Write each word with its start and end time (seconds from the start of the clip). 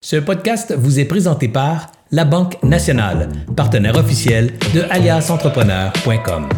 Ce 0.00 0.14
podcast 0.14 0.72
vous 0.78 1.00
est 1.00 1.04
présenté 1.06 1.48
par 1.48 1.88
La 2.12 2.24
Banque 2.24 2.62
Nationale, 2.62 3.28
partenaire 3.56 3.96
officiel 3.96 4.56
de 4.72 4.82
aliasentrepreneur.com. 4.90 6.48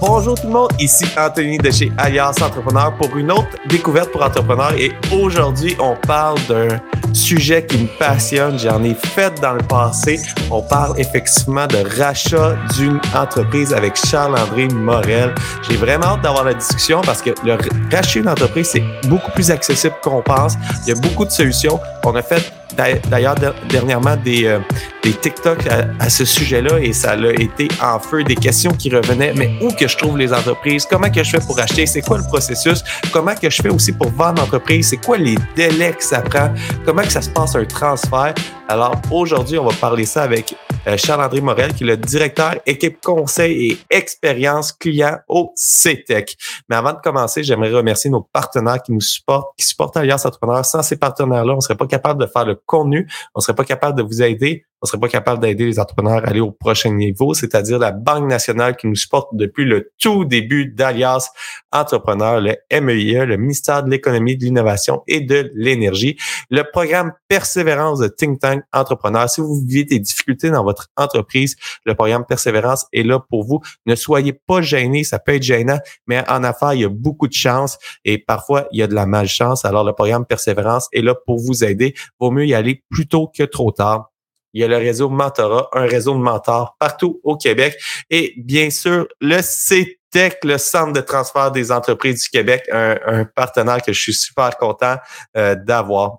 Bonjour 0.00 0.40
tout 0.40 0.46
le 0.46 0.52
monde, 0.54 0.70
ici 0.80 1.04
Anthony 1.18 1.58
de 1.58 1.70
chez 1.70 1.92
Alias 1.98 2.38
Entrepreneur 2.42 2.96
pour 2.96 3.14
une 3.18 3.30
autre 3.30 3.58
découverte 3.68 4.10
pour 4.10 4.22
entrepreneurs 4.22 4.72
et 4.72 4.90
aujourd'hui 5.12 5.76
on 5.78 5.94
parle 6.06 6.38
d'un 6.48 6.68
sujet 7.14 7.64
qui 7.66 7.78
me 7.78 7.86
passionne, 7.98 8.58
j'en 8.58 8.82
ai 8.82 8.94
fait 8.94 9.40
dans 9.40 9.52
le 9.52 9.62
passé. 9.62 10.20
On 10.50 10.62
parle 10.62 10.98
effectivement 10.98 11.66
de 11.66 11.78
rachat 11.98 12.56
d'une 12.76 13.00
entreprise 13.14 13.72
avec 13.72 13.96
Charles-André 13.96 14.68
Morel. 14.68 15.34
J'ai 15.68 15.76
vraiment 15.76 16.06
hâte 16.06 16.22
d'avoir 16.22 16.44
la 16.44 16.54
discussion 16.54 17.00
parce 17.02 17.22
que 17.22 17.30
le 17.44 17.56
racheter 17.92 18.20
une 18.20 18.28
entreprise, 18.28 18.70
c'est 18.72 18.84
beaucoup 19.08 19.30
plus 19.32 19.50
accessible 19.50 19.94
qu'on 20.02 20.22
pense. 20.22 20.54
Il 20.86 20.88
y 20.88 20.92
a 20.92 21.00
beaucoup 21.00 21.24
de 21.24 21.30
solutions. 21.30 21.80
On 22.04 22.14
a 22.14 22.22
fait 22.22 22.52
d'ailleurs 22.74 23.34
dernièrement 23.68 24.16
des, 24.16 24.46
euh, 24.46 24.58
des 25.02 25.12
TikTok 25.12 25.58
à, 25.98 26.08
ce 26.08 26.24
sujet-là 26.24 26.78
et 26.80 26.92
ça 26.92 27.12
a 27.12 27.32
été 27.32 27.68
en 27.82 27.98
feu 27.98 28.24
des 28.24 28.34
questions 28.34 28.72
qui 28.72 28.90
revenaient. 28.90 29.32
Mais 29.34 29.52
où 29.60 29.70
que 29.70 29.88
je 29.88 29.96
trouve 29.96 30.18
les 30.18 30.32
entreprises? 30.32 30.86
Comment 30.88 31.10
que 31.10 31.22
je 31.22 31.30
fais 31.30 31.46
pour 31.46 31.58
acheter? 31.58 31.86
C'est 31.86 32.02
quoi 32.02 32.18
le 32.18 32.24
processus? 32.24 32.82
Comment 33.12 33.34
que 33.34 33.48
je 33.48 33.62
fais 33.62 33.70
aussi 33.70 33.92
pour 33.92 34.10
vendre 34.10 34.42
l'entreprise? 34.42 34.88
C'est 34.90 35.04
quoi 35.04 35.18
les 35.18 35.36
délais 35.56 35.92
que 35.92 36.04
ça 36.04 36.20
prend? 36.20 36.52
Comment 36.84 37.02
que 37.02 37.12
ça 37.12 37.22
se 37.22 37.30
passe 37.30 37.54
un 37.56 37.64
transfert? 37.64 38.34
Alors 38.68 38.94
aujourd'hui, 39.10 39.58
on 39.58 39.66
va 39.66 39.74
parler 39.74 40.06
ça 40.06 40.22
avec 40.22 40.54
euh, 40.86 40.96
Charles-André 40.96 41.40
Morel, 41.40 41.74
qui 41.74 41.82
est 41.82 41.86
le 41.88 41.96
directeur 41.96 42.54
équipe 42.66 43.00
conseil 43.00 43.72
et 43.72 43.78
expérience 43.90 44.72
client 44.72 45.18
au 45.28 45.52
CTEC. 45.56 46.36
Mais 46.68 46.76
avant 46.76 46.92
de 46.92 46.98
commencer, 46.98 47.42
j'aimerais 47.42 47.72
remercier 47.72 48.10
nos 48.10 48.22
partenaires 48.22 48.80
qui 48.80 48.92
nous 48.92 49.00
supportent, 49.00 49.58
qui 49.58 49.66
supportent 49.66 49.96
Alliance 49.96 50.24
Entrepreneur. 50.24 50.64
Sans 50.64 50.82
ces 50.82 50.96
partenaires-là, 50.96 51.52
on 51.52 51.56
ne 51.56 51.60
serait 51.60 51.76
pas 51.76 51.86
capable 51.86 52.20
de 52.20 52.30
faire 52.30 52.44
le 52.44 52.54
contenu, 52.66 53.08
on 53.34 53.38
ne 53.38 53.42
serait 53.42 53.54
pas 53.54 53.64
capable 53.64 53.96
de 53.96 54.02
vous 54.02 54.22
aider 54.22 54.64
on 54.82 54.86
serait 54.86 54.98
pas 54.98 55.08
capable 55.08 55.42
d'aider 55.42 55.66
les 55.66 55.78
entrepreneurs 55.78 56.24
à 56.24 56.28
aller 56.28 56.40
au 56.40 56.50
prochain 56.50 56.92
niveau, 56.92 57.34
c'est-à-dire 57.34 57.78
la 57.78 57.92
Banque 57.92 58.28
nationale 58.28 58.76
qui 58.76 58.86
nous 58.86 58.94
supporte 58.94 59.28
depuis 59.34 59.64
le 59.64 59.90
tout 59.98 60.24
début 60.24 60.66
d'Alias 60.66 61.30
Entrepreneur, 61.72 62.40
le 62.40 62.56
MEIE, 62.80 63.16
e, 63.16 63.24
le 63.24 63.36
ministère 63.36 63.82
de 63.82 63.90
l'économie, 63.90 64.36
de 64.36 64.44
l'innovation 64.44 65.02
et 65.06 65.20
de 65.20 65.52
l'énergie, 65.54 66.16
le 66.50 66.62
programme 66.62 67.12
Persévérance 67.28 68.00
de 68.00 68.08
Think 68.08 68.40
Tank 68.40 68.62
Entrepreneur. 68.72 69.28
Si 69.28 69.40
vous 69.40 69.62
vivez 69.66 69.84
des 69.84 69.98
difficultés 69.98 70.50
dans 70.50 70.64
votre 70.64 70.88
entreprise, 70.96 71.56
le 71.84 71.94
programme 71.94 72.24
Persévérance 72.26 72.86
est 72.92 73.02
là 73.02 73.20
pour 73.20 73.44
vous. 73.44 73.60
Ne 73.86 73.94
soyez 73.94 74.32
pas 74.32 74.62
gênés, 74.62 75.04
ça 75.04 75.18
peut 75.18 75.34
être 75.34 75.42
gênant, 75.42 75.78
mais 76.06 76.28
en 76.28 76.42
affaires, 76.42 76.74
il 76.74 76.80
y 76.80 76.84
a 76.84 76.88
beaucoup 76.88 77.28
de 77.28 77.32
chance 77.32 77.78
et 78.04 78.18
parfois, 78.18 78.66
il 78.72 78.80
y 78.80 78.82
a 78.82 78.86
de 78.86 78.94
la 78.94 79.06
malchance. 79.06 79.64
Alors, 79.64 79.84
le 79.84 79.92
programme 79.92 80.26
Persévérance 80.26 80.88
est 80.92 81.02
là 81.02 81.14
pour 81.14 81.38
vous 81.38 81.64
aider. 81.64 81.94
Vaut 82.18 82.30
mieux 82.30 82.46
y 82.46 82.54
aller 82.54 82.82
plus 82.90 83.06
tôt 83.06 83.30
que 83.32 83.42
trop 83.44 83.70
tard. 83.70 84.09
Il 84.52 84.60
y 84.60 84.64
a 84.64 84.68
le 84.68 84.76
réseau 84.76 85.08
Mentorat, 85.08 85.68
un 85.72 85.86
réseau 85.86 86.14
de 86.14 86.18
mentors 86.20 86.76
partout 86.78 87.20
au 87.22 87.36
Québec. 87.36 87.76
Et 88.10 88.34
bien 88.36 88.70
sûr, 88.70 89.06
le 89.20 89.40
CTEC, 89.40 90.44
le 90.44 90.58
Centre 90.58 90.92
de 90.92 91.00
transfert 91.00 91.50
des 91.50 91.70
entreprises 91.70 92.22
du 92.22 92.28
Québec, 92.28 92.68
un, 92.72 93.24
partenaire 93.24 93.82
que 93.82 93.92
je 93.92 94.00
suis 94.00 94.14
super 94.14 94.56
content 94.56 94.96
euh, 95.36 95.54
d'avoir. 95.54 96.18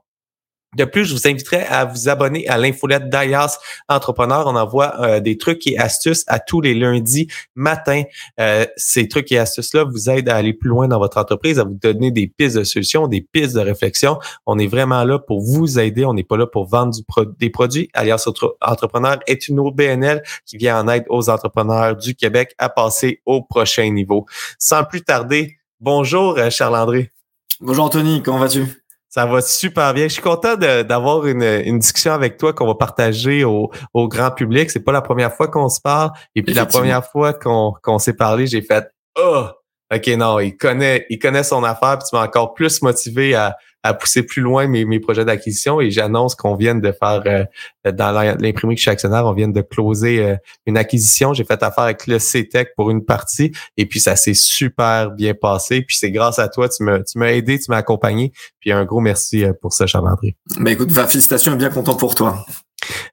De 0.78 0.86
plus, 0.86 1.04
je 1.04 1.14
vous 1.14 1.28
inviterai 1.28 1.64
à 1.64 1.84
vous 1.84 2.08
abonner 2.08 2.48
à 2.48 2.58
l'infolette 2.58 3.10
d'Ayas 3.10 3.60
Entrepreneur. 3.90 4.48
On 4.48 4.56
envoie 4.56 5.02
euh, 5.02 5.20
des 5.20 5.38
trucs 5.38 5.68
et 5.68 5.78
astuces 5.78 6.24
à 6.28 6.40
tous 6.40 6.62
les 6.62 6.74
lundis 6.74 7.28
matin. 7.56 8.04
Euh, 8.40 8.66
ces 8.78 9.10
trucs 9.10 9.34
et 9.34 9.38
astuces-là 9.38 9.84
vous 9.84 10.10
aident 10.10 10.30
à 10.30 10.38
aller 10.38 10.54
plus 10.54 10.70
loin 10.70 10.88
dans 10.88 11.00
votre 11.00 11.18
entreprise, 11.18 11.60
à 11.60 11.66
vous 11.66 11.74
donner 11.74 12.12
des 12.12 12.28
pistes 12.28 12.56
de 12.56 12.64
solutions, 12.64 13.08
des 13.08 13.20
pistes 13.20 13.54
de 13.54 13.60
réflexion. 13.60 14.18
On 14.46 14.58
est 14.60 14.68
vraiment 14.68 15.04
là 15.04 15.20
pour 15.20 15.42
vous 15.42 15.78
aider. 15.78 16.06
On 16.06 16.14
n'est 16.14 16.24
pas 16.24 16.38
là 16.38 16.48
pour 16.48 16.70
vendre 16.70 16.96
des 17.38 17.50
produits. 17.50 17.90
Alias 17.94 18.26
Entrepreneur 18.62 19.20
est 19.28 19.50
une 19.50 19.60
OBNL 19.60 20.24
qui 20.46 20.56
vient 20.56 20.80
en 20.80 20.88
aide 20.88 21.04
aux 21.10 21.30
entrepreneurs 21.30 21.98
du 21.98 22.16
Québec 22.16 22.56
à 22.58 22.70
passer 22.70 23.22
au 23.26 23.42
prochain 23.42 23.92
niveau. 23.92 24.26
Sans 24.58 24.86
plus 24.86 25.02
tarder, 25.02 25.58
bonjour 25.82 26.38
euh, 26.38 26.50
Charles-André. 26.50 27.12
Bonjour 27.60 27.84
Anthony, 27.84 28.24
comment 28.24 28.40
vas-tu? 28.40 28.81
Ça 29.12 29.26
va 29.26 29.42
super 29.42 29.94
bien. 29.94 30.06
Je 30.06 30.14
suis 30.14 30.22
content 30.22 30.56
d'avoir 30.56 31.28
une, 31.28 31.44
une, 31.44 31.80
discussion 31.80 32.14
avec 32.14 32.38
toi 32.38 32.54
qu'on 32.54 32.66
va 32.66 32.76
partager 32.76 33.44
au, 33.44 33.70
au 33.94 34.08
grand 34.08 34.32
public. 34.32 34.72
C'est 34.72 34.80
pas 34.80 34.94
la 34.94 35.02
première 35.02 35.34
fois 35.34 35.50
qu'on 35.50 35.68
se 35.68 35.82
parle. 35.82 36.12
Et 36.34 36.42
puis 36.42 36.54
la 36.54 36.66
première 36.66 37.06
fois 37.06 37.34
qu'on 37.34 37.74
qu'on 37.84 38.00
s'est 38.00 38.16
parlé, 38.16 38.48
j'ai 38.48 38.62
fait 38.62 38.88
Oh, 39.20 39.48
OK, 39.94 40.08
non, 40.16 40.40
il 40.40 40.56
connaît, 40.56 41.06
il 41.10 41.20
connaît 41.20 41.44
son 41.44 41.66
affaire, 41.66 41.98
puis 41.98 42.08
tu 42.10 42.16
m'as 42.16 42.24
encore 42.24 42.54
plus 42.54 42.82
motivé 42.82 43.36
à, 43.36 43.58
à 43.84 43.94
pousser 43.94 44.24
plus 44.24 44.42
loin 44.42 44.68
mes, 44.68 44.86
mes 44.86 45.00
projets 45.00 45.26
d'acquisition 45.26 45.82
et 45.82 45.90
j'annonce 45.90 46.36
qu'on 46.36 46.56
vient 46.56 46.76
de 46.76 46.92
faire 46.92 47.24
euh, 47.26 47.92
dans 47.92 48.12
l'imprimerie 48.12 48.76
que 48.76 48.80
je 48.80 48.84
suis 48.84 48.92
actionnaire, 48.92 49.26
on 49.26 49.34
vient 49.34 49.48
de 49.48 49.62
closer 49.62 50.24
euh, 50.24 50.36
une 50.66 50.78
acquisition. 50.78 51.34
J'ai 51.34 51.44
fait 51.44 51.62
affaire 51.64 51.86
avec 51.86 52.06
le 52.08 52.20
CTEC 52.20 52.76
pour 52.76 52.92
une 52.92 53.04
partie 53.04 53.52
et 53.78 53.86
puis 53.86 54.00
ça 54.00 54.16
s'est 54.16 54.36
super 54.36 55.12
bien 55.12 55.34
passé. 55.34 55.82
Puis 55.82 55.98
c'est 55.98 56.12
grâce 56.12 56.38
à 56.38 56.48
toi, 56.48 56.70
tu 56.70 56.84
m'as 56.84 57.00
tu 57.00 57.18
m'as 57.18 57.32
aidé, 57.32 57.58
tu 57.60 57.72
m'as 57.72 57.78
accompagné. 57.78 58.32
Puis 58.60 58.72
un 58.72 58.86
gros 58.86 59.02
merci 59.02 59.44
euh, 59.44 59.54
pour 59.60 59.74
ça, 59.74 59.88
Charles-André. 59.88 60.36
Ben 60.58 60.72
écoute, 60.72 60.92
félicitations 60.92 61.54
et 61.54 61.58
bien 61.58 61.70
content 61.70 61.96
pour 61.96 62.14
toi. 62.14 62.46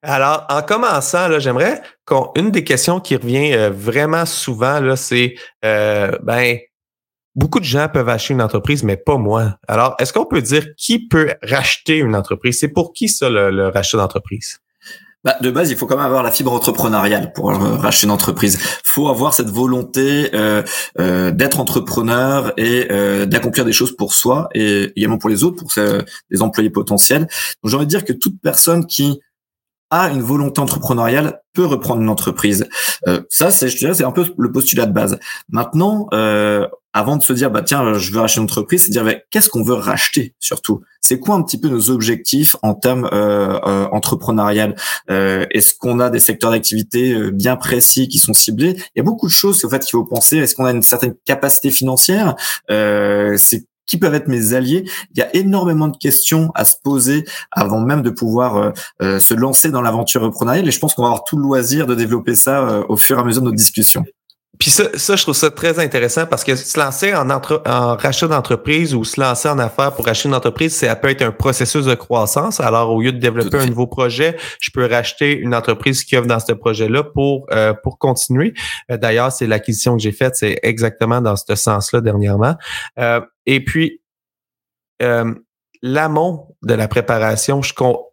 Alors, 0.02 0.46
en 0.48 0.62
commençant, 0.62 1.28
là, 1.28 1.38
j'aimerais 1.38 1.82
qu'on 2.06 2.30
une 2.36 2.50
des 2.50 2.64
questions 2.64 3.00
qui 3.00 3.16
revient 3.16 3.68
vraiment 3.70 4.24
souvent 4.24 4.80
là, 4.80 4.96
c'est 4.96 5.34
ben 5.62 6.58
beaucoup 7.38 7.60
de 7.60 7.64
gens 7.64 7.88
peuvent 7.88 8.08
acheter 8.08 8.34
une 8.34 8.42
entreprise, 8.42 8.82
mais 8.82 8.96
pas 8.96 9.16
moi. 9.16 9.58
Alors, 9.68 9.94
est-ce 10.00 10.12
qu'on 10.12 10.26
peut 10.26 10.42
dire 10.42 10.74
qui 10.76 11.06
peut 11.06 11.34
racheter 11.42 11.96
une 11.96 12.16
entreprise? 12.16 12.58
C'est 12.58 12.68
pour 12.68 12.92
qui 12.92 13.08
ça, 13.08 13.30
le, 13.30 13.68
rachat 13.68 13.96
d'entreprise? 13.96 14.58
Bah, 15.24 15.36
de 15.40 15.50
base, 15.50 15.70
il 15.70 15.76
faut 15.76 15.86
quand 15.86 15.96
même 15.96 16.04
avoir 16.04 16.22
la 16.22 16.32
fibre 16.32 16.52
entrepreneuriale 16.52 17.32
pour 17.32 17.50
euh, 17.50 17.76
racheter 17.76 18.06
une 18.06 18.12
entreprise. 18.12 18.58
Il 18.60 18.80
faut 18.84 19.08
avoir 19.08 19.34
cette 19.34 19.50
volonté 19.50 20.30
euh, 20.34 20.62
euh, 20.98 21.30
d'être 21.30 21.60
entrepreneur 21.60 22.52
et 22.56 22.88
d'accomplir 23.26 23.64
des 23.64 23.72
choses 23.72 23.94
pour 23.96 24.14
soi 24.14 24.48
et 24.54 24.92
également 24.96 25.18
pour 25.18 25.30
les 25.30 25.44
autres, 25.44 25.56
pour 25.56 25.70
les 26.30 26.42
employés 26.42 26.70
potentiels. 26.70 27.22
Donc, 27.22 27.70
j'ai 27.70 27.76
envie 27.76 27.86
de 27.86 27.90
dire 27.90 28.04
que 28.04 28.12
toute 28.12 28.40
personne 28.42 28.84
qui 28.84 29.20
a 29.90 30.10
une 30.10 30.22
volonté 30.22 30.60
entrepreneuriale 30.60 31.40
peut 31.54 31.64
reprendre 31.64 32.02
une 32.02 32.10
entreprise. 32.10 32.68
ça, 33.30 33.50
c'est, 33.50 33.68
je 33.68 33.92
c'est 33.92 34.04
un 34.04 34.12
peu 34.12 34.26
le 34.36 34.52
postulat 34.52 34.86
de 34.86 34.92
base. 34.92 35.18
Maintenant, 35.48 36.08
avant 36.92 37.16
de 37.16 37.22
se 37.22 37.32
dire 37.32 37.50
bah 37.50 37.62
tiens 37.62 37.94
je 37.94 38.12
veux 38.12 38.20
racheter 38.20 38.38
une 38.38 38.44
entreprise 38.44 38.84
c'est 38.84 38.90
dire 38.90 39.04
qu'est-ce 39.30 39.48
qu'on 39.50 39.62
veut 39.62 39.74
racheter 39.74 40.34
surtout? 40.38 40.82
C'est 41.00 41.20
quoi 41.20 41.36
un 41.36 41.42
petit 41.42 41.58
peu 41.58 41.68
nos 41.68 41.90
objectifs 41.90 42.56
en 42.62 42.74
termes 42.74 43.08
euh, 43.12 43.58
euh, 43.66 43.86
entrepreneurial? 43.92 44.74
Euh, 45.10 45.46
est-ce 45.50 45.74
qu'on 45.74 46.00
a 46.00 46.10
des 46.10 46.20
secteurs 46.20 46.50
d'activité 46.50 47.12
euh, 47.14 47.30
bien 47.30 47.56
précis 47.56 48.08
qui 48.08 48.18
sont 48.18 48.34
ciblés? 48.34 48.74
Il 48.76 48.98
y 48.98 49.00
a 49.00 49.04
beaucoup 49.04 49.26
de 49.26 49.32
choses 49.32 49.64
en 49.64 49.70
fait 49.70 49.78
qu'il 49.80 49.92
faut 49.92 50.04
penser. 50.04 50.36
Est-ce 50.38 50.54
qu'on 50.54 50.64
a 50.64 50.70
une 50.72 50.82
certaine 50.82 51.14
capacité 51.24 51.70
financière? 51.70 52.34
Euh, 52.70 53.34
c'est 53.38 53.64
qui 53.86 53.96
peuvent 53.96 54.14
être 54.14 54.28
mes 54.28 54.52
alliés? 54.52 54.84
Il 55.14 55.18
y 55.18 55.22
a 55.22 55.34
énormément 55.34 55.88
de 55.88 55.96
questions 55.96 56.50
à 56.54 56.66
se 56.66 56.74
poser 56.84 57.24
avant 57.52 57.80
même 57.80 58.02
de 58.02 58.10
pouvoir 58.10 58.74
euh, 59.00 59.18
se 59.18 59.32
lancer 59.32 59.70
dans 59.70 59.80
l'aventure 59.80 60.22
entrepreneuriale 60.24 60.68
et 60.68 60.70
je 60.70 60.78
pense 60.78 60.92
qu'on 60.92 61.02
va 61.02 61.08
avoir 61.08 61.24
tout 61.24 61.38
le 61.38 61.42
loisir 61.42 61.86
de 61.86 61.94
développer 61.94 62.34
ça 62.34 62.82
au 62.90 62.98
fur 62.98 63.16
et 63.16 63.20
à 63.20 63.24
mesure 63.24 63.40
de 63.40 63.46
nos 63.46 63.54
discussions. 63.54 64.04
Puis 64.58 64.70
ça, 64.70 64.84
ça, 64.94 65.16
je 65.16 65.22
trouve 65.22 65.34
ça 65.34 65.50
très 65.50 65.78
intéressant 65.78 66.26
parce 66.26 66.42
que 66.42 66.56
se 66.56 66.78
lancer 66.78 67.14
en, 67.14 67.30
entre, 67.30 67.62
en 67.66 67.96
rachat 67.96 68.26
d'entreprise 68.26 68.94
ou 68.94 69.04
se 69.04 69.20
lancer 69.20 69.48
en 69.48 69.58
affaires 69.58 69.94
pour 69.94 70.06
racheter 70.06 70.28
une 70.28 70.34
entreprise, 70.34 70.74
ça 70.74 70.96
peut 70.96 71.08
être 71.08 71.22
un 71.22 71.30
processus 71.30 71.84
de 71.84 71.94
croissance. 71.94 72.60
Alors, 72.60 72.90
au 72.90 73.00
lieu 73.00 73.12
de 73.12 73.18
développer 73.18 73.58
un 73.58 73.66
nouveau 73.66 73.86
projet, 73.86 74.36
je 74.60 74.70
peux 74.70 74.86
racheter 74.86 75.36
une 75.36 75.54
entreprise 75.54 76.04
qui 76.04 76.16
offre 76.16 76.26
dans 76.26 76.40
ce 76.40 76.52
projet-là 76.52 77.04
pour 77.04 77.46
euh, 77.52 77.72
pour 77.82 77.98
continuer. 77.98 78.54
Euh, 78.90 78.96
d'ailleurs, 78.96 79.32
c'est 79.32 79.46
l'acquisition 79.46 79.96
que 79.96 80.02
j'ai 80.02 80.12
faite, 80.12 80.34
c'est 80.36 80.58
exactement 80.62 81.20
dans 81.20 81.36
ce 81.36 81.54
sens-là 81.54 82.00
dernièrement. 82.00 82.56
Euh, 82.98 83.20
et 83.46 83.64
puis, 83.64 84.00
l'amont 85.82 86.56
de 86.62 86.74
la 86.74 86.88
préparation, 86.88 87.60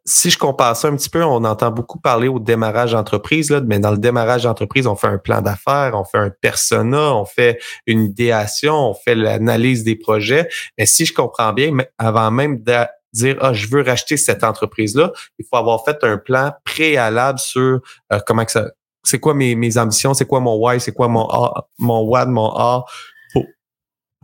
si 0.06 0.30
je 0.30 0.38
compare 0.38 0.78
ça 0.78 0.88
un 0.88 0.96
petit 0.96 1.10
peu, 1.10 1.24
on 1.24 1.44
entend 1.44 1.72
beaucoup 1.72 2.00
parler 2.00 2.28
au 2.28 2.40
démarrage 2.40 2.92
d'entreprise, 2.92 3.52
mais 3.66 3.80
dans 3.80 3.92
le 3.92 3.98
démarrage 3.98 4.44
d'entreprise, 4.44 4.88
on 4.88 4.96
fait 4.96 5.08
un 5.08 5.18
plan 5.18 5.42
d'affaires, 5.42 5.94
on 5.96 6.04
fait 6.04 6.18
un 6.18 6.32
persona, 6.42 7.16
on 7.16 7.26
fait 7.26 7.60
une 7.88 8.06
idéation, 8.06 8.76
on 8.76 8.94
fait 8.94 9.16
l'analyse 9.16 9.84
des 9.84 9.96
projets. 9.96 10.48
Mais 10.78 10.86
si 10.86 11.06
je 11.06 11.14
comprends 11.14 11.54
bien, 11.54 11.76
avant 11.98 12.32
même 12.32 12.62
de 12.64 12.86
dire 13.14 13.38
ah 13.40 13.54
je 13.54 13.68
veux 13.68 13.82
racheter 13.82 14.18
cette 14.18 14.44
entreprise 14.44 14.96
là, 14.96 15.12
il 15.40 15.46
faut 15.50 15.58
avoir 15.58 15.84
fait 15.86 15.98
un 16.04 16.18
plan 16.18 16.52
préalable 16.66 17.40
sur 17.40 17.80
euh, 18.12 18.20
comment 18.26 18.46
que 18.46 18.52
ça 18.52 18.66
c'est 19.06 19.20
quoi 19.20 19.34
mes, 19.34 19.56
mes 19.56 19.78
ambitions, 19.78 20.14
c'est 20.14 20.26
quoi 20.26 20.40
mon 20.40 20.56
why, 20.56 20.80
c'est 20.82 20.92
quoi 20.92 21.08
mon 21.08 21.28
A, 21.30 21.68
mon 21.78 22.02
what, 22.02 22.26
mon 22.26 22.52
A, 22.56 22.86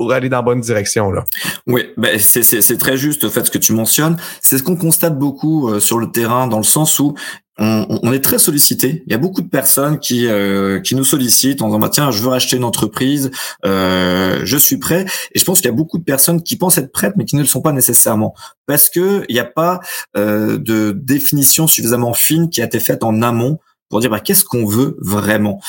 aller 0.09 0.29
dans 0.29 0.41
bonne 0.43 0.61
direction. 0.61 1.11
Oui, 1.67 1.83
ben 1.97 2.17
c'est 2.19 2.77
très 2.77 2.97
juste 2.97 3.23
le 3.23 3.29
fait 3.29 3.45
ce 3.45 3.51
que 3.51 3.57
tu 3.57 3.73
mentionnes. 3.73 4.17
C'est 4.41 4.57
ce 4.57 4.63
qu'on 4.63 4.75
constate 4.75 5.17
beaucoup 5.17 5.69
euh, 5.69 5.79
sur 5.79 5.97
le 5.97 6.11
terrain 6.11 6.47
dans 6.47 6.57
le 6.57 6.63
sens 6.63 6.99
où 6.99 7.15
on, 7.63 8.11
est 8.11 8.23
très 8.23 8.39
sollicité. 8.39 9.03
Il 9.05 9.11
y 9.11 9.13
a 9.13 9.19
beaucoup 9.19 9.41
de 9.41 9.47
personnes 9.47 9.99
qui 9.99 10.25
euh, 10.25 10.79
nous 10.93 11.03
sollicitent 11.03 11.61
en 11.61 11.67
disant 11.67 11.77
bah, 11.77 11.89
tiens 11.89 12.09
je 12.09 12.23
veux 12.23 12.31
acheter 12.31 12.57
une 12.57 12.63
entreprise, 12.63 13.29
euh, 13.65 14.41
je 14.43 14.57
suis 14.57 14.77
prêt. 14.77 15.05
Et 15.35 15.39
je 15.39 15.45
pense 15.45 15.59
qu'il 15.59 15.69
y 15.69 15.73
a 15.73 15.75
beaucoup 15.75 15.99
de 15.99 16.03
personnes 16.03 16.41
qui 16.41 16.55
pensent 16.55 16.79
être 16.79 16.91
prêtes 16.91 17.13
mais 17.17 17.25
qui 17.25 17.35
ne 17.35 17.41
le 17.41 17.47
sont 17.47 17.61
pas 17.61 17.71
nécessairement 17.71 18.33
parce 18.65 18.89
que 18.89 19.25
il 19.29 19.33
n'y 19.33 19.39
a 19.39 19.45
pas 19.45 19.79
de 20.15 20.91
définition 20.91 21.67
suffisamment 21.67 22.13
fine 22.13 22.49
qui 22.49 22.63
a 22.63 22.65
été 22.65 22.79
faite 22.79 23.03
en 23.03 23.21
amont 23.21 23.59
pour 23.89 23.99
dire 23.99 24.09
bah, 24.09 24.21
qu'est-ce 24.21 24.43
qu'on 24.43 24.65
veut 24.65 24.97
vraiment? 24.99 25.61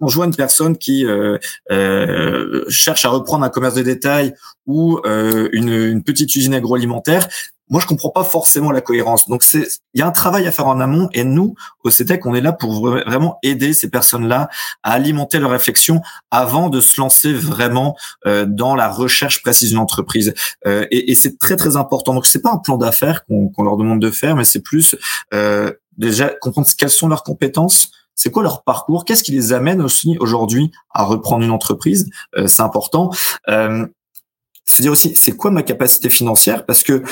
On 0.00 0.08
joue 0.08 0.22
une 0.24 0.34
personne 0.34 0.76
qui 0.76 1.04
euh, 1.04 1.38
euh, 1.70 2.64
cherche 2.68 3.04
à 3.04 3.08
reprendre 3.08 3.44
un 3.44 3.48
commerce 3.48 3.74
de 3.74 3.82
détail 3.82 4.34
ou 4.66 4.98
euh, 5.04 5.48
une, 5.52 6.02
petite 6.02 6.34
usine 6.36 6.54
agroalimentaire, 6.54 7.28
moi 7.70 7.82
je 7.82 7.86
comprends 7.86 8.10
pas 8.10 8.24
forcément 8.24 8.70
la 8.70 8.80
cohérence. 8.80 9.28
Donc 9.28 9.42
il 9.52 9.66
y 9.94 10.00
a 10.00 10.06
un 10.06 10.10
travail 10.10 10.46
à 10.46 10.52
faire 10.52 10.66
en 10.66 10.80
amont 10.80 11.08
et 11.12 11.24
nous 11.24 11.54
au 11.84 11.90
CETEC 11.90 12.24
on 12.24 12.34
est 12.34 12.40
là 12.40 12.52
pour 12.52 12.86
vraiment 12.86 13.38
aider 13.42 13.74
ces 13.74 13.90
personnes-là 13.90 14.48
à 14.82 14.92
alimenter 14.92 15.38
leur 15.38 15.50
réflexion 15.50 16.00
avant 16.30 16.70
de 16.70 16.80
se 16.80 16.98
lancer 16.98 17.32
vraiment 17.32 17.94
dans 18.24 18.74
la 18.74 18.88
recherche 18.88 19.42
précise 19.42 19.70
d'une 19.70 19.78
entreprise. 19.78 20.32
Et, 20.64 21.10
et 21.10 21.14
c'est 21.14 21.38
très 21.38 21.56
très 21.56 21.76
important. 21.76 22.14
Donc 22.14 22.24
c'est 22.24 22.40
pas 22.40 22.52
un 22.52 22.58
plan 22.58 22.78
d'affaires 22.78 23.26
qu'on 23.26 23.62
leur 23.62 23.76
demande 23.76 24.00
de 24.00 24.10
faire, 24.10 24.34
mais 24.34 24.44
c'est 24.44 24.62
plus 24.62 24.96
euh, 25.34 25.72
déjà 25.96 26.28
comprendre 26.28 26.68
quelles 26.78 26.90
sont 26.90 27.08
leurs 27.08 27.24
compétences, 27.24 27.90
c'est 28.18 28.30
quoi 28.32 28.42
leur 28.42 28.64
parcours, 28.64 29.04
qu'est-ce 29.04 29.22
qui 29.22 29.30
les 29.30 29.52
amène 29.52 29.80
aussi 29.80 30.16
aujourd'hui 30.18 30.72
à 30.90 31.04
reprendre 31.04 31.44
une 31.44 31.52
entreprise, 31.52 32.10
euh, 32.36 32.48
c'est 32.48 32.62
important. 32.62 33.10
Euh, 33.48 33.86
c'est 34.64 34.82
dire 34.82 34.90
aussi 34.90 35.14
c'est 35.14 35.36
quoi 35.36 35.52
ma 35.52 35.62
capacité 35.62 36.10
financière? 36.10 36.66
Parce 36.66 36.82
que 36.82 37.04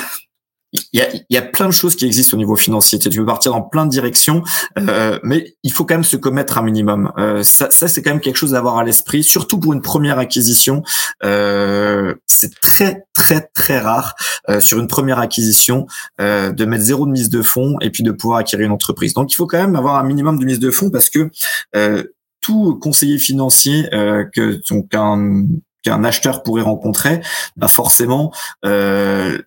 il 0.73 0.81
y 0.93 1.01
a, 1.01 1.07
y 1.29 1.37
a, 1.37 1.41
plein 1.41 1.67
de 1.67 1.71
choses 1.71 1.95
qui 1.95 2.05
existent 2.05 2.35
au 2.35 2.37
niveau 2.37 2.55
financier. 2.55 2.99
Tu 2.99 3.09
peux 3.09 3.25
partir 3.25 3.53
dans 3.53 3.61
plein 3.61 3.85
de 3.85 3.91
directions, 3.91 4.43
euh, 4.77 5.17
mais 5.23 5.55
il 5.63 5.71
faut 5.71 5.85
quand 5.85 5.95
même 5.95 6.03
se 6.03 6.17
commettre 6.17 6.57
un 6.57 6.61
minimum. 6.61 7.11
Euh, 7.17 7.43
ça, 7.43 7.69
ça 7.71 7.87
c'est 7.87 8.01
quand 8.01 8.11
même 8.11 8.19
quelque 8.19 8.35
chose 8.35 8.53
à 8.53 8.57
avoir 8.57 8.77
à 8.77 8.83
l'esprit, 8.83 9.23
surtout 9.23 9.59
pour 9.59 9.73
une 9.73 9.81
première 9.81 10.19
acquisition. 10.19 10.83
Euh, 11.23 12.15
c'est 12.25 12.53
très 12.59 13.05
très 13.13 13.41
très 13.53 13.79
rare 13.79 14.15
euh, 14.49 14.59
sur 14.59 14.79
une 14.79 14.87
première 14.87 15.19
acquisition 15.19 15.87
euh, 16.19 16.51
de 16.51 16.65
mettre 16.65 16.83
zéro 16.83 17.05
de 17.05 17.11
mise 17.11 17.29
de 17.29 17.41
fonds 17.41 17.77
et 17.81 17.89
puis 17.89 18.03
de 18.03 18.11
pouvoir 18.11 18.39
acquérir 18.39 18.65
une 18.65 18.73
entreprise. 18.73 19.13
Donc 19.13 19.31
il 19.31 19.35
faut 19.35 19.47
quand 19.47 19.59
même 19.59 19.75
avoir 19.75 19.95
un 19.95 20.03
minimum 20.03 20.37
de 20.37 20.45
mise 20.45 20.59
de 20.59 20.71
fonds 20.71 20.89
parce 20.89 21.09
que 21.09 21.29
euh, 21.75 22.03
tout 22.41 22.75
conseiller 22.75 23.17
financier 23.17 23.89
que 23.91 24.61
donc 24.69 24.93
un 24.93 25.45
qu'un 25.83 26.03
acheteur 26.03 26.43
pourrait 26.43 26.61
rencontrer, 26.61 27.21
bah 27.55 27.67
forcément, 27.67 28.33
euh, 28.65 29.37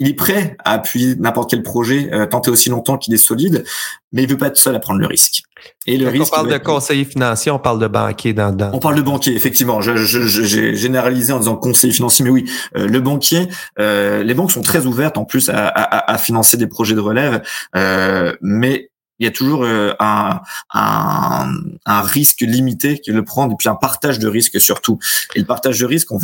il 0.00 0.08
est 0.08 0.14
prêt 0.14 0.56
à 0.64 0.72
appuyer 0.72 1.16
n'importe 1.16 1.50
quel 1.50 1.62
projet, 1.62 2.08
euh, 2.12 2.26
tenter 2.26 2.50
aussi 2.50 2.68
longtemps 2.68 2.98
qu'il 2.98 3.14
est 3.14 3.18
solide, 3.18 3.64
mais 4.12 4.22
il 4.22 4.28
veut 4.28 4.38
pas 4.38 4.46
être 4.46 4.56
seul 4.56 4.74
à 4.74 4.78
prendre 4.78 5.00
le 5.00 5.06
risque. 5.06 5.42
Et 5.86 5.96
le 5.96 6.08
risque. 6.08 6.32
On 6.32 6.36
parle 6.36 6.52
de 6.52 6.58
conseiller 6.58 7.04
financier, 7.04 7.50
on 7.50 7.58
parle 7.58 7.80
de 7.80 7.88
banquier 7.88 8.32
dans, 8.32 8.54
dans... 8.54 8.70
On 8.72 8.78
parle 8.78 8.94
de 8.94 9.02
banquier, 9.02 9.34
effectivement. 9.34 9.80
J'ai 9.80 9.96
je, 9.96 10.22
je, 10.22 10.74
généralisé 10.74 11.32
en 11.32 11.40
disant 11.40 11.56
conseiller 11.56 11.92
financier, 11.92 12.24
mais 12.24 12.30
oui, 12.30 12.50
euh, 12.76 12.86
le 12.86 13.00
banquier. 13.00 13.48
Euh, 13.80 14.22
les 14.22 14.34
banques 14.34 14.52
sont 14.52 14.62
très 14.62 14.86
ouvertes 14.86 15.18
en 15.18 15.24
plus 15.24 15.48
à, 15.48 15.66
à, 15.66 16.12
à 16.12 16.18
financer 16.18 16.56
des 16.56 16.68
projets 16.68 16.94
de 16.94 17.00
relève, 17.00 17.42
euh, 17.76 18.34
mais 18.40 18.90
il 19.18 19.24
y 19.24 19.28
a 19.28 19.30
toujours 19.30 19.64
euh, 19.64 19.92
un, 19.98 20.40
un, 20.72 21.52
un, 21.86 22.00
risque 22.02 22.40
limité 22.40 22.98
qu'il 22.98 23.14
le 23.14 23.24
prendre 23.24 23.52
et 23.52 23.56
puis 23.56 23.68
un 23.68 23.74
partage 23.74 24.18
de 24.18 24.28
risque 24.28 24.60
surtout. 24.60 24.98
Et 25.34 25.40
le 25.40 25.46
partage 25.46 25.78
de 25.78 25.86
risque, 25.86 26.12
on, 26.12 26.20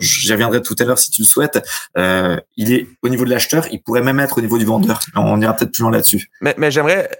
j'y 0.00 0.32
reviendrai 0.32 0.62
tout 0.62 0.76
à 0.78 0.84
l'heure 0.84 0.98
si 0.98 1.10
tu 1.10 1.22
le 1.22 1.26
souhaites, 1.26 1.66
euh, 1.98 2.38
il 2.56 2.72
est 2.72 2.86
au 3.02 3.08
niveau 3.08 3.24
de 3.24 3.30
l'acheteur, 3.30 3.66
il 3.70 3.82
pourrait 3.82 4.02
même 4.02 4.20
être 4.20 4.38
au 4.38 4.40
niveau 4.40 4.58
du 4.58 4.64
vendeur. 4.64 5.00
On 5.14 5.40
ira 5.40 5.54
peut-être 5.54 5.72
plus 5.72 5.82
loin 5.82 5.90
là-dessus. 5.90 6.30
Mais, 6.40 6.54
mais 6.58 6.70
j'aimerais 6.70 7.10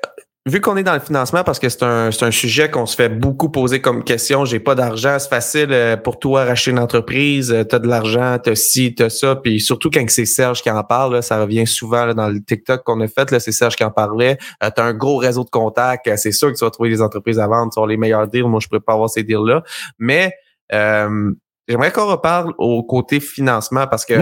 vu 0.47 0.61
qu'on 0.61 0.77
est 0.77 0.85
dans 0.85 0.95
le 0.95 1.01
financement, 1.01 1.43
parce 1.43 1.59
que 1.59 1.69
c'est 1.69 1.83
un, 1.83 2.09
un 2.09 2.31
sujet 2.31 2.71
qu'on 2.71 2.87
se 2.87 2.95
fait 2.95 3.09
beaucoup 3.09 3.49
poser 3.49 3.81
comme 3.81 4.05
question, 4.05 4.45
j'ai 4.45 4.61
pas 4.61 4.77
d'argent, 4.77 5.19
c'est 5.19 5.29
facile 5.29 5.73
euh, 5.73 5.97
pour 5.97 6.21
toi 6.21 6.45
racheter 6.45 6.71
une 6.71 6.79
entreprise, 6.79 7.53
euh, 7.53 7.65
tu 7.65 7.75
as 7.75 7.81
de 7.81 7.89
l'argent, 7.89 8.39
tu 8.43 8.51
as 8.51 8.55
ci, 8.55 8.95
tu 8.95 9.03
as 9.03 9.11
ça, 9.11 9.35
puis 9.35 9.61
surtout 9.61 9.91
quand 9.91 10.09
c'est 10.09 10.25
Serge 10.25 10.63
qui 10.63 10.71
en 10.71 10.85
parle, 10.85 11.21
ça 11.23 11.43
revient 11.43 11.67
souvent 11.67 12.15
dans 12.15 12.29
le 12.29 12.41
TikTok 12.41 12.85
qu'on 12.85 13.01
a 13.01 13.09
fait, 13.09 13.29
c'est 13.41 13.51
Serge 13.51 13.75
qui 13.75 13.83
en 13.83 13.91
parlait, 13.91 14.39
euh, 14.63 14.71
tu 14.75 14.81
as 14.81 14.85
un 14.85 14.95
gros 14.95 15.17
réseau 15.17 15.43
de 15.43 15.51
contacts, 15.51 16.09
c'est 16.17 16.33
sûr 16.33 16.53
que 16.53 16.57
tu 16.57 16.65
vas 16.65 16.71
trouver 16.71 16.91
des 16.91 17.03
entreprises 17.03 17.41
à 17.41 17.49
vendre, 17.49 17.73
sur 17.73 17.87
les 17.87 17.97
meilleurs 17.97 18.29
deals, 18.29 18.45
moi 18.45 18.61
je 18.61 18.69
pourrais 18.69 18.81
pas 18.81 18.93
avoir 18.93 19.11
ces 19.11 19.25
deals-là, 19.25 19.65
mais 19.99 20.33
j'aimerais 20.71 21.91
qu'on 21.91 22.07
reparle 22.07 22.53
au 22.59 22.85
côté 22.85 23.19
financement, 23.19 23.89
parce 23.89 24.05
que 24.05 24.15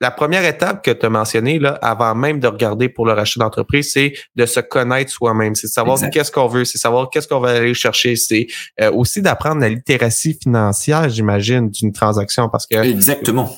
la 0.00 0.10
première 0.10 0.44
étape 0.44 0.84
que 0.84 0.90
tu 0.90 1.06
as 1.06 1.10
mentionnée, 1.10 1.58
là, 1.58 1.78
avant 1.82 2.14
même 2.14 2.40
de 2.40 2.46
regarder 2.46 2.88
pour 2.88 3.06
le 3.06 3.12
rachat 3.12 3.40
d'entreprise, 3.40 3.92
c'est 3.92 4.12
de 4.36 4.46
se 4.46 4.60
connaître 4.60 5.10
soi-même. 5.10 5.54
C'est 5.54 5.66
de 5.66 5.72
savoir 5.72 5.98
qu'est-ce 6.10 6.30
qu'on 6.30 6.46
veut, 6.46 6.64
c'est 6.64 6.78
savoir 6.78 7.10
qu'est-ce 7.10 7.26
qu'on 7.26 7.40
va 7.40 7.50
aller 7.50 7.74
chercher. 7.74 8.16
C'est 8.16 8.46
euh, 8.80 8.92
aussi 8.92 9.22
d'apprendre 9.22 9.60
la 9.60 9.68
littératie 9.68 10.38
financière, 10.40 11.08
j'imagine, 11.08 11.70
d'une 11.70 11.92
transaction. 11.92 12.48
Parce 12.48 12.66
que 12.66 12.76
Exactement 12.76 13.50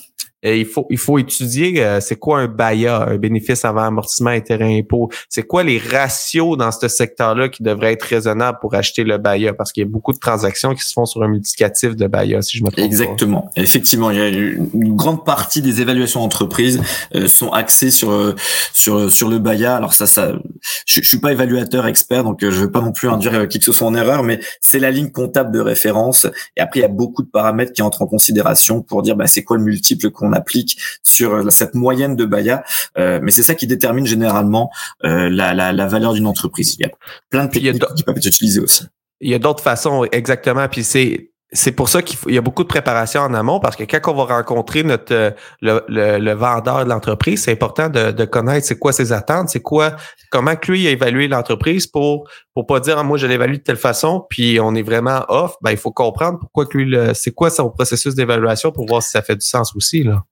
il 0.42 0.64
faut 0.64 0.86
il 0.90 0.98
faut 0.98 1.18
étudier 1.18 1.84
euh, 1.84 2.00
c'est 2.00 2.16
quoi 2.16 2.40
un 2.40 2.46
BAYA, 2.46 3.08
un 3.08 3.16
bénéfice 3.16 3.64
avant 3.64 3.82
amortissement 3.82 4.30
intérêt 4.30 4.78
impôt? 4.78 5.10
C'est 5.28 5.42
quoi 5.42 5.62
les 5.62 5.78
ratios 5.78 6.56
dans 6.56 6.72
ce 6.72 6.88
secteur-là 6.88 7.48
qui 7.48 7.62
devraient 7.62 7.92
être 7.92 8.04
raisonnables 8.04 8.58
pour 8.60 8.74
acheter 8.74 9.04
le 9.04 9.18
BAYA? 9.18 9.52
Parce 9.52 9.72
qu'il 9.72 9.82
y 9.82 9.86
a 9.86 9.88
beaucoup 9.88 10.12
de 10.12 10.18
transactions 10.18 10.74
qui 10.74 10.82
se 10.82 10.92
font 10.92 11.04
sur 11.04 11.22
un 11.22 11.28
multiplicatif 11.28 11.94
de 11.94 12.06
BAYA 12.06 12.40
si 12.42 12.56
je 12.56 12.64
me 12.64 12.70
trompe 12.70 12.84
Exactement. 12.84 13.50
Effectivement, 13.56 14.10
il 14.10 14.18
y 14.18 14.20
a 14.20 14.28
une 14.28 14.96
grande 14.96 15.24
partie 15.24 15.60
des 15.60 15.82
évaluations 15.82 16.20
d'entreprise 16.20 16.80
euh, 17.14 17.28
sont 17.28 17.50
axées 17.50 17.90
sur 17.90 18.10
euh, 18.10 18.34
sur 18.72 19.10
sur 19.10 19.28
le 19.28 19.38
BAYA. 19.38 19.76
Alors 19.76 19.92
ça 19.92 20.06
ça 20.06 20.32
je, 20.86 21.00
je 21.02 21.08
suis 21.08 21.18
pas 21.18 21.32
évaluateur 21.32 21.86
expert 21.86 22.24
donc 22.24 22.40
je 22.42 22.48
veux 22.48 22.70
pas 22.70 22.80
non 22.80 22.92
plus 22.92 23.08
induire 23.08 23.48
qui 23.48 23.58
que 23.58 23.64
ce 23.64 23.72
soit 23.72 23.86
en 23.86 23.94
erreur 23.94 24.22
mais 24.22 24.40
c'est 24.60 24.78
la 24.78 24.90
ligne 24.90 25.10
comptable 25.10 25.52
de 25.52 25.60
référence 25.60 26.26
et 26.56 26.60
après 26.60 26.80
il 26.80 26.82
y 26.82 26.86
a 26.86 26.88
beaucoup 26.88 27.22
de 27.22 27.28
paramètres 27.28 27.72
qui 27.72 27.82
entrent 27.82 28.02
en 28.02 28.06
considération 28.06 28.82
pour 28.82 29.02
dire 29.02 29.16
bah 29.16 29.26
c'est 29.26 29.44
quoi 29.44 29.56
le 29.56 29.62
multiple 29.62 30.10
qu'on 30.10 30.32
applique 30.32 30.78
sur 31.02 31.34
euh, 31.34 31.50
cette 31.50 31.74
moyenne 31.74 32.16
de 32.16 32.24
Baya. 32.24 32.64
Euh, 32.98 33.20
mais 33.22 33.30
c'est 33.30 33.42
ça 33.42 33.54
qui 33.54 33.66
détermine 33.66 34.06
généralement 34.06 34.70
euh, 35.04 35.28
la, 35.30 35.54
la, 35.54 35.72
la, 35.72 35.86
valeur 35.86 36.12
d'une 36.12 36.26
entreprise. 36.26 36.76
Il 36.78 36.82
y 36.82 36.86
a 36.86 36.90
plein 37.30 37.46
de 37.46 37.50
techniques 37.50 37.82
qui 37.96 38.02
peuvent 38.02 38.16
être 38.16 38.26
utilisées 38.26 38.60
aussi. 38.60 38.84
Il 39.20 39.30
y 39.30 39.34
a 39.34 39.38
d'autres 39.38 39.62
façons, 39.62 40.06
exactement. 40.12 40.66
Puis 40.68 40.84
c'est 40.84 41.29
c'est 41.52 41.72
pour 41.72 41.88
ça 41.88 42.02
qu'il 42.02 42.32
y 42.32 42.38
a 42.38 42.40
beaucoup 42.40 42.62
de 42.62 42.68
préparation 42.68 43.22
en 43.22 43.34
amont 43.34 43.58
parce 43.58 43.74
que 43.74 43.82
quand 43.82 44.12
on 44.12 44.24
va 44.24 44.36
rencontrer 44.36 44.84
notre 44.84 45.34
le, 45.60 45.82
le, 45.88 46.32
vendeur 46.32 46.84
de 46.84 46.90
l'entreprise, 46.90 47.42
c'est 47.42 47.52
important 47.52 47.88
de, 47.88 48.12
de 48.12 48.24
connaître 48.24 48.66
c'est 48.66 48.78
quoi 48.78 48.92
ses 48.92 49.12
attentes, 49.12 49.48
c'est 49.48 49.60
quoi 49.60 49.96
comment 50.30 50.54
que 50.54 50.70
lui 50.70 50.86
a 50.86 50.90
évalué 50.90 51.26
l'entreprise 51.26 51.86
pour 51.86 52.28
pour 52.54 52.66
pas 52.66 52.78
dire 52.78 52.98
ah, 52.98 53.02
moi 53.02 53.18
je 53.18 53.26
l'évalue 53.26 53.54
de 53.54 53.62
telle 53.62 53.76
façon 53.76 54.24
puis 54.30 54.60
on 54.60 54.74
est 54.74 54.82
vraiment 54.82 55.24
off. 55.28 55.56
Ben 55.60 55.72
il 55.72 55.76
faut 55.76 55.92
comprendre 55.92 56.38
pourquoi 56.38 56.66
que 56.66 56.78
lui 56.78 56.96
c'est 57.14 57.32
quoi 57.32 57.50
son 57.50 57.70
processus 57.70 58.14
d'évaluation 58.14 58.70
pour 58.70 58.86
voir 58.86 59.02
si 59.02 59.10
ça 59.10 59.22
fait 59.22 59.36
du 59.36 59.46
sens 59.46 59.74
aussi 59.74 60.04
là 60.04 60.22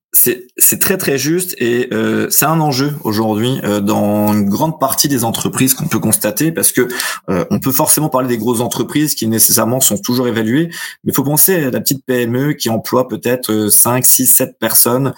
c'est 0.57 0.79
très 0.81 0.97
très 0.97 1.17
juste 1.17 1.55
et 1.59 1.89
euh, 1.93 2.29
c'est 2.31 2.47
un 2.47 2.59
enjeu 2.61 2.93
aujourd'hui 3.05 3.61
euh, 3.63 3.81
dans 3.81 4.33
une 4.33 4.49
grande 4.49 4.81
partie 4.81 5.07
des 5.07 5.25
entreprises 5.25 5.75
qu'on 5.75 5.87
peut 5.87 6.01
constater 6.01 6.51
parce 6.51 6.73
que 6.73 6.89
euh, 7.31 7.45
on 7.51 7.61
peut 7.61 7.71
forcément 7.71 8.09
parler 8.09 8.27
des 8.27 8.39
grosses 8.39 8.61
entreprises 8.61 9.15
qui 9.15 9.29
nécessairement 9.29 9.81
sont 9.81 9.99
toujours 9.99 10.27
évaluées. 10.27 10.71
Mais 11.05 11.13
il 11.13 11.15
faut 11.15 11.23
penser 11.23 11.65
à 11.65 11.71
la 11.71 11.81
petite 11.81 12.05
PME 12.05 12.55
qui 12.55 12.69
emploie 12.69 13.07
peut-être 13.07 13.69
5 13.69 14.05
6 14.05 14.27
7 14.27 14.59
personnes 14.59 15.15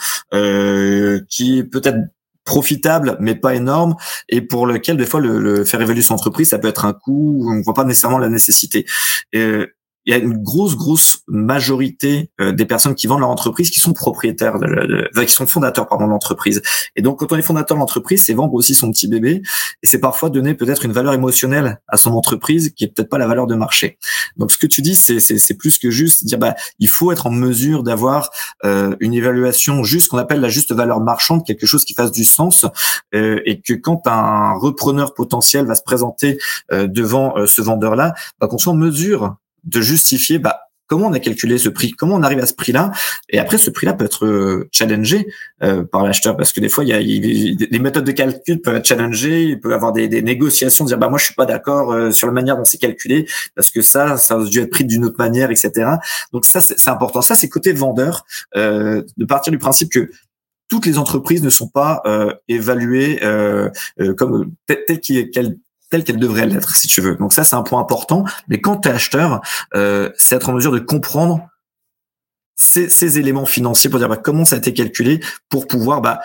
qui 1.28 1.64
peut-être 1.64 1.98
profitable 2.44 3.16
mais 3.20 3.34
pas 3.34 3.54
énorme 3.54 3.94
et 4.28 4.40
pour 4.40 4.66
lequel 4.66 4.96
des 4.96 5.06
fois 5.06 5.20
le, 5.20 5.64
faire 5.64 5.80
évaluer 5.80 6.02
son 6.02 6.14
entreprise 6.14 6.48
ça 6.48 6.58
peut 6.58 6.68
être 6.68 6.84
un 6.84 6.92
coût 6.94 7.46
on 7.48 7.60
voit 7.62 7.74
pas 7.74 7.84
nécessairement 7.84 8.18
la 8.18 8.28
nécessité 8.28 8.86
il 10.06 10.12
y 10.12 10.16
a 10.16 10.18
une 10.18 10.38
grosse, 10.38 10.76
grosse 10.76 11.18
majorité 11.28 12.30
euh, 12.40 12.52
des 12.52 12.64
personnes 12.64 12.94
qui 12.94 13.06
vendent 13.06 13.20
leur 13.20 13.28
entreprise 13.28 13.70
qui 13.70 13.80
sont 13.80 13.92
propriétaires, 13.92 14.58
de, 14.58 15.08
qui 15.24 15.32
sont 15.32 15.46
fondateurs 15.46 15.88
pardon, 15.88 16.06
de 16.06 16.10
l'entreprise. 16.10 16.62
Et 16.96 17.02
donc, 17.02 17.18
quand 17.18 17.32
on 17.32 17.36
est 17.36 17.42
fondateur 17.42 17.76
de 17.76 17.80
l'entreprise, 17.80 18.24
c'est 18.24 18.32
vendre 18.32 18.54
aussi 18.54 18.74
son 18.74 18.90
petit 18.90 19.08
bébé, 19.08 19.42
et 19.82 19.86
c'est 19.86 20.00
parfois 20.00 20.30
donner 20.30 20.54
peut-être 20.54 20.84
une 20.84 20.92
valeur 20.92 21.12
émotionnelle 21.12 21.80
à 21.88 21.96
son 21.96 22.12
entreprise 22.12 22.70
qui 22.74 22.84
est 22.84 22.88
peut-être 22.88 23.10
pas 23.10 23.18
la 23.18 23.26
valeur 23.26 23.46
de 23.46 23.54
marché. 23.54 23.98
Donc, 24.36 24.52
ce 24.52 24.58
que 24.58 24.66
tu 24.66 24.80
dis, 24.80 24.94
c'est 24.94 25.54
plus 25.54 25.78
que 25.78 25.90
juste 25.90 26.24
dire, 26.24 26.38
bah, 26.38 26.54
il 26.78 26.88
faut 26.88 27.12
être 27.12 27.26
en 27.26 27.30
mesure 27.30 27.82
d'avoir 27.82 28.30
euh, 28.64 28.96
une 29.00 29.12
évaluation 29.12 29.84
juste, 29.84 30.08
qu'on 30.08 30.18
appelle 30.18 30.40
la 30.40 30.48
juste 30.48 30.72
valeur 30.72 31.00
marchande, 31.00 31.44
quelque 31.44 31.66
chose 31.66 31.84
qui 31.84 31.94
fasse 31.94 32.10
du 32.10 32.24
sens, 32.24 32.64
euh, 33.14 33.40
et 33.44 33.60
que 33.60 33.74
quand 33.74 34.06
un 34.06 34.54
repreneur 34.54 35.12
potentiel 35.12 35.66
va 35.66 35.74
se 35.74 35.82
présenter 35.82 36.38
devant 36.70 37.34
ce 37.46 37.60
vendeur-là, 37.62 38.14
bah, 38.40 38.46
qu'on 38.46 38.58
soit 38.58 38.72
en 38.72 38.76
mesure 38.76 39.36
de 39.64 39.80
justifier 39.80 40.38
bah, 40.38 40.60
comment 40.90 41.06
on 41.06 41.12
a 41.12 41.20
calculé 41.20 41.56
ce 41.56 41.68
prix, 41.68 41.92
comment 41.92 42.16
on 42.16 42.22
arrive 42.22 42.40
à 42.40 42.46
ce 42.46 42.52
prix-là. 42.52 42.90
Et 43.28 43.38
après, 43.38 43.58
ce 43.58 43.70
prix-là 43.70 43.94
peut 43.94 44.04
être 44.04 44.26
euh, 44.26 44.68
challengé 44.72 45.28
euh, 45.62 45.84
par 45.84 46.02
l'acheteur 46.02 46.36
parce 46.36 46.52
que 46.52 46.60
des 46.60 46.68
fois, 46.68 46.82
il 46.82 46.88
y 46.88 46.92
a, 46.92 46.98
les 46.98 47.78
méthodes 47.78 48.04
de 48.04 48.10
calcul 48.10 48.60
peuvent 48.60 48.74
être 48.74 48.86
challengées, 48.86 49.44
il 49.44 49.60
peut 49.60 49.70
y 49.70 49.74
avoir 49.74 49.92
des, 49.92 50.08
des, 50.08 50.20
négociations, 50.20 50.84
dire 50.84 50.98
bah 50.98 51.08
moi 51.08 51.18
je 51.18 51.26
suis 51.26 51.34
pas 51.34 51.46
d'accord 51.46 51.92
euh, 51.92 52.10
sur 52.10 52.26
la 52.26 52.32
manière 52.32 52.56
dont 52.56 52.64
c'est 52.64 52.78
calculé 52.78 53.28
parce 53.54 53.70
que 53.70 53.82
ça, 53.82 54.16
ça 54.16 54.34
a 54.34 54.44
dû 54.44 54.58
être 54.58 54.70
pris 54.70 54.84
d'une 54.84 55.04
autre 55.04 55.14
manière, 55.18 55.52
etc. 55.52 55.92
Donc 56.32 56.44
ça, 56.44 56.60
c'est 56.60 56.90
important. 56.90 57.22
Ça, 57.22 57.36
c'est 57.36 57.48
côté 57.48 57.72
vendeur 57.72 58.24
de 58.56 59.24
partir 59.28 59.52
du 59.52 59.58
principe 59.58 59.92
que 59.92 60.10
toutes 60.68 60.86
les 60.86 60.98
entreprises 60.98 61.42
ne 61.42 61.50
sont 61.50 61.68
pas 61.68 62.02
évaluées 62.48 63.20
comme 64.16 64.52
telles 64.66 65.00
qu'elles 65.00 65.56
telle 65.90 66.04
qu'elle 66.04 66.18
devrait 66.18 66.46
l'être, 66.46 66.74
si 66.74 66.86
tu 66.86 67.00
veux. 67.00 67.16
Donc 67.16 67.32
ça, 67.32 67.44
c'est 67.44 67.56
un 67.56 67.62
point 67.62 67.80
important. 67.80 68.24
Mais 68.48 68.60
quand 68.60 68.78
tu 68.78 68.88
es 68.88 68.92
acheteur, 68.92 69.40
euh, 69.74 70.10
c'est 70.16 70.36
être 70.36 70.48
en 70.48 70.52
mesure 70.52 70.72
de 70.72 70.78
comprendre 70.78 71.48
ces, 72.56 72.88
ces 72.88 73.18
éléments 73.18 73.46
financiers 73.46 73.90
pour 73.90 73.98
dire 73.98 74.08
bah, 74.08 74.16
comment 74.16 74.44
ça 74.44 74.56
a 74.56 74.58
été 74.58 74.72
calculé 74.72 75.20
pour 75.48 75.66
pouvoir 75.66 76.00
bah, 76.00 76.20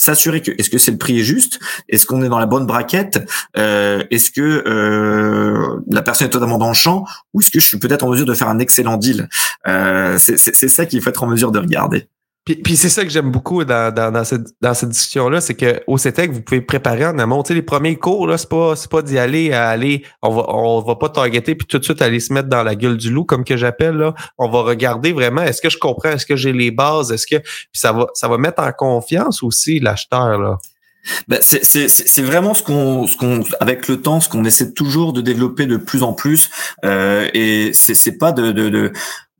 s'assurer 0.00 0.40
que 0.40 0.50
est-ce 0.56 0.70
que 0.70 0.78
c'est 0.78 0.92
le 0.92 0.96
prix 0.96 1.20
est 1.20 1.24
juste, 1.24 1.60
est-ce 1.90 2.06
qu'on 2.06 2.22
est 2.22 2.28
dans 2.30 2.38
la 2.38 2.46
bonne 2.46 2.64
braquette, 2.64 3.28
euh, 3.58 4.02
est-ce 4.10 4.30
que 4.30 4.40
euh, 4.40 5.78
la 5.90 6.00
personne 6.00 6.26
est 6.26 6.30
totalement 6.30 6.56
dans 6.56 6.68
le 6.68 6.74
champ, 6.74 7.04
ou 7.34 7.42
est-ce 7.42 7.50
que 7.50 7.60
je 7.60 7.66
suis 7.66 7.78
peut-être 7.78 8.02
en 8.02 8.08
mesure 8.08 8.24
de 8.24 8.32
faire 8.32 8.48
un 8.48 8.58
excellent 8.60 8.96
deal? 8.96 9.28
Euh, 9.68 10.16
c'est 10.18 10.68
ça 10.68 10.86
qu'il 10.86 11.02
faut 11.02 11.10
être 11.10 11.22
en 11.22 11.26
mesure 11.26 11.52
de 11.52 11.58
regarder. 11.58 12.08
Puis, 12.44 12.76
c'est 12.76 12.88
ça 12.88 13.04
que 13.04 13.10
j'aime 13.10 13.30
beaucoup 13.30 13.64
dans, 13.64 13.94
dans, 13.94 14.10
dans 14.10 14.24
cette, 14.24 14.48
dans 14.60 14.74
cette 14.74 14.88
discussion-là, 14.88 15.40
c'est 15.40 15.54
que 15.54 15.82
au 15.86 15.98
CETEC, 15.98 16.32
vous 16.32 16.40
pouvez 16.40 16.60
préparer 16.60 17.06
en 17.06 17.18
amont. 17.18 17.42
Tu 17.42 17.48
sais, 17.48 17.54
les 17.54 17.62
premiers 17.62 17.96
cours, 17.96 18.26
là, 18.26 18.38
c'est 18.38 18.48
pas, 18.48 18.74
c'est 18.76 18.90
pas 18.90 19.02
d'y 19.02 19.18
aller 19.18 19.52
à 19.52 19.68
aller, 19.68 20.04
on 20.22 20.30
va, 20.30 20.46
on 20.48 20.80
va 20.80 20.96
pas 20.96 21.10
targeter 21.10 21.54
puis 21.54 21.66
tout 21.66 21.78
de 21.78 21.84
suite 21.84 22.02
aller 22.02 22.18
se 22.18 22.32
mettre 22.32 22.48
dans 22.48 22.62
la 22.62 22.74
gueule 22.74 22.96
du 22.96 23.10
loup, 23.10 23.24
comme 23.24 23.44
que 23.44 23.56
j'appelle, 23.56 23.96
là. 23.96 24.14
On 24.38 24.48
va 24.48 24.62
regarder 24.62 25.12
vraiment, 25.12 25.42
est-ce 25.42 25.60
que 25.60 25.70
je 25.70 25.78
comprends, 25.78 26.10
est-ce 26.10 26.26
que 26.26 26.34
j'ai 26.34 26.52
les 26.52 26.70
bases, 26.70 27.12
est-ce 27.12 27.26
que, 27.26 27.36
puis 27.36 27.68
ça 27.74 27.92
va, 27.92 28.06
ça 28.14 28.26
va 28.26 28.38
mettre 28.38 28.62
en 28.62 28.72
confiance 28.72 29.42
aussi 29.42 29.78
l'acheteur, 29.78 30.38
là. 30.38 30.58
Ben, 31.28 31.38
c'est, 31.40 31.64
c'est, 31.64 31.88
c'est 31.88 32.22
vraiment 32.22 32.52
ce 32.52 32.62
qu'on, 32.62 33.06
ce 33.06 33.16
qu'on, 33.16 33.42
avec 33.60 33.88
le 33.88 34.00
temps, 34.02 34.20
ce 34.20 34.28
qu'on 34.28 34.44
essaie 34.44 34.72
toujours 34.72 35.12
de 35.12 35.20
développer 35.20 35.66
de 35.66 35.78
plus 35.78 36.02
en 36.02 36.12
plus. 36.12 36.50
Euh, 36.84 37.28
et 37.32 37.70
c'est, 37.72 37.94
c'est 37.94 38.18
pas 38.18 38.32
de, 38.32 38.52
de, 38.52 38.68
de 38.68 38.92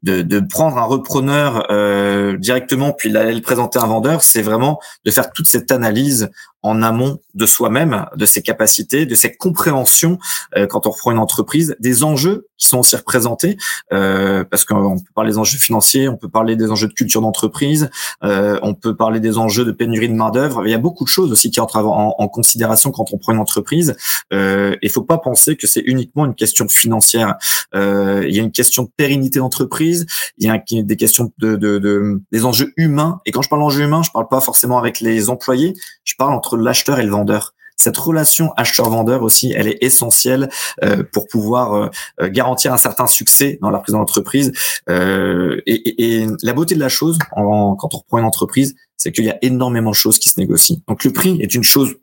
de, 0.02 0.22
de, 0.22 0.40
prendre 0.40 0.78
un 0.78 0.84
repreneur 0.84 1.66
euh, 1.70 2.36
directement 2.36 2.92
puis 2.92 3.10
d'aller 3.10 3.34
le 3.34 3.42
présenter 3.42 3.78
à 3.78 3.82
un 3.82 3.86
vendeur, 3.86 4.22
c'est 4.22 4.42
vraiment 4.42 4.80
de 5.04 5.10
faire 5.10 5.30
toute 5.32 5.46
cette 5.46 5.70
analyse 5.72 6.30
en 6.62 6.82
amont 6.82 7.20
de 7.34 7.46
soi-même, 7.46 8.06
de 8.16 8.26
ses 8.26 8.42
capacités, 8.42 9.06
de 9.06 9.14
ses 9.14 9.34
compréhensions 9.34 10.18
euh, 10.56 10.66
quand 10.66 10.86
on 10.86 10.90
reprend 10.90 11.10
une 11.10 11.18
entreprise, 11.18 11.76
des 11.80 12.04
enjeux 12.04 12.46
qui 12.60 12.68
sont 12.68 12.78
aussi 12.78 12.94
représentés, 12.94 13.56
euh, 13.92 14.44
parce 14.44 14.64
qu'on 14.64 14.98
peut 14.98 15.12
parler 15.14 15.32
des 15.32 15.38
enjeux 15.38 15.58
financiers, 15.58 16.08
on 16.08 16.16
peut 16.16 16.28
parler 16.28 16.56
des 16.56 16.70
enjeux 16.70 16.88
de 16.88 16.92
culture 16.92 17.22
d'entreprise, 17.22 17.90
euh, 18.22 18.58
on 18.62 18.74
peut 18.74 18.94
parler 18.94 19.18
des 19.18 19.38
enjeux 19.38 19.64
de 19.64 19.72
pénurie 19.72 20.08
de 20.08 20.14
main 20.14 20.30
d'œuvre. 20.30 20.66
Il 20.66 20.70
y 20.70 20.74
a 20.74 20.78
beaucoup 20.78 21.04
de 21.04 21.08
choses 21.08 21.32
aussi 21.32 21.50
qui 21.50 21.60
entrent 21.60 21.78
en, 21.78 22.28
considération 22.28 22.90
quand 22.90 23.12
on 23.12 23.18
prend 23.18 23.32
une 23.32 23.40
entreprise. 23.40 23.96
Euh, 24.32 24.76
il 24.82 24.90
faut 24.90 25.02
pas 25.02 25.18
penser 25.18 25.56
que 25.56 25.66
c'est 25.66 25.80
uniquement 25.80 26.26
une 26.26 26.34
question 26.34 26.68
financière. 26.68 27.34
Euh, 27.74 28.24
il 28.28 28.34
y 28.34 28.38
a 28.38 28.42
une 28.42 28.52
question 28.52 28.84
de 28.84 28.90
pérennité 28.94 29.38
d'entreprise, 29.38 30.06
il 30.38 30.46
y 30.46 30.50
a 30.50 30.62
des 30.82 30.96
questions 30.96 31.32
de, 31.38 31.56
de, 31.56 31.78
de, 31.78 32.20
des 32.30 32.44
enjeux 32.44 32.72
humains. 32.76 33.20
Et 33.24 33.32
quand 33.32 33.42
je 33.42 33.48
parle 33.48 33.62
d'enjeux 33.62 33.84
humains, 33.84 34.02
je 34.02 34.10
parle 34.10 34.28
pas 34.28 34.40
forcément 34.40 34.78
avec 34.78 35.00
les 35.00 35.30
employés, 35.30 35.74
je 36.04 36.14
parle 36.16 36.34
entre 36.34 36.49
l'acheteur 36.56 36.98
et 36.98 37.04
le 37.04 37.10
vendeur. 37.10 37.54
Cette 37.80 37.96
relation 37.96 38.52
acheteur-vendeur 38.58 39.22
aussi, 39.22 39.54
elle 39.56 39.66
est 39.66 39.78
essentielle 39.80 40.50
euh, 40.84 41.02
pour 41.02 41.28
pouvoir 41.28 41.72
euh, 41.72 41.88
euh, 42.20 42.28
garantir 42.28 42.74
un 42.74 42.76
certain 42.76 43.06
succès 43.06 43.58
dans 43.62 43.70
la 43.70 43.78
prise 43.78 43.94
d'entreprise. 43.94 44.52
et, 44.86 46.26
la 46.42 46.52
beauté 46.52 46.74
de 46.74 46.80
la 46.80 46.90
chose, 46.90 47.16
quand 47.34 47.94
on 47.94 47.98
reprend 47.98 48.18
une 48.18 48.26
entreprise, 48.26 48.74
c'est 48.98 49.12
qu'il 49.12 49.24
y 49.24 49.30
a 49.30 49.38
énormément 49.40 49.90
de 49.90 49.94
choses 49.94 50.18
qui 50.18 50.28
se 50.28 50.38
négocient. 50.38 50.76
Donc 50.88 51.04
le 51.04 51.12
prix 51.12 51.40
est 51.40 51.54
une 51.54 51.62
chose 51.62 51.94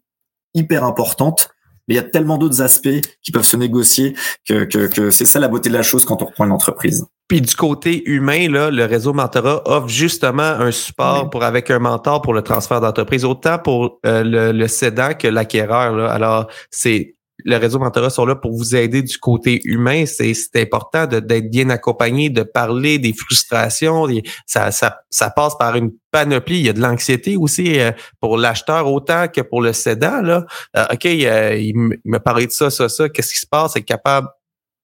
hyper 0.55 0.83
importante, 0.83 1.49
mais 1.87 1.93
il 1.93 1.97
y 1.97 1.99
a 1.99 2.09
tellement 2.09 2.39
d'autres 2.39 2.63
aspects 2.63 2.99
qui 3.21 3.31
peuvent 3.31 3.43
se 3.43 3.55
négocier 3.55 4.15
que, 4.47 4.63
que 4.63 5.11
c'est 5.11 5.25
ça 5.25 5.39
la 5.39 5.47
beauté 5.47 5.69
de 5.69 5.75
la 5.75 5.83
chose 5.83 6.05
quand 6.05 6.23
on 6.23 6.25
reprend 6.25 6.45
une 6.45 6.53
entreprise. 6.53 7.05
Puis 7.27 7.41
du 7.41 7.55
côté 7.55 8.03
humain, 8.09 8.49
là, 8.49 8.71
le 8.71 8.85
réseau 8.85 9.13
Mentorat 9.13 9.61
offre 9.65 9.89
justement 9.89 10.43
un 10.43 10.71
support 10.71 11.29
pour 11.29 11.43
avec 11.43 11.69
un 11.69 11.79
mentor 11.79 12.21
pour 12.21 12.33
le 12.33 12.41
transfert 12.41 12.79
d'entreprise, 12.79 13.25
autant 13.25 13.59
pour 13.59 13.99
euh, 14.05 14.23
le, 14.23 14.51
le 14.53 14.67
cédant 14.67 15.13
que 15.13 15.27
l'acquéreur. 15.27 16.09
Alors, 16.09 16.47
c'est 16.71 17.17
le 17.43 17.57
réseau 17.57 17.79
Mentorat 17.79 18.09
sont 18.09 18.25
là 18.25 18.35
pour 18.35 18.51
vous 18.51 18.75
aider 18.75 19.01
du 19.01 19.17
côté 19.17 19.61
humain. 19.63 20.05
C'est 20.05 20.33
important 20.55 21.05
d'être 21.05 21.49
bien 21.49 21.69
accompagné, 21.69 22.29
de 22.29 22.43
parler 22.43 22.97
des 22.97 23.13
frustrations. 23.13 24.07
ça, 24.45 24.71
ça, 24.71 24.97
ça 25.09 25.29
passe 25.29 25.55
par 25.57 25.75
une 25.75 25.91
panoplie. 26.11 26.57
Il 26.57 26.65
y 26.65 26.69
a 26.69 26.73
de 26.73 26.81
l'anxiété 26.81 27.37
aussi 27.37 27.79
euh, 27.79 27.91
pour 28.19 28.37
l'acheteur 28.37 28.91
autant 28.91 29.27
que 29.27 29.41
pour 29.41 29.61
le 29.61 29.73
cédant. 29.73 30.21
Là. 30.21 30.45
Euh, 30.75 30.85
OK, 30.93 31.05
il 31.05 31.73
me 31.75 32.17
parlait 32.17 32.47
de 32.47 32.51
ça, 32.51 32.69
ça, 32.69 32.89
ça. 32.89 33.07
Qu'est-ce 33.09 33.33
qui 33.33 33.39
se 33.39 33.47
passe? 33.47 33.75
Est 33.75 33.83
capable 33.83 34.27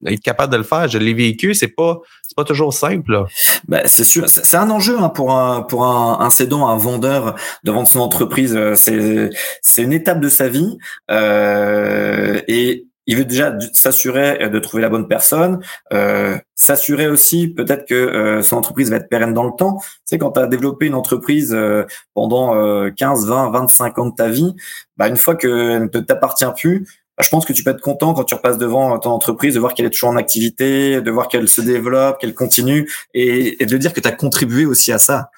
être 0.06 0.22
capable 0.22 0.52
de 0.52 0.58
le 0.58 0.64
faire. 0.64 0.88
Je 0.88 0.98
l'ai 0.98 1.14
vécu, 1.14 1.54
c'est 1.54 1.68
pas 1.68 2.00
c'est 2.22 2.36
pas 2.36 2.44
toujours 2.44 2.74
simple. 2.74 3.26
Ben, 3.68 3.84
c'est 3.86 4.04
sûr, 4.04 4.28
c'est 4.28 4.58
un 4.58 4.70
enjeu 4.70 4.98
hein, 5.00 5.10
pour 5.10 5.32
un 5.34 5.62
pour 5.62 5.86
un, 5.86 6.20
un 6.20 6.30
cédant, 6.30 6.68
un 6.68 6.78
vendeur 6.78 7.36
de 7.64 7.72
vendre 7.72 7.88
son 7.88 8.00
entreprise. 8.00 8.56
Euh, 8.56 8.76
c'est 8.76 9.30
c'est 9.62 9.84
une 9.84 9.94
étape 9.94 10.20
de 10.20 10.30
sa 10.30 10.50
vie 10.50 10.78
euh, 11.12 12.42
et 12.48 12.88
il 13.06 13.18
veut 13.18 13.26
déjà 13.26 13.58
s'assurer 13.74 14.50
de 14.50 14.60
trouver 14.60 14.82
la 14.82 14.90
bonne 14.90 15.08
personne, 15.08 15.60
euh, 15.92 16.38
s'assurer 16.56 17.08
aussi 17.08 17.50
peut-être 17.50 17.86
que 17.86 17.94
euh, 17.94 18.42
son 18.42 18.58
entreprise 18.58 18.90
va 18.90 18.98
être 18.98 19.10
pérenne 19.10 19.34
dans 19.34 19.44
le 19.44 19.52
temps. 19.58 19.78
Tu 19.80 19.88
sais, 20.06 20.18
quand 20.18 20.32
tu 20.32 20.40
as 20.40 20.48
développé 20.48 20.86
une 20.86 20.96
entreprise 20.96 21.54
euh, 21.54 21.86
pendant 22.14 22.54
15, 22.92 23.28
20, 23.28 23.52
25 23.52 24.00
ans 24.00 24.06
de 24.08 24.16
ta 24.16 24.30
vie, 24.30 24.56
bah, 24.98 25.08
une 25.08 25.18
fois 25.18 25.36
qu'elle 25.36 25.90
ne 25.94 26.00
t'appartient 26.00 26.46
plus, 26.56 26.88
je 27.22 27.30
pense 27.30 27.46
que 27.46 27.54
tu 27.54 27.64
peux 27.64 27.72
être 27.72 27.82
content 27.82 28.14
quand 28.14 28.24
tu 28.24 28.34
repasses 28.34 28.58
devant 28.58 28.98
ton 28.98 29.12
entreprise 29.12 29.54
de 29.54 29.60
voir 29.60 29.74
qu'elle 29.74 29.86
est 29.86 29.92
toujours 29.92 30.10
en 30.10 30.16
activité, 30.16 31.02
de 31.02 31.12
voir 31.12 31.28
qu'elle 31.28 31.48
se 31.48 31.62
développe, 31.62 32.20
qu'elle 32.20 32.34
continue 32.34 32.92
et, 33.14 33.62
et 33.62 33.66
de 33.66 33.78
dire 33.78 33.94
que 33.94 34.00
tu 34.00 34.08
as 34.08 34.12
contribué 34.12 34.66
aussi 34.66 34.92
à 34.92 34.98
ça. 34.98 35.30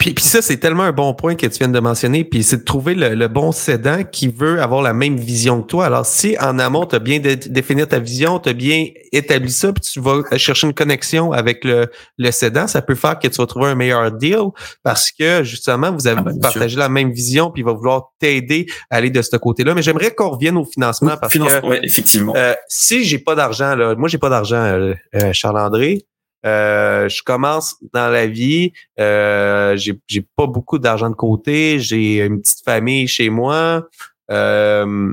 Puis, 0.00 0.14
puis 0.14 0.24
ça, 0.24 0.40
c'est 0.40 0.56
tellement 0.56 0.84
un 0.84 0.92
bon 0.92 1.12
point 1.12 1.34
que 1.34 1.46
tu 1.46 1.58
viens 1.58 1.68
de 1.68 1.78
mentionner. 1.78 2.24
Puis 2.24 2.42
c'est 2.42 2.56
de 2.56 2.64
trouver 2.64 2.94
le, 2.94 3.28
bon 3.28 3.52
cédant 3.52 4.02
qui 4.02 4.28
veut 4.28 4.62
avoir 4.62 4.80
la 4.80 4.94
même 4.94 5.18
vision 5.18 5.60
que 5.60 5.66
toi. 5.66 5.84
Alors, 5.84 6.06
si 6.06 6.38
en 6.40 6.58
amont, 6.58 6.86
tu 6.86 6.96
as 6.96 6.98
bien 6.98 7.20
défini 7.20 7.86
ta 7.86 7.98
vision, 7.98 8.38
tu 8.38 8.48
as 8.48 8.54
bien 8.54 8.86
établi 9.12 9.52
ça, 9.52 9.74
puis 9.74 9.82
tu 9.82 10.00
vas 10.00 10.22
chercher 10.38 10.68
une 10.68 10.72
connexion 10.72 11.32
avec 11.32 11.64
le, 11.64 11.90
le 12.16 12.30
cédant, 12.30 12.66
ça 12.66 12.80
peut 12.80 12.94
faire 12.94 13.18
que 13.18 13.28
tu 13.28 13.36
vas 13.36 13.46
trouver 13.46 13.66
un 13.66 13.74
meilleur 13.74 14.10
deal 14.10 14.46
parce 14.82 15.12
que 15.12 15.42
justement, 15.44 15.92
vous 15.92 16.06
avez 16.06 16.20
ah, 16.20 16.30
ben, 16.30 16.40
partagé 16.40 16.78
la 16.78 16.88
même 16.88 17.12
vision, 17.12 17.50
puis 17.50 17.60
il 17.60 17.66
va 17.66 17.74
vouloir 17.74 18.12
t'aider 18.18 18.66
à 18.88 18.96
aller 18.96 19.10
de 19.10 19.20
ce 19.20 19.36
côté-là. 19.36 19.74
Mais 19.74 19.82
j'aimerais 19.82 20.14
qu'on 20.14 20.30
revienne 20.30 20.56
au 20.56 20.64
financement 20.64 21.18
parce 21.20 21.34
que 21.34 21.66
ouais, 21.66 21.80
effectivement. 21.82 22.32
Euh, 22.36 22.54
si 22.68 23.04
j'ai 23.04 23.18
pas 23.18 23.34
d'argent, 23.34 23.76
là, 23.76 23.94
moi 23.96 24.08
j'ai 24.08 24.18
pas 24.18 24.30
d'argent, 24.30 24.62
euh, 24.62 24.94
euh, 25.14 25.34
Charles-André, 25.34 26.06
euh, 26.46 27.08
je 27.08 27.22
commence 27.22 27.76
dans 27.92 28.08
la 28.08 28.26
vie, 28.26 28.72
euh, 28.98 29.76
j'ai, 29.76 30.26
pas 30.36 30.46
beaucoup 30.46 30.78
d'argent 30.78 31.10
de 31.10 31.14
côté, 31.14 31.78
j'ai 31.78 32.18
une 32.18 32.40
petite 32.40 32.64
famille 32.64 33.06
chez 33.06 33.30
moi. 33.30 33.88
Euh, 34.30 35.12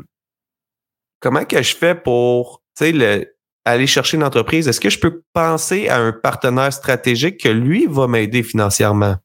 comment 1.19 1.43
que 1.43 1.61
je 1.61 1.75
fais 1.75 1.95
pour, 1.95 2.61
aller 3.65 3.87
chercher 3.87 4.17
une 4.17 4.23
entreprise? 4.23 4.67
Est-ce 4.67 4.79
que 4.79 4.89
je 4.89 4.99
peux 4.99 5.23
penser 5.33 5.89
à 5.89 5.97
un 5.99 6.13
partenaire 6.13 6.71
stratégique 6.71 7.41
que 7.41 7.49
lui 7.49 7.85
va 7.87 8.07
m'aider 8.07 8.43
financièrement? 8.43 9.17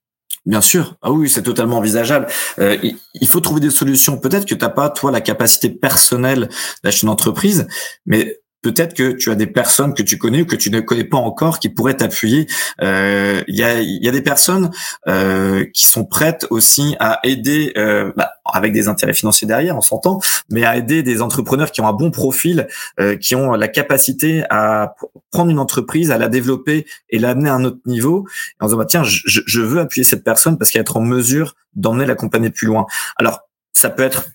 Bien 0.45 0.61
sûr, 0.61 0.97
ah 1.03 1.13
oui, 1.13 1.31
c'est 1.31 1.43
totalement 1.43 1.79
envisageable. 1.79 2.27
Euh, 2.59 2.77
il 3.15 3.29
faut 3.29 3.39
trouver 3.39 3.61
des 3.61 3.71
solutions. 3.71 4.19
Peut-être 4.19 4.45
que 4.45 4.55
tu 4.55 4.61
n'as 4.61 4.71
pas 4.71 4.91
toi 4.91 5.13
la 5.13 5.21
capacité 5.21 5.71
personnelle 5.71 6.49
d'acheter 6.83 7.07
une 7.07 7.11
entreprise, 7.11 7.69
mais 8.07 8.42
peut-être 8.63 8.95
que 8.95 9.13
tu 9.13 9.31
as 9.31 9.35
des 9.35 9.47
personnes 9.47 9.93
que 9.95 10.03
tu 10.03 10.19
connais 10.19 10.43
ou 10.43 10.47
que 10.47 10.57
tu 10.57 10.71
ne 10.71 10.81
connais 10.81 11.05
pas 11.05 11.19
encore 11.19 11.59
qui 11.59 11.69
pourraient 11.69 11.97
t'appuyer. 11.97 12.47
Euh, 12.81 13.43
il 13.49 13.57
y, 13.57 13.63
a, 13.63 13.81
y, 13.81 14.09
a, 14.09 14.11
des 14.13 14.23
personnes 14.23 14.71
euh, 15.09 15.67
qui 15.75 15.87
sont 15.87 16.05
prêtes 16.05 16.47
aussi 16.51 16.97
à 17.01 17.19
aider, 17.25 17.73
euh, 17.77 18.13
bah, 18.17 18.31
avec 18.45 18.73
des 18.73 18.89
intérêts 18.89 19.15
financiers 19.15 19.47
derrière, 19.47 19.77
on 19.77 19.81
s'entend, 19.81 20.21
mais 20.51 20.65
à 20.65 20.77
aider 20.77 21.03
des 21.03 21.23
entrepreneurs 21.23 21.73
qui 21.73 21.81
ont 21.81 21.89
un 21.89 21.93
bon 21.93 22.11
profil, 22.11 22.69
euh, 23.01 23.17
qui 23.17 23.35
ont 23.35 23.53
la 23.53 23.69
capacité 23.69 24.45
à 24.49 24.95
prendre 25.31 25.51
une 25.51 25.59
entreprise, 25.59 26.11
à 26.11 26.19
la 26.19 26.29
développer 26.29 26.87
et 27.11 27.19
l'amener 27.19 27.51
à 27.51 27.55
un 27.55 27.65
autre 27.65 27.81
niveau, 27.87 28.27
en 28.61 28.67
disant 28.67 28.79
bah, 28.79 28.87
tiens, 28.87 29.03
je, 29.03 29.41
je 29.45 29.61
veux 29.61 29.81
appuyer 29.81 30.05
cette 30.05 30.25
personne 30.25 30.57
parce 30.57 30.71
qu'elle 30.71 30.83
être 30.83 30.97
en 30.97 31.01
mesure 31.01 31.55
d'emmener 31.75 32.07
la 32.07 32.15
compagnie 32.15 32.51
plus 32.51 32.67
loin. 32.67 32.87
Alors 33.17 33.41
ça 33.73 33.91
peut 33.91 34.03
être 34.03 34.27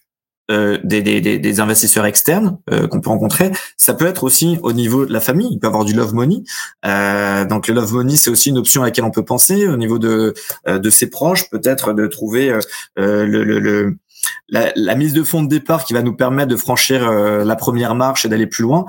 euh, 0.49 0.77
des, 0.83 1.01
des, 1.01 1.19
des, 1.39 1.59
investisseurs 1.59 2.05
externes 2.05 2.57
euh, 2.71 2.87
qu'on 2.87 3.01
peut 3.01 3.09
rencontrer. 3.09 3.51
Ça 3.75 3.93
peut 3.93 4.05
être 4.05 4.23
aussi 4.23 4.57
au 4.63 4.71
niveau 4.71 5.05
de 5.05 5.11
la 5.11 5.19
famille. 5.19 5.49
Il 5.51 5.59
peut 5.59 5.67
avoir 5.67 5.83
du 5.83 5.93
love 5.93 6.13
money. 6.13 6.43
Euh, 6.85 7.45
donc 7.45 7.67
le 7.67 7.73
love 7.73 7.93
money, 7.93 8.15
c'est 8.15 8.29
aussi 8.29 8.49
une 8.49 8.57
option 8.57 8.81
à 8.81 8.85
laquelle 8.85 9.03
on 9.03 9.11
peut 9.11 9.25
penser 9.25 9.67
au 9.67 9.77
niveau 9.77 9.99
de 9.99 10.33
euh, 10.67 10.79
de 10.79 10.89
ses 10.89 11.09
proches, 11.09 11.49
peut-être 11.49 11.93
de 11.93 12.07
trouver 12.07 12.57
le, 12.95 13.25
le, 13.25 13.59
le 13.59 13.97
la, 14.49 14.71
la, 14.75 14.95
mise 14.95 15.13
de 15.13 15.23
fonds 15.23 15.43
de 15.43 15.49
départ 15.49 15.83
qui 15.83 15.93
va 15.93 16.01
nous 16.01 16.15
permettre 16.15 16.49
de 16.49 16.55
franchir 16.55 17.11
la 17.11 17.55
première 17.55 17.95
marche 17.95 18.25
et 18.25 18.29
d'aller 18.29 18.47
plus 18.47 18.63
loin. 18.63 18.85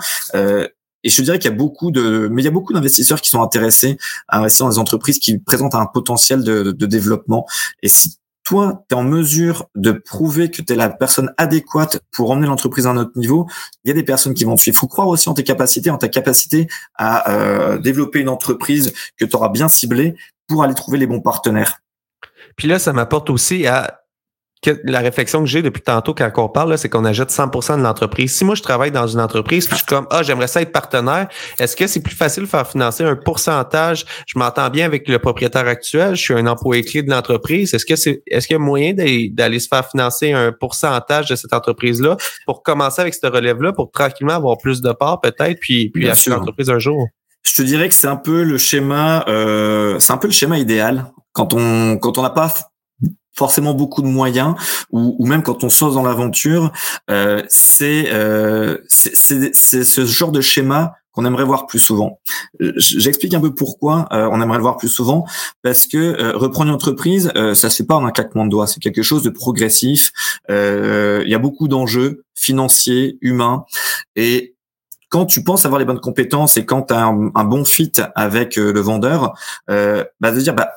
Et 1.05 1.11
je 1.11 1.23
dirais 1.23 1.39
qu'il 1.39 1.51
y 1.51 1.55
a 1.55 1.57
beaucoup 1.57 1.91
de, 1.91 2.29
mais 2.31 2.43
il 2.43 2.45
y 2.45 2.49
a 2.49 2.53
beaucoup 2.53 2.73
d'investisseurs 2.73 3.21
qui 3.21 3.31
sont 3.31 3.43
intéressés 3.43 3.99
à 4.27 4.39
investir 4.39 4.67
dans 4.67 4.73
des 4.73 4.79
entreprises 4.79 5.19
qui 5.19 5.39
présentent 5.39 5.75
un 5.75 5.87
potentiel 5.87 6.43
de, 6.43 6.73
de 6.73 6.87
développement. 6.87 7.47
Et 7.83 7.89
si 7.89 8.19
toi, 8.49 8.83
tu 8.89 8.95
es 8.95 8.99
en 8.99 9.03
mesure 9.03 9.69
de 9.75 9.93
prouver 9.93 10.51
que 10.51 10.63
tu 10.63 10.73
es 10.73 10.77
la 10.77 10.89
personne 10.89 11.35
adéquate 11.37 12.01
pour 12.11 12.31
emmener 12.31 12.47
l'entreprise 12.47 12.87
à 12.87 12.93
un 12.93 12.97
autre 12.97 13.13
niveau, 13.15 13.47
il 13.85 13.89
y 13.89 13.91
a 13.91 13.95
des 13.95 14.03
personnes 14.03 14.33
qui 14.33 14.45
vont 14.45 14.55
te 14.55 14.63
suivre. 14.63 14.79
Faut 14.79 14.87
croire 14.87 15.09
aussi 15.09 15.29
en 15.29 15.35
tes 15.35 15.45
capacités, 15.45 15.91
en 15.91 15.99
ta 15.99 16.09
capacité 16.09 16.67
à 16.95 17.31
euh, 17.31 17.77
développer 17.77 18.21
une 18.21 18.31
entreprise 18.31 18.95
que 19.19 19.27
tu 19.27 19.37
auras 19.37 19.51
bien 19.51 19.69
ciblée 19.69 20.17
pour 20.47 20.63
aller 20.63 20.73
trouver 20.73 20.97
les 20.97 21.07
bons 21.07 21.21
partenaires. 21.21 21.83
Puis 22.57 22.69
là, 22.69 22.79
ça 22.79 22.95
m'apporte 22.95 23.29
aussi 23.29 23.67
à 23.67 24.01
la 24.85 25.01
réflexion 25.01 25.41
que 25.41 25.47
j'ai 25.47 25.63
depuis 25.63 25.83
tantôt 25.83 26.15
quand 26.15 26.31
on 26.37 26.49
parle, 26.49 26.77
c'est 26.79 26.89
qu'on 26.89 27.05
ajoute 27.05 27.31
100% 27.31 27.79
de 27.79 27.83
l'entreprise. 27.83 28.35
Si 28.35 28.45
moi 28.45 28.55
je 28.55 28.63
travaille 28.63 28.91
dans 28.91 29.07
une 29.07 29.21
entreprise, 29.21 29.67
puis 29.67 29.77
je 29.77 29.83
suis 29.83 29.87
comme 29.87 30.07
ah 30.11 30.23
j'aimerais 30.23 30.49
ça 30.49 30.61
être 30.61 30.73
partenaire, 30.73 31.29
est-ce 31.59 31.77
que 31.77 31.87
c'est 31.87 32.01
plus 32.01 32.15
facile 32.15 32.45
de 32.45 32.49
faire 32.49 32.69
financer 32.69 33.05
un 33.05 33.17
pourcentage? 33.17 34.05
Je 34.27 34.39
m'entends 34.39 34.69
bien 34.71 34.85
avec 34.85 35.09
le 35.09 35.19
propriétaire 35.19 35.67
actuel, 35.67 36.17
je 36.17 36.23
suis 36.23 36.35
un 36.35 36.47
employé 36.47 36.83
clé 36.83 37.03
de 37.03 37.11
l'entreprise. 37.11 37.73
Est-ce 37.75 37.87
que 37.87 37.97
c'est 37.97 38.23
est-ce 38.27 38.47
qu'il 38.47 38.55
y 38.55 38.61
a 38.61 38.61
moyen 38.61 38.95
d'aller 38.95 39.61
se 39.61 39.69
faire 39.69 39.89
financer 39.89 40.33
un 40.33 40.53
pourcentage 40.53 41.29
de 41.29 41.37
cette 41.37 41.53
entreprise 41.53 42.01
là 42.03 42.17
pour 42.47 42.63
commencer 42.63 43.01
avec 43.01 43.15
cette 43.15 43.33
relève 43.33 43.63
là, 43.63 43.73
pour 43.73 43.91
tranquillement 43.91 44.35
avoir 44.35 44.59
plus 44.59 44.81
de 44.81 44.93
parts 44.93 45.21
peut-être, 45.21 45.59
puis 45.61 45.91
puis 45.91 46.09
acheter 46.09 46.31
l'entreprise 46.31 46.71
un 46.71 46.79
jour? 46.79 47.07
Je 47.45 47.55
te 47.55 47.63
dirais 47.63 47.89
que 47.89 47.95
c'est 47.95 48.09
un 48.09 48.17
peu 48.17 48.43
le 48.43 48.59
schéma, 48.59 49.25
euh, 49.29 49.99
c'est 50.01 50.13
un 50.13 50.19
peu 50.19 50.27
le 50.27 50.33
schéma 50.33 50.59
idéal 50.59 51.07
quand 51.33 51.55
on 51.55 51.97
quand 51.99 52.19
on 52.19 52.23
n'a 52.23 52.31
pas 52.31 52.53
forcément 53.39 53.73
beaucoup 53.73 54.03
de 54.03 54.09
moyens 54.09 54.55
ou, 54.91 55.17
ou 55.19 55.27
même 55.27 55.43
quand 55.43 55.65
on 55.65 55.69
sort 55.69 55.95
dans 55.95 56.03
l'aventure, 56.03 56.73
euh, 57.11 57.43
euh, 57.81 58.79
c'est 58.89 59.51
c'est 59.55 59.85
ce 59.85 60.05
genre 60.05 60.33
de 60.33 60.41
schéma 60.41 60.95
qu'on 61.19 61.25
aimerait 61.25 61.45
voir 61.45 61.67
plus 61.67 61.81
souvent. 61.81 62.21
Euh, 62.61 62.73
j'explique 62.77 63.35
un 63.35 63.41
peu 63.41 63.53
pourquoi 63.53 64.07
euh, 64.13 64.29
on 64.31 64.41
aimerait 64.41 64.59
le 64.59 64.63
voir 64.63 64.77
plus 64.77 64.89
souvent, 64.89 65.25
parce 65.63 65.87
que 65.87 65.97
euh, 65.97 66.37
reprendre 66.37 66.69
une 66.69 66.75
entreprise, 66.77 67.33
ça 67.35 67.71
se 67.71 67.77
fait 67.77 67.85
pas 67.85 67.97
en 67.97 68.07
un 68.07 68.13
claquement 68.13 68.45
de 68.45 68.51
doigts, 68.51 68.69
c'est 68.69 68.79
quelque 68.79 69.03
chose 69.03 69.25
de 69.25 69.31
progressif. 69.31 70.13
Il 70.49 71.27
y 71.27 71.35
a 71.35 71.39
beaucoup 71.39 71.67
d'enjeux 71.67 72.25
financiers, 72.35 73.19
humains, 73.21 73.65
et 74.15 74.55
quand 75.09 75.27
tu 75.27 75.43
penses 75.43 75.65
avoir 75.65 75.81
les 75.81 75.87
bonnes 75.87 76.01
compétences 76.01 76.57
et 76.57 76.65
quand 76.65 76.83
tu 76.83 76.95
as 76.95 77.05
un, 77.05 77.31
un, 77.35 77.45
bon 77.45 77.65
fit 77.65 77.93
avec 78.15 78.57
le 78.57 78.81
vendeur, 78.81 79.35
bah 79.67 80.31
de 80.31 80.41
dire 80.41 80.55
bah 80.55 80.71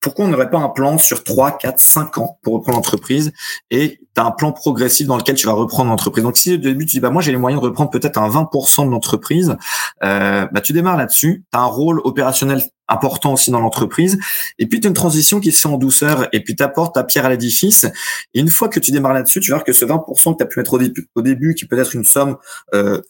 pourquoi 0.00 0.26
on 0.26 0.28
n'aurait 0.28 0.50
pas 0.50 0.58
un 0.58 0.68
plan 0.68 0.98
sur 0.98 1.24
3, 1.24 1.58
4, 1.58 1.80
5 1.80 2.18
ans 2.18 2.38
pour 2.42 2.54
reprendre 2.54 2.78
l'entreprise 2.78 3.32
et 3.70 4.00
tu 4.14 4.20
as 4.20 4.24
un 4.24 4.30
plan 4.30 4.52
progressif 4.52 5.06
dans 5.06 5.16
lequel 5.16 5.36
tu 5.36 5.46
vas 5.46 5.52
reprendre 5.52 5.90
l'entreprise? 5.90 6.24
Donc 6.24 6.36
si 6.36 6.54
au 6.54 6.56
début 6.56 6.86
tu 6.86 6.96
dis 6.96 7.00
bah 7.00 7.10
moi 7.10 7.22
j'ai 7.22 7.32
les 7.32 7.38
moyens 7.38 7.60
de 7.60 7.66
reprendre 7.66 7.90
peut-être 7.90 8.18
un 8.18 8.28
20% 8.28 8.86
de 8.86 8.90
l'entreprise, 8.90 9.56
euh, 10.04 10.46
bah 10.52 10.60
tu 10.60 10.72
démarres 10.72 10.96
là-dessus, 10.96 11.44
tu 11.52 11.58
as 11.58 11.62
un 11.62 11.66
rôle 11.66 12.00
opérationnel 12.04 12.62
important 12.88 13.34
aussi 13.34 13.50
dans 13.50 13.60
l'entreprise 13.60 14.18
et 14.58 14.66
puis 14.66 14.80
tu 14.80 14.86
as 14.86 14.88
une 14.88 14.94
transition 14.94 15.40
qui 15.40 15.52
se 15.52 15.60
fait 15.60 15.68
en 15.68 15.76
douceur 15.76 16.26
et 16.32 16.42
puis 16.42 16.56
tu 16.56 16.62
apportes 16.62 16.94
ta 16.94 17.04
pierre 17.04 17.26
à 17.26 17.30
l'édifice 17.30 17.86
une 18.34 18.48
fois 18.48 18.68
que 18.68 18.80
tu 18.80 18.92
démarres 18.92 19.12
là-dessus, 19.12 19.40
tu 19.40 19.50
vas 19.50 19.60
que 19.60 19.72
ce 19.72 19.84
20% 19.84 20.32
que 20.32 20.38
tu 20.38 20.42
as 20.42 20.46
pu 20.46 20.58
mettre 20.58 20.78
au 21.14 21.22
début, 21.22 21.54
qui 21.54 21.66
peut 21.66 21.78
être 21.78 21.94
une 21.94 22.04
somme 22.04 22.36
euh, 22.74 23.02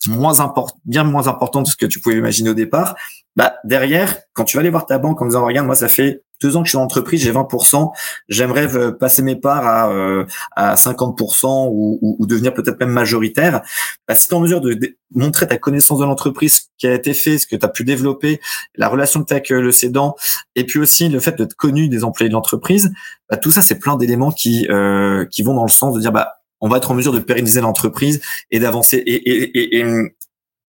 bien 0.85 1.05
moins 1.05 1.29
importante 1.29 1.67
que 1.67 1.71
ce 1.71 1.77
que 1.77 1.87
tu 1.87 2.01
pouvais 2.01 2.17
imaginer 2.17 2.51
au 2.51 2.55
départ, 2.55 2.97
bah 3.37 3.55
derrière, 3.65 4.17
quand 4.33 4.45
tu 4.45 4.57
vas 4.57 4.61
aller 4.61 4.71
voir 4.71 4.87
ta 4.87 4.99
banque 4.99 5.23
en 5.23 5.27
disant 5.27 5.45
regarde, 5.45 5.67
moi 5.67 5.77
ça 5.77 5.89
fait 5.89 6.23
deux 6.41 6.57
ans 6.57 6.61
que 6.61 6.67
je 6.67 6.71
suis 6.71 6.77
dans 6.77 6.83
l'entreprise, 6.83 7.23
j'ai 7.23 7.33
20%, 7.33 7.91
j'aimerais 8.29 8.75
euh, 8.77 8.93
passer 8.93 9.23
mes 9.23 9.37
parts 9.37 9.67
à, 9.67 9.91
euh, 9.91 10.25
à 10.57 10.75
50% 10.75 11.69
ou, 11.71 11.99
ou, 12.01 12.27
devenir 12.27 12.55
peut-être 12.55 12.79
même 12.81 12.91
majoritaire. 12.91 13.63
Bah, 14.07 14.15
si 14.15 14.29
tu 14.29 14.35
es 14.35 14.37
en 14.37 14.41
mesure 14.41 14.61
de, 14.61 14.79
montrer 15.11 15.47
ta 15.47 15.57
connaissance 15.57 15.99
de 15.99 16.05
l'entreprise, 16.05 16.55
ce 16.55 16.61
qui 16.77 16.87
a 16.87 16.95
été 16.95 17.15
fait, 17.15 17.39
ce 17.39 17.47
que 17.47 17.57
tu 17.57 17.65
as 17.65 17.69
pu 17.69 17.85
développer, 17.85 18.41
la 18.75 18.89
relation 18.89 19.23
que 19.23 19.27
tu 19.27 19.35
as 19.35 19.37
avec 19.37 19.51
euh, 19.53 19.61
le 19.61 19.73
cédant, 19.73 20.15
et 20.55 20.65
puis 20.65 20.79
aussi 20.79 21.09
le 21.09 21.21
fait 21.21 21.37
d'être 21.37 21.55
connu 21.55 21.89
des 21.89 22.05
employés 22.05 22.29
de 22.29 22.35
l'entreprise, 22.35 22.93
bah, 23.31 23.37
tout 23.37 23.51
ça, 23.51 23.63
c'est 23.63 23.79
plein 23.79 23.97
d'éléments 23.97 24.31
qui, 24.31 24.67
euh, 24.69 25.25
qui 25.27 25.43
vont 25.43 25.55
dans 25.55 25.65
le 25.65 25.71
sens 25.71 25.95
de 25.95 26.01
dire, 26.01 26.13
bah, 26.13 26.35
on 26.61 26.69
va 26.69 26.79
être 26.79 26.91
en 26.91 26.95
mesure 26.95 27.13
de 27.13 27.21
pérenniser 27.21 27.61
l'entreprise 27.61 28.21
et 28.51 28.59
d'avancer. 28.59 29.03
Et 29.07 29.83
tu 29.83 30.13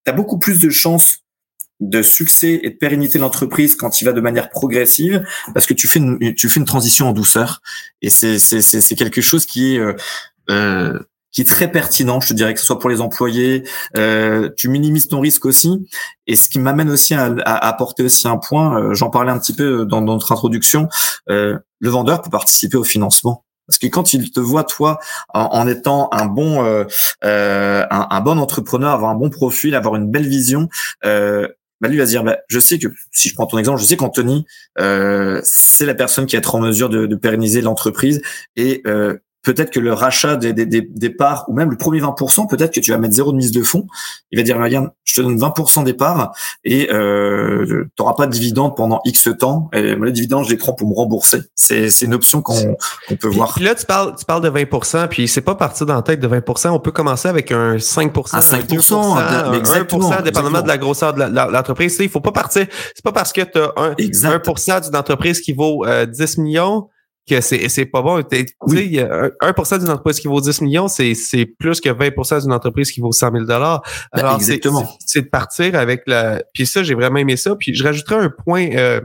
as 0.06 0.12
beaucoup 0.12 0.38
plus 0.38 0.60
de 0.60 0.68
chances 0.68 1.20
de 1.80 2.02
succès 2.02 2.60
et 2.62 2.70
de 2.70 2.76
pérennité 2.76 3.18
de 3.18 3.22
l'entreprise 3.22 3.76
quand 3.76 4.00
il 4.00 4.04
va 4.04 4.12
de 4.12 4.20
manière 4.20 4.50
progressive 4.50 5.24
parce 5.54 5.66
que 5.66 5.74
tu 5.74 5.86
fais 5.86 6.00
une, 6.00 6.34
tu 6.34 6.48
fais 6.48 6.58
une 6.60 6.66
transition 6.66 7.08
en 7.08 7.12
douceur 7.12 7.62
et 8.02 8.10
c'est 8.10 8.38
c'est 8.38 8.62
c'est 8.62 8.94
quelque 8.96 9.20
chose 9.20 9.46
qui 9.46 9.74
est 9.74 9.78
euh, 9.78 9.94
euh, 10.50 10.98
qui 11.30 11.42
est 11.42 11.44
très 11.44 11.70
pertinent, 11.70 12.20
je 12.20 12.28
te 12.28 12.34
dirais 12.34 12.54
que 12.54 12.60
ce 12.60 12.66
soit 12.66 12.78
pour 12.78 12.90
les 12.90 13.00
employés, 13.00 13.64
euh, 13.96 14.48
tu 14.56 14.68
minimises 14.68 15.08
ton 15.08 15.20
risque 15.20 15.44
aussi. 15.44 15.86
Et 16.26 16.36
ce 16.36 16.48
qui 16.48 16.58
m'amène 16.58 16.90
aussi 16.90 17.14
à, 17.14 17.26
à, 17.44 17.68
apporter 17.68 18.02
aussi 18.02 18.26
un 18.26 18.38
point, 18.38 18.80
euh, 18.80 18.94
j'en 18.94 19.10
parlais 19.10 19.30
un 19.30 19.38
petit 19.38 19.52
peu 19.52 19.84
dans, 19.84 20.00
notre 20.00 20.32
introduction, 20.32 20.88
euh, 21.28 21.58
le 21.80 21.90
vendeur 21.90 22.22
peut 22.22 22.30
participer 22.30 22.76
au 22.76 22.84
financement. 22.84 23.44
Parce 23.68 23.78
que 23.78 23.86
quand 23.86 24.14
il 24.14 24.30
te 24.30 24.40
voit 24.40 24.64
toi 24.64 24.98
en, 25.34 25.68
étant 25.68 26.08
un 26.10 26.24
bon 26.24 26.64
euh, 26.64 26.84
euh, 27.22 27.84
un, 27.90 28.06
un, 28.10 28.20
bon 28.22 28.38
entrepreneur, 28.38 28.90
avoir 28.90 29.10
un 29.10 29.14
bon 29.14 29.28
profil, 29.28 29.74
avoir 29.74 29.94
une 29.96 30.10
belle 30.10 30.26
vision, 30.26 30.70
euh, 31.04 31.48
bah 31.80 31.88
lui 31.88 31.98
va 31.98 32.04
dire 32.04 32.24
bah, 32.24 32.38
je 32.48 32.58
sais 32.58 32.78
que 32.78 32.88
si 33.12 33.28
je 33.28 33.34
prends 33.34 33.46
ton 33.46 33.58
exemple 33.58 33.80
je 33.80 33.84
sais 33.84 33.96
qu'Anthony 33.96 34.44
euh, 34.78 35.40
c'est 35.44 35.86
la 35.86 35.94
personne 35.94 36.26
qui 36.26 36.36
va 36.36 36.38
être 36.38 36.54
en 36.54 36.60
mesure 36.60 36.88
de, 36.88 37.06
pérenniser 37.16 37.60
l'entreprise 37.60 38.22
et 38.56 38.82
euh, 38.86 39.18
peut-être 39.42 39.70
que 39.70 39.80
le 39.80 39.92
rachat 39.92 40.36
des, 40.36 40.52
des, 40.52 40.66
des, 40.66 41.10
parts 41.10 41.44
ou 41.48 41.54
même 41.54 41.70
le 41.70 41.76
premier 41.76 42.00
20%, 42.00 42.48
peut-être 42.48 42.74
que 42.74 42.80
tu 42.80 42.90
vas 42.90 42.98
mettre 42.98 43.14
zéro 43.14 43.32
de 43.32 43.36
mise 43.36 43.52
de 43.52 43.62
fonds. 43.62 43.86
Il 44.30 44.38
va 44.38 44.42
dire, 44.42 44.58
regarde, 44.58 44.90
je 45.04 45.14
te 45.14 45.20
donne 45.20 45.38
20% 45.38 45.84
des 45.84 45.94
parts 45.94 46.32
et 46.64 46.92
euh, 46.92 47.84
tu 47.96 48.02
n'auras 48.02 48.14
pas 48.14 48.26
de 48.26 48.32
dividende 48.32 48.76
pendant 48.76 49.00
X 49.04 49.28
temps. 49.38 49.70
Et 49.72 49.96
moi, 49.96 50.06
les 50.06 50.12
dividendes, 50.12 50.44
je 50.44 50.50
les 50.50 50.56
prends 50.56 50.74
pour 50.74 50.88
me 50.88 50.94
rembourser. 50.94 51.38
C'est, 51.54 51.90
c'est 51.90 52.04
une 52.04 52.14
option 52.14 52.42
qu'on, 52.42 52.76
qu'on 53.08 53.16
peut 53.16 53.28
voir. 53.28 53.54
Puis 53.54 53.64
là, 53.64 53.74
tu 53.74 53.86
parles, 53.86 54.14
tu 54.18 54.24
parles 54.24 54.42
de 54.42 54.50
20%, 54.50 55.08
puis 55.08 55.28
c'est 55.28 55.40
pas 55.40 55.54
partir 55.54 55.86
dans 55.86 55.94
la 55.94 56.02
tête 56.02 56.20
de 56.20 56.28
20%. 56.28 56.68
On 56.68 56.80
peut 56.80 56.92
commencer 56.92 57.28
avec 57.28 57.52
un 57.52 57.76
5%, 57.76 58.36
un 58.36 58.40
5%, 58.40 59.56
exactement, 59.56 60.10
1%, 60.10 60.22
dépendamment 60.22 60.62
de 60.62 60.68
la 60.68 60.78
grosseur 60.78 61.14
de 61.14 61.22
l'entreprise. 61.52 61.96
Il 62.00 62.08
faut 62.08 62.20
pas 62.20 62.32
partir. 62.32 62.66
C'est 62.94 63.04
pas 63.04 63.12
parce 63.12 63.32
que 63.32 63.42
tu 63.42 63.58
as 63.58 63.72
un, 63.76 63.92
1% 63.92 64.84
d'une 64.84 64.96
entreprise 64.96 65.40
qui 65.40 65.52
vaut 65.52 65.86
10 65.86 65.90
euh, 66.38 66.42
millions 66.42 66.88
que 67.28 67.40
c'est, 67.40 67.68
c'est 67.68 67.86
pas 67.86 68.02
bon. 68.02 68.22
Tu 68.22 68.46
sais, 68.68 69.00
a 69.00 69.28
1% 69.28 69.78
d'une 69.78 69.90
entreprise 69.90 70.20
qui 70.20 70.28
vaut 70.28 70.40
10 70.40 70.62
millions, 70.62 70.88
c'est, 70.88 71.14
c'est 71.14 71.46
plus 71.46 71.80
que 71.80 71.88
20% 71.88 72.42
d'une 72.42 72.52
entreprise 72.52 72.90
qui 72.90 73.00
vaut 73.00 73.12
100 73.12 73.32
000 73.32 73.44
dollars. 73.44 73.82
Ben, 74.12 74.20
Alors, 74.20 74.36
exactement. 74.36 74.88
C'est, 75.04 75.22
de 75.22 75.28
partir 75.28 75.74
avec 75.74 76.02
la... 76.06 76.42
Puis 76.54 76.66
ça, 76.66 76.82
j'ai 76.82 76.94
vraiment 76.94 77.18
aimé 77.18 77.36
ça. 77.36 77.54
Puis 77.56 77.74
je 77.74 77.84
rajouterais 77.84 78.16
un 78.16 78.30
point 78.30 78.70
euh, 78.74 79.00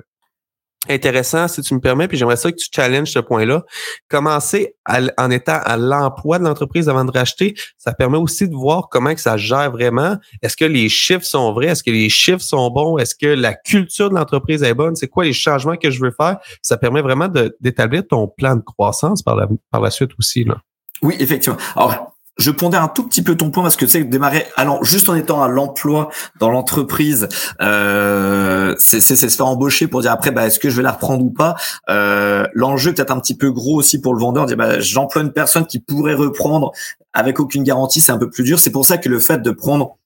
intéressant, 0.89 1.48
si 1.48 1.62
tu 1.62 1.74
me 1.74 1.80
permets, 1.80 2.08
puis 2.08 2.17
j'aimerais 2.17 2.36
ça 2.36 2.52
que 2.52 2.58
tu 2.58 2.67
challenges 2.74 3.12
ce 3.12 3.19
point-là. 3.19 3.63
Commencer 4.10 4.76
en 5.17 5.32
étant 5.32 5.60
à 5.63 5.78
l'emploi 5.78 6.39
de 6.39 6.43
l'entreprise 6.43 6.89
avant 6.89 7.06
de 7.06 7.12
racheter, 7.12 7.56
ça 7.78 7.93
permet 7.93 8.17
aussi 8.17 8.50
de 8.50 8.56
voir 8.56 8.89
comment 8.89 9.13
que 9.13 9.22
ça 9.22 9.38
gère 9.38 9.72
vraiment. 9.72 10.17
Est-ce 10.41 10.58
que 10.58 10.65
les 10.65 10.89
chiffres 10.89 11.26
sont 11.26 11.54
vrais? 11.54 11.67
Est-ce 11.67 11.84
que 11.84 11.91
les 11.91 12.10
chiffres 12.10 12.41
sont 12.41 12.69
bons? 12.69 12.98
Est-ce 12.98 13.15
que 13.15 13.28
la 13.28 13.54
culture 13.54 14.10
de 14.10 14.15
l'entreprise 14.15 14.63
est 14.63 14.74
bonne? 14.74 14.96
C'est 14.96 15.08
quoi 15.08 15.24
les 15.24 15.34
changements 15.34 15.78
que 15.78 15.89
je 15.89 16.02
veux 16.02 16.12
faire? 16.12 16.38
Ça 16.62 16.78
permet 16.78 17.02
vraiment 17.02 17.30
d'établir 17.60 18.04
ton 18.08 18.28
plan 18.28 18.56
de 18.56 18.62
croissance 18.62 19.22
par 19.22 19.36
la, 19.36 19.48
par 19.72 19.82
la 19.82 19.91
suite 19.91 20.12
aussi. 20.19 20.43
Là. 20.43 20.58
Oui, 21.02 21.15
effectivement. 21.19 21.58
Alors, 21.76 22.12
je 22.38 22.52
pondère 22.52 22.84
un 22.84 22.88
tout 22.88 23.04
petit 23.04 23.22
peu 23.22 23.36
ton 23.36 23.52
point 23.52 23.63
parce 23.63 23.76
que 23.76 23.86
tu 23.86 23.91
sais 23.91 24.04
démarrer 24.04 24.46
allant 24.56 24.84
juste 24.84 25.10
en 25.10 25.15
étant 25.15 25.43
à 25.43 25.48
l'emploi 25.48 26.10
dans 26.39 26.50
l'entreprise 26.50 27.28
euh, 27.62 28.76
c'est 28.78 29.00
se 29.02 29.28
faire 29.28 29.48
embaucher 29.48 29.88
pour 29.88 30.02
dire 30.02 30.12
après 30.12 30.32
bah 30.32 30.48
est-ce 30.48 30.60
que 30.60 30.69
je 30.69 30.78
vais 30.78 30.84
la 30.84 30.91
reprendre 30.91 31.24
ou 31.24 31.30
pas? 31.30 31.56
Euh, 31.89 32.46
l'enjeu 32.54 32.93
peut-être 32.93 33.12
un 33.12 33.19
petit 33.19 33.38
peu 33.38 33.52
gros 33.52 33.76
aussi 33.76 34.02
pour 34.02 34.13
le 34.13 34.19
vendeur 34.19 34.46
dire 34.46 34.58
bah 34.58 34.80
j'emploie 34.80 35.22
une 35.22 35.32
personne 35.32 35.65
qui 35.65 35.80
pourrait 35.80 36.15
reprendre 36.15 36.72
avec 37.13 37.39
aucune 37.39 37.63
garantie 37.63 38.02
c'est 38.02 38.12
un 38.12 38.17
peu 38.17 38.30
plus 38.30 38.43
dur. 38.43 38.60
C'est 38.60 38.72
pour 38.72 38.86
ça 38.86 38.98
que 38.98 39.10
le 39.10 39.19
fait 39.19 39.41
de 39.41 39.52
prendre 39.52 39.98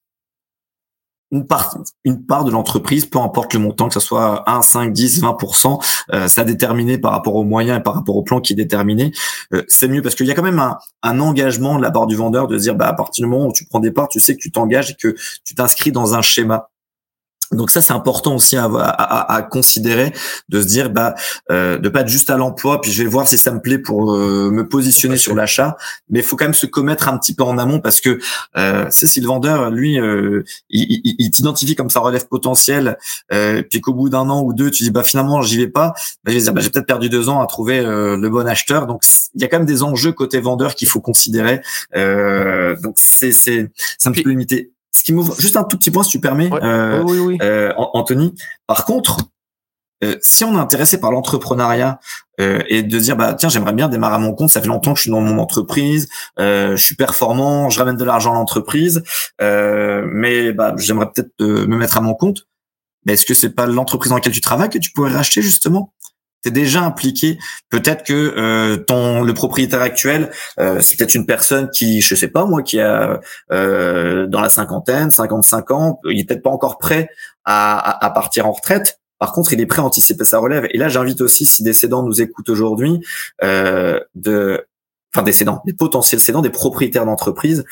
une 1.32 1.46
part, 1.46 1.78
une 2.06 2.26
part 2.26 2.46
de 2.46 2.52
l'entreprise, 2.52 3.06
peu 3.06 3.20
importe 3.20 3.54
le 3.54 3.60
montant, 3.60 3.88
que 3.88 3.94
ce 3.94 4.00
soit 4.00 4.50
1, 4.50 4.62
5, 4.62 4.94
10, 4.94 5.22
20%, 5.22 5.80
euh, 6.14 6.28
ça 6.28 6.44
déterminé 6.44 6.98
par 6.98 7.12
rapport 7.12 7.36
aux 7.36 7.44
moyens 7.44 7.80
et 7.80 7.84
par 7.84 7.96
rapport 7.96 8.16
au 8.16 8.24
plan 8.24 8.40
qui 8.40 8.54
est 8.54 8.56
déterminé, 8.56 9.12
euh, 9.54 9.64
c'est 9.68 9.88
mieux 9.88 10.02
parce 10.02 10.16
qu'il 10.16 10.26
y 10.26 10.32
a 10.32 10.34
quand 10.34 10.44
même 10.44 10.60
un, 10.60 10.78
un, 11.04 11.20
engagement 11.20 11.78
de 11.78 11.82
la 11.82 11.92
part 11.92 12.08
du 12.08 12.16
vendeur 12.16 12.48
de 12.48 12.58
dire, 12.58 12.76
bah, 12.76 12.88
à 12.88 12.94
partir 12.94 13.26
du 13.26 13.30
moment 13.30 13.48
où 13.48 13.54
tu 13.54 13.66
prends 13.66 13.80
des 13.80 13.92
parts, 13.92 14.08
tu 14.08 14.20
sais 14.20 14.36
que 14.36 14.42
tu 14.42 14.52
t'engages 14.52 14.92
et 14.92 14.96
que 14.96 15.16
tu 15.44 15.56
t'inscris 15.56 15.92
dans 15.92 16.16
un 16.16 16.22
schéma. 16.22 16.70
Donc 17.52 17.72
ça 17.72 17.82
c'est 17.82 17.94
important 17.94 18.36
aussi 18.36 18.58
à, 18.58 18.66
à, 18.66 19.36
à, 19.36 19.42
considérer 19.42 20.14
de 20.50 20.62
se 20.62 20.68
dire 20.68 20.90
bah 20.90 21.16
euh, 21.50 21.78
de 21.78 21.88
pas 21.90 22.02
être 22.02 22.10
juste 22.10 22.30
à 22.30 22.38
l'emploi 22.38 22.82
puis 22.82 22.92
je 22.92 23.04
vais 23.04 23.10
voir 23.10 23.28
si 23.28 23.38
ça 23.38 23.52
me 23.52 23.62
plaît 23.62 23.78
pour 23.78 24.14
euh, 24.14 24.50
me 24.52 24.68
positionner 24.68 25.18
sur 25.18 25.34
l'achat. 25.34 25.78
Mais 26.10 26.20
il 26.20 26.26
faut 26.26 26.36
quand 26.36 26.46
même 26.46 26.54
se 26.54 26.66
commettre 26.66 27.08
un 27.08 27.18
petit 27.18 27.34
peu 27.34 27.44
en 27.44 27.58
amont 27.58 27.80
parce 27.80 28.02
que 28.02 28.20
euh, 28.58 28.86
si 28.90 29.22
le 29.22 29.28
vendeur 29.28 29.72
lui 29.72 30.00
euh, 30.00 30.44
il, 30.70 31.16
il, 31.20 31.32
t'identifie 31.32 31.76
comme 31.76 31.90
ça 31.90 32.02
relève 32.02 32.28
potentiel 32.28 32.98
euh, 33.32 33.64
puis 33.70 33.80
qu'au 33.82 33.94
bout 33.94 34.10
d'un 34.10 34.30
an 34.30 34.42
ou 34.42 34.54
deux 34.54 34.70
tu 34.70 34.84
dis 34.84 34.92
bah 34.92 35.04
finalement 35.04 35.42
j'y 35.42 35.58
vais 35.58 35.68
pas 35.68 35.94
bah, 36.24 36.32
je 36.32 36.34
vais 36.34 36.42
dire 36.42 36.54
bah, 36.54 36.62
j'ai 36.62 36.70
peut-être 36.70 36.88
perdu 36.88 37.10
deux 37.10 37.30
ans 37.30 37.42
à 37.42 37.48
trouver 37.48 37.80
euh, 37.80 38.18
le 38.18 38.30
bon 38.30 38.48
acheteur. 38.48 38.88
Donc 38.88 39.04
il 39.36 39.42
y 39.42 39.46
a 39.46 39.48
quand 39.48 39.58
même 39.58 39.66
des 39.66 39.84
enjeux 39.84 40.12
côté 40.12 40.42
vendeur 40.42 40.76
qu'il 40.76 40.88
faut 40.88 41.02
considérer. 41.02 41.62
Donc 41.94 42.96
c'est 42.98 43.32
c'est 43.32 43.72
c'est 43.98 44.10
un 44.10 44.12
petit 44.12 44.24
peu 44.24 44.30
limité 44.30 44.72
ce 44.98 45.04
qui 45.04 45.14
m'ouvre 45.14 45.40
juste 45.40 45.56
un 45.58 45.64
tout 45.64 45.78
petit 45.78 45.92
point, 45.92 46.02
si 46.02 46.10
tu 46.10 46.20
permets, 46.20 46.50
euh, 46.52 47.04
euh, 47.42 47.72
Anthony. 47.78 48.34
Par 48.66 48.84
contre, 48.84 49.20
euh, 50.04 50.16
si 50.22 50.44
on 50.44 50.56
est 50.56 50.60
intéressé 50.60 51.00
par 51.00 51.12
l'entrepreneuriat 51.12 52.00
et 52.40 52.84
de 52.84 53.00
dire 53.00 53.16
bah 53.18 53.34
tiens 53.34 53.50
j'aimerais 53.50 53.74
bien 53.74 53.90
démarrer 53.90 54.16
à 54.16 54.20
mon 54.20 54.34
compte, 54.34 54.50
ça 54.52 54.62
fait 54.62 54.68
longtemps 54.68 54.94
que 54.94 54.98
je 54.98 55.04
suis 55.04 55.12
dans 55.12 55.22
mon 55.22 55.40
entreprise, 55.40 56.08
je 56.38 56.76
suis 56.76 56.96
performant, 56.96 57.72
je 57.72 57.80
ramène 57.80 57.98
de 57.98 58.04
l'argent 58.04 58.32
à 58.32 58.36
l'entreprise, 58.36 59.04
mais 59.40 60.52
bah 60.54 60.76
j'aimerais 60.78 61.10
peut-être 61.12 61.34
me 61.40 61.78
mettre 61.78 61.98
à 61.98 62.02
mon 62.02 62.14
compte. 62.14 62.48
Mais 63.06 63.14
est-ce 63.14 63.26
que 63.26 63.34
c'est 63.34 63.56
pas 63.56 63.66
l'entreprise 63.66 64.10
dans 64.10 64.18
laquelle 64.18 64.34
tu 64.34 64.42
travailles 64.42 64.70
que 64.70 64.78
tu 64.78 64.92
pourrais 64.92 65.12
racheter 65.12 65.42
justement? 65.42 65.94
Tu 66.44 66.50
es 66.50 66.52
déjà 66.52 66.82
impliqué. 66.82 67.38
Peut-être 67.70 68.04
que 68.04 68.14
euh, 68.14 68.78
ton 68.78 69.24
le 69.24 69.34
propriétaire 69.34 69.82
actuel, 69.82 70.32
euh, 70.60 70.80
c'est 70.82 70.98
peut-être 70.98 71.16
une 71.16 71.26
personne 71.26 71.70
qui, 71.70 72.02
je 72.02 72.16
sais 72.16 72.28
pas 72.28 72.46
moi, 72.46 72.64
qui 72.64 72.80
a 72.80 73.20
euh, 73.52 74.28
dans 74.28 74.42
la 74.42 74.50
cinquantaine, 74.50 75.12
55 75.12 75.72
ans, 75.72 76.00
il 76.10 76.20
est 76.20 76.24
peut-être 76.26 76.44
pas 76.44 76.50
encore 76.50 76.78
prêt 76.78 77.10
à, 77.46 78.12
partir 78.14 78.48
en 78.48 78.52
retraite. 78.52 79.00
Par 79.20 79.32
contre, 79.32 79.54
il 79.54 79.62
est 79.62 79.66
prêt 79.66 79.82
à 79.82 79.86
anticiper 79.86 80.26
sa 80.26 80.38
relève. 80.38 80.68
Et 80.72 80.78
là, 80.78 80.90
j'invite 80.90 81.22
aussi, 81.22 81.46
si 81.46 81.64
des 81.64 81.74
cédants 81.74 82.04
nous 82.04 82.22
écoutent 82.22 82.50
aujourd'hui, 82.50 83.00
euh, 83.44 84.00
de, 84.16 84.68
enfin 85.16 85.24
des 85.24 85.34
des 85.66 85.74
potentiels 85.74 86.22
cédants, 86.22 86.42
des 86.42 86.50
propriétaires 86.50 87.06
d'entreprise, 87.06 87.66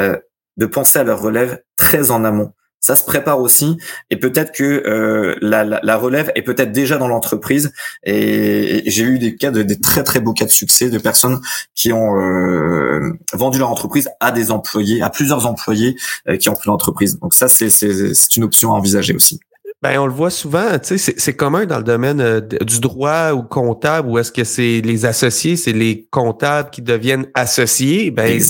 euh, 0.00 0.16
de 0.58 0.66
penser 0.66 0.98
à 0.98 1.04
leur 1.04 1.20
relève 1.20 1.62
très 1.76 2.10
en 2.10 2.24
amont 2.24 2.52
ça 2.82 2.96
se 2.96 3.04
prépare 3.04 3.40
aussi 3.40 3.78
et 4.10 4.16
peut-être 4.16 4.52
que 4.52 4.82
euh, 4.86 5.36
la, 5.40 5.96
relève 5.96 6.30
est 6.34 6.42
peut-être 6.42 6.72
déjà 6.72 6.98
dans 6.98 7.08
l'entreprise 7.08 7.72
et, 8.04 8.82
j'ai 8.86 9.04
eu 9.04 9.18
des 9.18 9.36
cas 9.36 9.50
de 9.50 9.62
très 9.74 10.02
très 10.02 10.20
beaux 10.20 10.32
cas 10.32 10.44
de 10.44 10.50
succès 10.50 10.90
de 10.90 10.98
personnes 10.98 11.40
qui 11.74 11.92
ont 11.92 12.20
euh, 12.20 13.12
vendu 13.32 13.58
leur 13.58 13.70
entreprise 13.70 14.10
à 14.20 14.32
des 14.32 14.50
employés 14.50 15.00
à 15.00 15.08
plusieurs 15.10 15.46
employés 15.46 15.96
euh, 16.28 16.36
qui 16.36 16.48
ont 16.48 16.54
pris 16.54 16.66
l'entreprise. 16.66 17.18
Donc 17.20 17.34
ça 17.34 17.48
c'est 17.48 18.36
une 18.36 18.44
option 18.44 18.74
à 18.74 18.76
envisager 18.76 19.14
aussi 19.14 19.40
ben, 19.82 19.98
on 19.98 20.06
le 20.06 20.12
voit 20.12 20.30
souvent, 20.30 20.78
tu 20.78 20.96
sais, 20.96 21.14
c'est 21.16 21.34
commun 21.34 21.66
dans 21.66 21.78
le 21.78 21.82
domaine 21.82 22.20
euh, 22.20 22.40
du 22.40 22.78
droit 22.78 23.32
ou 23.32 23.42
comptable, 23.42 24.08
ou 24.08 24.16
est-ce 24.16 24.30
que 24.30 24.44
c'est 24.44 24.80
les 24.80 25.04
associés, 25.06 25.56
c'est 25.56 25.72
les 25.72 26.06
comptables 26.12 26.70
qui 26.70 26.82
deviennent 26.82 27.26
associés? 27.34 28.12
Ben, 28.12 28.40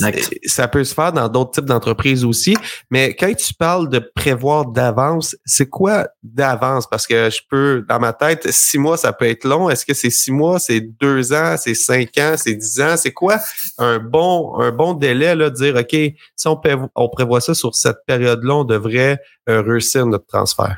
ça 0.45 0.67
peut 0.67 0.83
se 0.83 0.93
faire 0.93 1.11
dans 1.11 1.27
d'autres 1.29 1.49
types 1.49 1.65
d'entreprises 1.65 2.23
aussi. 2.23 2.55
Mais 2.91 3.15
quand 3.15 3.33
tu 3.35 3.51
parles 3.55 3.89
de 3.89 3.97
prévoir 3.97 4.67
d'avance, 4.67 5.35
c'est 5.43 5.67
quoi 5.67 6.07
d'avance? 6.21 6.85
Parce 6.87 7.07
que 7.07 7.31
je 7.31 7.41
peux, 7.49 7.83
dans 7.89 7.99
ma 7.99 8.13
tête, 8.13 8.51
six 8.51 8.77
mois, 8.77 8.97
ça 8.97 9.11
peut 9.11 9.25
être 9.25 9.45
long. 9.45 9.71
Est-ce 9.71 9.87
que 9.87 9.95
c'est 9.95 10.11
six 10.11 10.31
mois, 10.31 10.59
c'est 10.59 10.81
deux 10.81 11.33
ans, 11.33 11.55
c'est 11.57 11.73
cinq 11.73 12.15
ans, 12.19 12.35
c'est 12.37 12.53
dix 12.53 12.79
ans? 12.79 12.95
C'est 12.95 13.11
quoi 13.11 13.39
un 13.79 13.97
bon, 13.97 14.53
un 14.59 14.71
bon 14.71 14.93
délai, 14.93 15.33
là, 15.33 15.49
de 15.49 15.55
dire, 15.55 15.75
OK, 15.75 15.95
si 16.35 16.47
on, 16.47 16.61
on 16.93 17.09
prévoit 17.09 17.41
ça 17.41 17.55
sur 17.55 17.73
cette 17.73 18.05
période-là, 18.05 18.53
on 18.53 18.63
devrait 18.65 19.17
euh, 19.49 19.63
réussir 19.63 20.05
notre 20.05 20.27
transfert? 20.27 20.77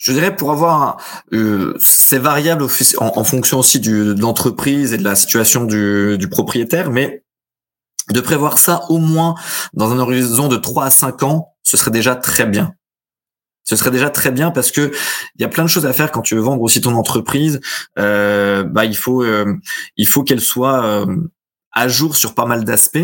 Je 0.00 0.12
dirais 0.12 0.34
pour 0.34 0.50
avoir 0.50 0.96
euh, 1.34 1.76
c'est 1.78 2.18
variable 2.18 2.66
en, 2.98 3.24
fonction 3.24 3.58
aussi 3.58 3.80
du, 3.80 4.14
de 4.14 4.20
l'entreprise 4.20 4.94
et 4.94 4.98
de 4.98 5.04
la 5.04 5.14
situation 5.14 5.64
du, 5.64 6.16
du, 6.18 6.26
propriétaire, 6.28 6.90
mais 6.90 7.22
de 8.10 8.20
prévoir 8.20 8.58
ça 8.58 8.86
au 8.88 8.96
moins 8.96 9.34
dans 9.74 9.92
un 9.92 9.98
horizon 9.98 10.48
de 10.48 10.56
3 10.56 10.86
à 10.86 10.90
5 10.90 11.22
ans, 11.22 11.54
ce 11.62 11.76
serait 11.76 11.90
déjà 11.90 12.16
très 12.16 12.46
bien. 12.46 12.74
Ce 13.64 13.76
serait 13.76 13.90
déjà 13.90 14.08
très 14.08 14.30
bien 14.30 14.50
parce 14.50 14.72
que 14.72 14.90
il 15.36 15.42
y 15.42 15.44
a 15.44 15.48
plein 15.48 15.64
de 15.64 15.68
choses 15.68 15.84
à 15.84 15.92
faire 15.92 16.10
quand 16.10 16.22
tu 16.22 16.34
veux 16.34 16.40
vendre 16.40 16.62
aussi 16.62 16.80
ton 16.80 16.94
entreprise. 16.94 17.60
Euh, 17.98 18.64
bah 18.64 18.86
il 18.86 18.96
faut 18.96 19.22
euh, 19.22 19.54
il 19.98 20.08
faut 20.08 20.24
qu'elle 20.24 20.40
soit 20.40 20.82
euh, 20.82 21.16
à 21.72 21.88
jour 21.88 22.16
sur 22.16 22.34
pas 22.34 22.46
mal 22.46 22.64
d'aspects 22.64 22.98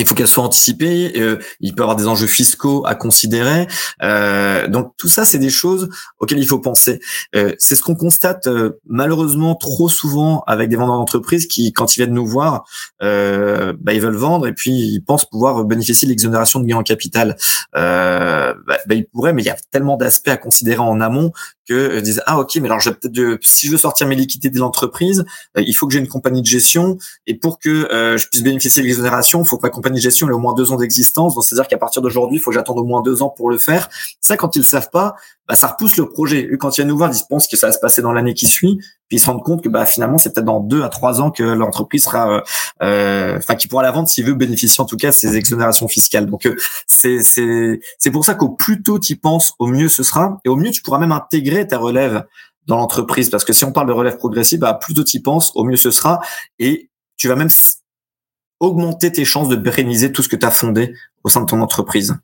il 0.00 0.06
faut 0.06 0.14
qu'elle 0.14 0.28
soit 0.28 0.44
anticipée. 0.44 1.12
Euh, 1.16 1.38
il 1.60 1.74
peut 1.74 1.80
y 1.80 1.82
avoir 1.82 1.96
des 1.96 2.06
enjeux 2.06 2.26
fiscaux 2.26 2.84
à 2.86 2.94
considérer. 2.94 3.66
Euh, 4.02 4.68
donc 4.68 4.92
tout 4.96 5.08
ça, 5.08 5.24
c'est 5.24 5.38
des 5.38 5.50
choses 5.50 5.88
auxquelles 6.18 6.38
il 6.38 6.46
faut 6.46 6.58
penser. 6.58 7.00
Euh, 7.34 7.54
c'est 7.58 7.74
ce 7.74 7.82
qu'on 7.82 7.94
constate 7.94 8.46
euh, 8.46 8.78
malheureusement 8.86 9.54
trop 9.54 9.88
souvent 9.88 10.42
avec 10.46 10.68
des 10.68 10.76
vendeurs 10.76 10.96
d'entreprise 10.96 11.46
qui, 11.46 11.72
quand 11.72 11.96
ils 11.96 12.00
viennent 12.00 12.14
nous 12.14 12.26
voir, 12.26 12.64
bah, 13.00 13.92
ils 13.92 14.00
veulent 14.00 14.16
vendre 14.16 14.46
et 14.46 14.52
puis 14.52 14.72
ils 14.72 15.00
pensent 15.00 15.24
pouvoir 15.24 15.64
bénéficier 15.64 16.06
de 16.06 16.10
l'exonération 16.10 16.60
de 16.60 16.66
gains 16.66 16.78
en 16.78 16.82
capital. 16.82 17.36
Bah, 17.72 18.54
bah, 18.66 18.94
ils 18.94 19.06
pourraient, 19.06 19.32
mais 19.32 19.42
il 19.42 19.46
y 19.46 19.50
a 19.50 19.56
tellement 19.70 19.96
d'aspects 19.96 20.28
à 20.28 20.36
considérer 20.36 20.80
en 20.80 21.00
amont 21.00 21.32
que 21.66 21.74
euh, 21.74 22.00
disent 22.00 22.22
ah 22.26 22.38
ok 22.38 22.56
mais 22.56 22.66
alors 22.66 22.80
je 22.80 22.90
peut-être 22.90 23.38
si 23.42 23.66
je 23.66 23.72
veux 23.72 23.78
sortir 23.78 24.06
mes 24.06 24.14
liquidités 24.14 24.50
de 24.50 24.58
l'entreprise 24.58 25.24
euh, 25.56 25.62
il 25.66 25.72
faut 25.74 25.86
que 25.86 25.92
j'ai 25.92 25.98
une 25.98 26.08
compagnie 26.08 26.42
de 26.42 26.46
gestion. 26.46 26.98
Et 27.26 27.34
pour 27.34 27.58
que 27.58 27.68
euh, 27.68 28.16
je 28.16 28.28
puisse 28.28 28.42
bénéficier 28.42 28.82
de 28.82 28.86
l'exonération 28.86 29.42
il 29.42 29.48
faut 29.48 29.56
que 29.58 29.66
ma 29.66 29.70
compagnie 29.70 29.96
de 29.96 30.02
gestion 30.02 30.28
ait 30.28 30.32
au 30.32 30.38
moins 30.38 30.54
deux 30.54 30.72
ans 30.72 30.76
d'existence. 30.76 31.34
Donc 31.34 31.44
c'est 31.44 31.54
à 31.54 31.58
dire 31.58 31.68
qu'à 31.68 31.78
partir 31.78 32.02
d'aujourd'hui 32.02 32.38
il 32.38 32.40
faut 32.40 32.50
que 32.50 32.56
j'attende 32.56 32.78
au 32.78 32.84
moins 32.84 33.02
deux 33.02 33.22
ans 33.22 33.28
pour 33.28 33.50
le 33.50 33.58
faire. 33.58 33.88
Ça 34.20 34.36
quand 34.36 34.56
ils 34.56 34.60
le 34.60 34.64
savent 34.64 34.90
pas 34.90 35.16
bah, 35.48 35.54
ça 35.54 35.68
repousse 35.68 35.96
le 35.96 36.08
projet. 36.08 36.48
Eux, 36.50 36.56
quand 36.56 36.70
ils 36.70 36.80
viennent 36.80 36.88
nous 36.88 36.96
voir, 36.96 37.12
ils 37.12 37.22
pensent 37.28 37.46
que 37.46 37.56
ça 37.56 37.68
va 37.68 37.72
se 37.72 37.78
passer 37.78 38.02
dans 38.02 38.12
l'année 38.12 38.34
qui 38.34 38.46
suit, 38.46 38.78
puis 39.08 39.18
ils 39.18 39.20
se 39.20 39.26
rendent 39.26 39.44
compte 39.44 39.62
que 39.62 39.68
bah, 39.68 39.86
finalement, 39.86 40.18
c'est 40.18 40.32
peut-être 40.32 40.46
dans 40.46 40.58
deux 40.58 40.82
à 40.82 40.88
trois 40.88 41.20
ans 41.20 41.30
que 41.30 41.44
l'entreprise 41.44 42.04
sera, 42.04 42.42
euh, 42.82 43.36
enfin, 43.36 43.54
qui 43.54 43.68
pourra 43.68 43.84
la 43.84 43.92
vendre 43.92 44.08
s'il 44.08 44.26
veut 44.26 44.34
bénéficier 44.34 44.82
en 44.82 44.86
tout 44.86 44.96
cas 44.96 45.08
de 45.08 45.14
ces 45.14 45.36
exonérations 45.36 45.86
fiscales. 45.86 46.26
Donc, 46.26 46.48
c'est 46.86 47.22
c'est 47.22 47.80
c'est 47.98 48.10
pour 48.10 48.24
ça 48.24 48.34
qu'au 48.34 48.48
plus 48.48 48.82
tôt 48.82 48.98
tu 48.98 49.16
penses, 49.16 49.54
au 49.58 49.68
mieux 49.68 49.88
ce 49.88 50.02
sera, 50.02 50.38
et 50.44 50.48
au 50.48 50.56
mieux 50.56 50.70
tu 50.70 50.82
pourras 50.82 50.98
même 50.98 51.12
intégrer 51.12 51.55
ta 51.64 51.78
relève 51.78 52.26
dans 52.66 52.76
l'entreprise, 52.76 53.30
parce 53.30 53.44
que 53.44 53.52
si 53.52 53.64
on 53.64 53.72
parle 53.72 53.86
de 53.86 53.92
relève 53.92 54.16
progressive, 54.16 54.58
bah, 54.58 54.74
plus 54.74 54.94
tôt 54.94 55.04
tu 55.04 55.22
penses, 55.22 55.52
au 55.54 55.62
mieux 55.62 55.76
ce 55.76 55.92
sera, 55.92 56.20
et 56.58 56.90
tu 57.16 57.28
vas 57.28 57.36
même 57.36 57.48
augmenter 58.58 59.12
tes 59.12 59.24
chances 59.24 59.48
de 59.48 59.56
pérenniser 59.56 60.12
tout 60.12 60.22
ce 60.22 60.28
que 60.28 60.36
tu 60.36 60.46
as 60.46 60.50
fondé 60.50 60.94
au 61.22 61.28
sein 61.28 61.42
de 61.42 61.46
ton 61.46 61.60
entreprise. 61.60 62.16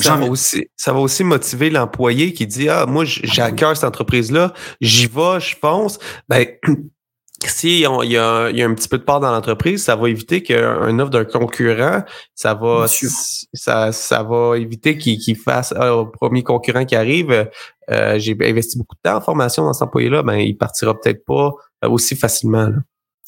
Ça, 0.00 0.16
va 0.16 0.26
aussi, 0.26 0.68
ça 0.76 0.92
va 0.92 1.00
aussi 1.00 1.24
motiver 1.24 1.68
l'employé 1.68 2.32
qui 2.32 2.46
dit 2.46 2.68
Ah, 2.68 2.86
moi, 2.86 3.04
j'ai 3.04 3.42
à 3.42 3.50
cœur 3.50 3.76
cette 3.76 3.84
entreprise-là, 3.84 4.52
j'y 4.80 5.06
vais, 5.06 5.40
je 5.40 5.56
fonce. 5.60 5.98
Ben, 6.28 6.46
si 7.48 7.80
il 7.80 8.10
y, 8.10 8.16
a, 8.16 8.50
y 8.50 8.62
a 8.62 8.66
un 8.66 8.74
petit 8.74 8.88
peu 8.88 8.98
de 8.98 9.02
part 9.02 9.20
dans 9.20 9.30
l'entreprise, 9.30 9.82
ça 9.82 9.96
va 9.96 10.08
éviter 10.08 10.42
qu'un 10.42 10.98
offre 10.98 11.10
d'un 11.10 11.24
concurrent, 11.24 12.02
ça 12.34 12.54
va 12.54 12.86
ça, 12.88 13.92
ça 13.92 14.22
va 14.22 14.56
éviter 14.58 14.98
qu'il 14.98 15.36
fasse 15.36 15.74
ah, 15.76 15.96
au 15.96 16.06
premier 16.06 16.42
concurrent 16.42 16.84
qui 16.84 16.96
arrive, 16.96 17.48
euh, 17.90 18.18
j'ai 18.18 18.36
investi 18.42 18.78
beaucoup 18.78 18.96
de 18.96 19.00
temps 19.02 19.16
en 19.16 19.20
formation 19.20 19.64
dans 19.64 19.72
cet 19.72 19.82
employé-là, 19.82 20.22
ben 20.22 20.36
il 20.36 20.56
partira 20.56 20.98
peut-être 20.98 21.24
pas 21.24 21.52
euh, 21.84 21.88
aussi 21.88 22.16
facilement. 22.16 22.70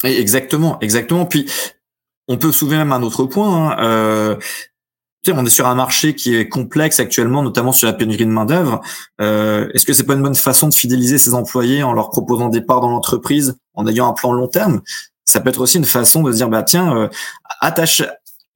Exactement, 0.03 0.79
exactement. 0.81 1.25
Puis 1.25 1.49
on 2.27 2.37
peut 2.37 2.51
soulever 2.51 2.77
même 2.77 2.91
un 2.91 3.01
autre 3.01 3.25
point. 3.25 3.71
Hein. 3.71 3.83
Euh, 3.83 4.35
on 5.31 5.45
est 5.45 5.49
sur 5.49 5.67
un 5.67 5.75
marché 5.75 6.15
qui 6.15 6.35
est 6.35 6.47
complexe 6.47 6.99
actuellement, 6.99 7.41
notamment 7.41 7.71
sur 7.71 7.87
la 7.87 7.93
pénurie 7.93 8.25
de 8.25 8.31
main 8.31 8.45
d'œuvre. 8.45 8.81
Euh, 9.21 9.69
est-ce 9.73 9.85
que 9.85 9.93
c'est 9.93 10.03
pas 10.03 10.13
une 10.13 10.21
bonne 10.21 10.35
façon 10.35 10.67
de 10.67 10.73
fidéliser 10.73 11.17
ses 11.17 11.33
employés 11.33 11.83
en 11.83 11.93
leur 11.93 12.09
proposant 12.09 12.49
des 12.49 12.61
parts 12.61 12.81
dans 12.81 12.89
l'entreprise, 12.89 13.57
en 13.73 13.87
ayant 13.87 14.07
un 14.07 14.13
plan 14.13 14.31
long 14.31 14.47
terme? 14.47 14.81
Ça 15.23 15.39
peut 15.39 15.49
être 15.49 15.61
aussi 15.61 15.77
une 15.77 15.85
façon 15.85 16.23
de 16.23 16.31
dire 16.31 16.49
bah 16.49 16.63
tiens, 16.63 16.95
euh, 16.95 17.07
attache. 17.59 18.03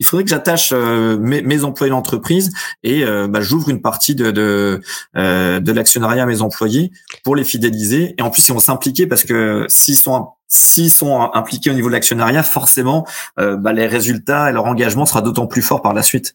Il 0.02 0.06
faudrait 0.06 0.24
que 0.24 0.30
j'attache 0.30 0.70
euh, 0.72 1.18
mes, 1.20 1.64
employés 1.66 1.92
à 1.92 1.96
l'entreprise 1.96 2.52
et 2.84 3.04
bah, 3.04 3.42
j'ouvre 3.42 3.68
une 3.68 3.82
partie 3.82 4.16
de 4.16 4.80
l'actionnariat 5.14 6.24
à 6.24 6.26
mes 6.26 6.42
employés 6.42 6.92
pour 7.26 7.36
les 7.36 7.44
fidéliser. 7.44 8.16
Et 8.18 8.22
en 8.22 8.30
plus, 8.30 8.48
ils 8.48 8.54
vont 8.54 8.60
s'impliquer 8.60 9.08
parce 9.08 9.24
que 9.24 9.66
s'ils 9.68 9.98
sont 9.98 10.30
s'ils 10.48 10.90
sont 10.90 11.30
impliqués 11.34 11.70
au 11.70 11.74
niveau 11.74 11.90
de 11.90 11.94
l'actionnariat, 11.94 12.44
forcément, 12.44 13.06
bah, 13.36 13.74
les 13.74 13.88
résultats 13.88 14.50
et 14.50 14.54
leur 14.54 14.66
engagement 14.66 15.06
sera 15.06 15.22
d'autant 15.22 15.48
plus 15.48 15.62
fort 15.62 15.82
par 15.82 15.94
la 15.94 16.02
suite. 16.02 16.34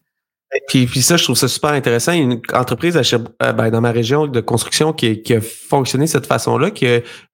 Puis, 0.67 0.85
puis 0.85 1.01
ça, 1.01 1.17
je 1.17 1.23
trouve 1.23 1.37
ça 1.37 1.47
super 1.47 1.71
intéressant. 1.71 2.11
Il 2.11 2.17
y 2.17 2.21
a 2.21 2.23
une 2.23 2.41
entreprise 2.53 2.97
à, 3.39 3.53
ben, 3.53 3.69
dans 3.69 3.81
ma 3.81 3.91
région 3.91 4.27
de 4.27 4.39
construction 4.39 4.93
qui, 4.93 5.21
qui 5.21 5.33
a 5.33 5.41
fonctionné 5.41 6.05
de 6.05 6.09
cette 6.09 6.25
façon-là, 6.25 6.71
qui 6.71 6.87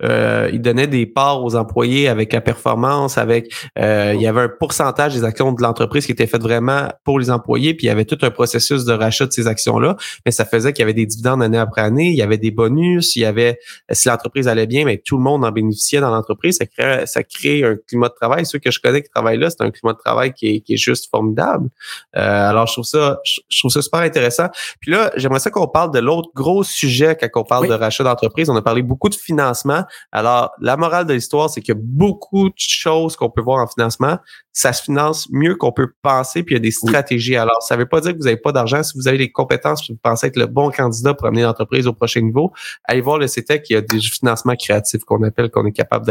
euh, 0.04 0.52
donnait 0.58 0.88
des 0.88 1.06
parts 1.06 1.44
aux 1.44 1.56
employés 1.56 2.08
avec 2.08 2.34
la 2.34 2.42
performance, 2.42 3.18
avec 3.18 3.52
euh, 3.80 4.14
il 4.16 4.22
y 4.22 4.28
avait 4.28 4.42
un 4.42 4.50
pourcentage 4.50 5.14
des 5.14 5.24
actions 5.24 5.52
de 5.52 5.62
l'entreprise 5.62 6.06
qui 6.06 6.12
était 6.12 6.28
fait 6.28 6.42
vraiment 6.42 6.90
pour 7.04 7.20
les 7.20 7.30
employés, 7.30 7.74
puis 7.74 7.88
il 7.88 7.90
y 7.90 7.92
avait 7.92 8.06
tout 8.06 8.18
un 8.22 8.32
processus 8.32 8.86
de 8.86 8.94
rachat 8.94 9.26
de 9.26 9.32
ces 9.32 9.48
actions-là. 9.48 9.98
Mais 10.26 10.32
ça 10.32 10.46
faisait 10.46 10.74
qu'il 10.74 10.82
y 10.82 10.84
avait 10.84 10.94
des 10.94 11.06
dividendes 11.06 11.42
année 11.42 11.58
après 11.58 11.82
année, 11.82 12.10
il 12.10 12.16
y 12.16 12.22
avait 12.22 12.38
des 12.38 12.52
bonus, 12.52 13.16
il 13.16 13.22
y 13.22 13.26
avait 13.26 13.60
si 13.92 14.08
l'entreprise 14.08 14.48
allait 14.48 14.68
bien, 14.68 14.86
mais 14.86 14.98
tout 14.98 15.18
le 15.18 15.24
monde 15.24 15.46
en 15.46 15.52
bénéficiait 15.52 16.00
dans 16.00 16.12
l'entreprise. 16.12 16.58
Ça 16.58 16.66
crée, 16.66 17.06
ça 17.06 17.24
crée 17.24 17.64
un 17.64 17.76
climat 17.88 18.10
de 18.10 18.14
travail. 18.14 18.46
Ceux 18.46 18.60
que 18.60 18.72
je 18.72 18.80
connais 18.80 19.02
qui 19.02 19.10
travaillent 19.10 19.38
là, 19.38 19.50
c'est 19.50 19.62
un 19.62 19.72
climat 19.72 19.94
de 19.94 20.00
travail 20.00 20.34
qui 20.34 20.48
est, 20.48 20.62
qui 20.62 20.74
est 20.74 20.78
juste 20.78 21.10
formidable. 21.10 21.70
Euh, 22.16 22.50
alors 22.50 22.68
je 22.68 22.74
trouve 22.74 22.86
ça 22.86 23.11
je 23.24 23.60
trouve 23.60 23.72
ça 23.72 23.82
super 23.82 24.02
intéressant. 24.02 24.48
Puis 24.80 24.92
là, 24.92 25.12
j'aimerais 25.16 25.40
ça 25.40 25.50
qu'on 25.50 25.68
parle 25.68 25.92
de 25.92 26.00
l'autre 26.00 26.30
gros 26.36 26.64
sujet 26.64 27.18
quand 27.20 27.42
on 27.42 27.44
parle 27.44 27.68
de 27.68 27.74
rachat 27.74 28.04
d'entreprise. 28.04 28.50
On 28.50 28.56
a 28.56 28.62
parlé 28.62 28.82
beaucoup 28.82 29.10
de 29.10 29.16
financement. 29.16 29.84
Alors, 30.12 30.52
la 30.60 30.78
morale 30.78 31.06
de 31.06 31.14
l'histoire, 31.14 31.50
c'est 31.50 31.62
qu'il 31.62 31.76
y 31.76 31.78
a 31.78 31.82
beaucoup 31.82 32.50
de 32.50 32.56
choses 32.58 33.16
qu'on 33.16 33.30
peut 33.30 33.42
voir 33.42 33.60
en 33.60 33.68
financement. 33.68 34.18
Ça 34.54 34.74
se 34.74 34.84
finance 34.84 35.28
mieux 35.32 35.56
qu'on 35.56 35.72
peut 35.72 35.94
penser, 36.02 36.44
puis 36.44 36.56
il 36.56 36.58
y 36.58 36.60
a 36.60 36.62
des 36.62 36.72
stratégies. 36.72 37.36
Alors, 37.36 37.62
ça 37.62 37.76
ne 37.76 37.82
veut 37.82 37.88
pas 37.88 38.02
dire 38.02 38.12
que 38.12 38.18
vous 38.18 38.26
n'avez 38.26 38.38
pas 38.38 38.52
d'argent. 38.52 38.84
Si 38.84 38.98
vous 38.98 39.08
avez 39.08 39.18
les 39.18 39.32
compétences, 39.32 39.86
si 39.86 39.94
vous 39.94 40.00
pensez 40.02 40.28
être 40.28 40.38
le 40.38 40.48
bon 40.48 40.72
candidat 40.72 41.14
pour 41.14 41.28
amener 41.28 41.44
l'entreprise 41.44 41.88
au 41.88 41.94
prochain 41.94 42.22
niveau, 42.22 42.52
allez 42.84 43.02
voir 43.02 43.18
le 43.18 43.28
CETEC, 43.28 43.70
il 43.70 43.74
y 43.74 43.76
a 43.78 43.82
des 43.82 44.00
financements 44.00 44.56
créatifs 44.56 45.04
qu'on 45.06 45.24
appelle, 45.24 45.50
qu'on 45.50 45.66
est 45.66 45.72
capable 45.72 46.06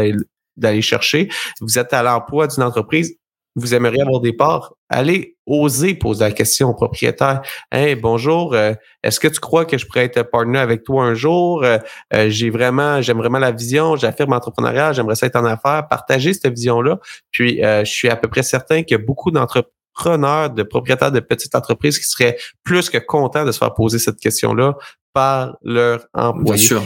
d'aller 0.57 0.81
chercher. 0.81 1.29
Vous 1.59 1.77
êtes 1.77 1.93
à 1.93 2.03
l'emploi 2.03 2.47
d'une 2.47 2.63
entreprise, 2.63 3.15
vous 3.55 3.73
aimeriez 3.73 4.01
avoir 4.01 4.21
des 4.21 4.33
parts, 4.33 4.73
allez 4.89 5.37
oser 5.45 5.95
poser 5.95 6.23
la 6.23 6.31
question 6.31 6.69
au 6.69 6.73
propriétaire. 6.73 7.41
Hey, 7.71 7.95
bonjour, 7.95 8.53
euh, 8.53 8.73
est-ce 9.03 9.19
que 9.19 9.27
tu 9.27 9.39
crois 9.39 9.65
que 9.65 9.77
je 9.77 9.85
pourrais 9.85 10.05
être 10.05 10.21
partner 10.23 10.59
avec 10.59 10.83
toi 10.83 11.03
un 11.03 11.13
jour? 11.13 11.63
Euh, 11.63 11.77
euh, 12.13 12.29
j'ai 12.29 12.49
vraiment, 12.49 13.01
j'aime 13.01 13.17
vraiment 13.17 13.39
la 13.39 13.51
vision, 13.51 13.95
j'affirme 13.95 14.33
entrepreneuriat, 14.33 14.93
j'aimerais 14.93 15.15
ça 15.15 15.25
être 15.25 15.35
en 15.35 15.45
affaires, 15.45 15.87
partager 15.89 16.33
cette 16.33 16.53
vision-là. 16.53 16.99
Puis, 17.31 17.61
je 17.61 17.83
suis 17.85 18.09
à 18.09 18.15
peu 18.15 18.27
près 18.27 18.43
certain 18.43 18.83
qu'il 18.83 18.97
y 18.97 19.01
a 19.01 19.03
beaucoup 19.03 19.31
d'entrepreneurs, 19.31 20.51
de 20.51 20.63
propriétaires 20.63 21.11
de 21.11 21.19
petites 21.19 21.55
entreprises 21.55 21.99
qui 21.99 22.05
seraient 22.05 22.37
plus 22.63 22.89
que 22.89 22.97
contents 22.97 23.45
de 23.45 23.51
se 23.51 23.57
faire 23.57 23.73
poser 23.73 23.99
cette 23.99 24.17
question-là 24.17 24.75
par 25.13 25.57
leur 25.61 26.05
employé. 26.13 26.57
Bien 26.57 26.67
sûr. 26.67 26.83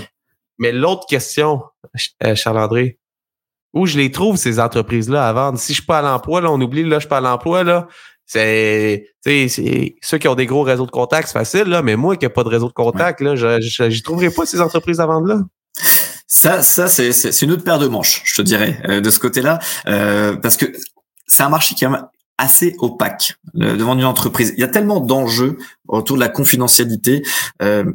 Mais 0.57 0.71
l'autre 0.71 1.05
question, 1.07 1.63
euh, 2.23 2.35
Charles-André, 2.35 2.97
où 3.75 3.85
je 3.85 3.97
les 3.97 4.09
trouve, 4.09 4.37
ces 4.37 4.59
entreprises-là, 4.59 5.27
à 5.27 5.33
vendre? 5.33 5.59
Si 5.59 5.73
je 5.73 5.79
suis 5.79 5.85
pas 5.85 5.99
à 5.99 6.01
l'emploi, 6.01 6.41
là, 6.41 6.51
on 6.51 6.59
oublie, 6.59 6.83
là, 6.83 6.95
je 6.95 7.01
suis 7.01 7.09
pas 7.09 7.17
à 7.17 7.21
l'emploi, 7.21 7.63
là, 7.63 7.87
c'est, 8.25 9.05
c'est 9.23 9.95
ceux 10.01 10.17
qui 10.17 10.27
ont 10.27 10.35
des 10.35 10.47
gros 10.47 10.63
réseaux 10.63 10.85
de 10.85 10.91
contacts, 10.91 11.27
c'est 11.27 11.33
facile, 11.33 11.65
là, 11.65 11.81
mais 11.81 11.95
moi 11.95 12.15
qui 12.15 12.25
n'ai 12.25 12.29
pas 12.29 12.43
de 12.43 12.49
réseau 12.49 12.67
de 12.67 12.73
contacts, 12.73 13.21
là, 13.21 13.35
je 13.35 13.83
n'y 13.83 14.01
trouverai 14.01 14.31
pas 14.31 14.45
ces 14.45 14.61
entreprises 14.61 14.99
à 14.99 15.05
vendre 15.05 15.27
là. 15.27 15.41
Ça, 16.27 16.63
ça 16.63 16.87
c'est, 16.87 17.11
c'est 17.11 17.45
une 17.45 17.51
autre 17.51 17.63
paire 17.63 17.77
de 17.77 17.87
manches, 17.87 18.21
je 18.25 18.35
te 18.35 18.41
dirais, 18.41 18.81
euh, 18.89 18.99
de 18.99 19.09
ce 19.09 19.19
côté-là, 19.19 19.59
euh, 19.87 20.35
parce 20.37 20.57
que 20.57 20.65
c'est 21.27 21.43
un 21.43 21.49
marché 21.49 21.75
qui 21.75 21.85
est 21.85 21.89
assez 22.37 22.75
opaque 22.79 23.37
devant 23.53 23.93
une 23.93 24.03
entreprise. 24.03 24.53
Il 24.57 24.59
y 24.59 24.63
a 24.63 24.67
tellement 24.67 24.99
d'enjeux 24.99 25.57
autour 25.87 26.17
de 26.17 26.21
la 26.21 26.27
confidentialité. 26.27 27.23
Euh, 27.61 27.85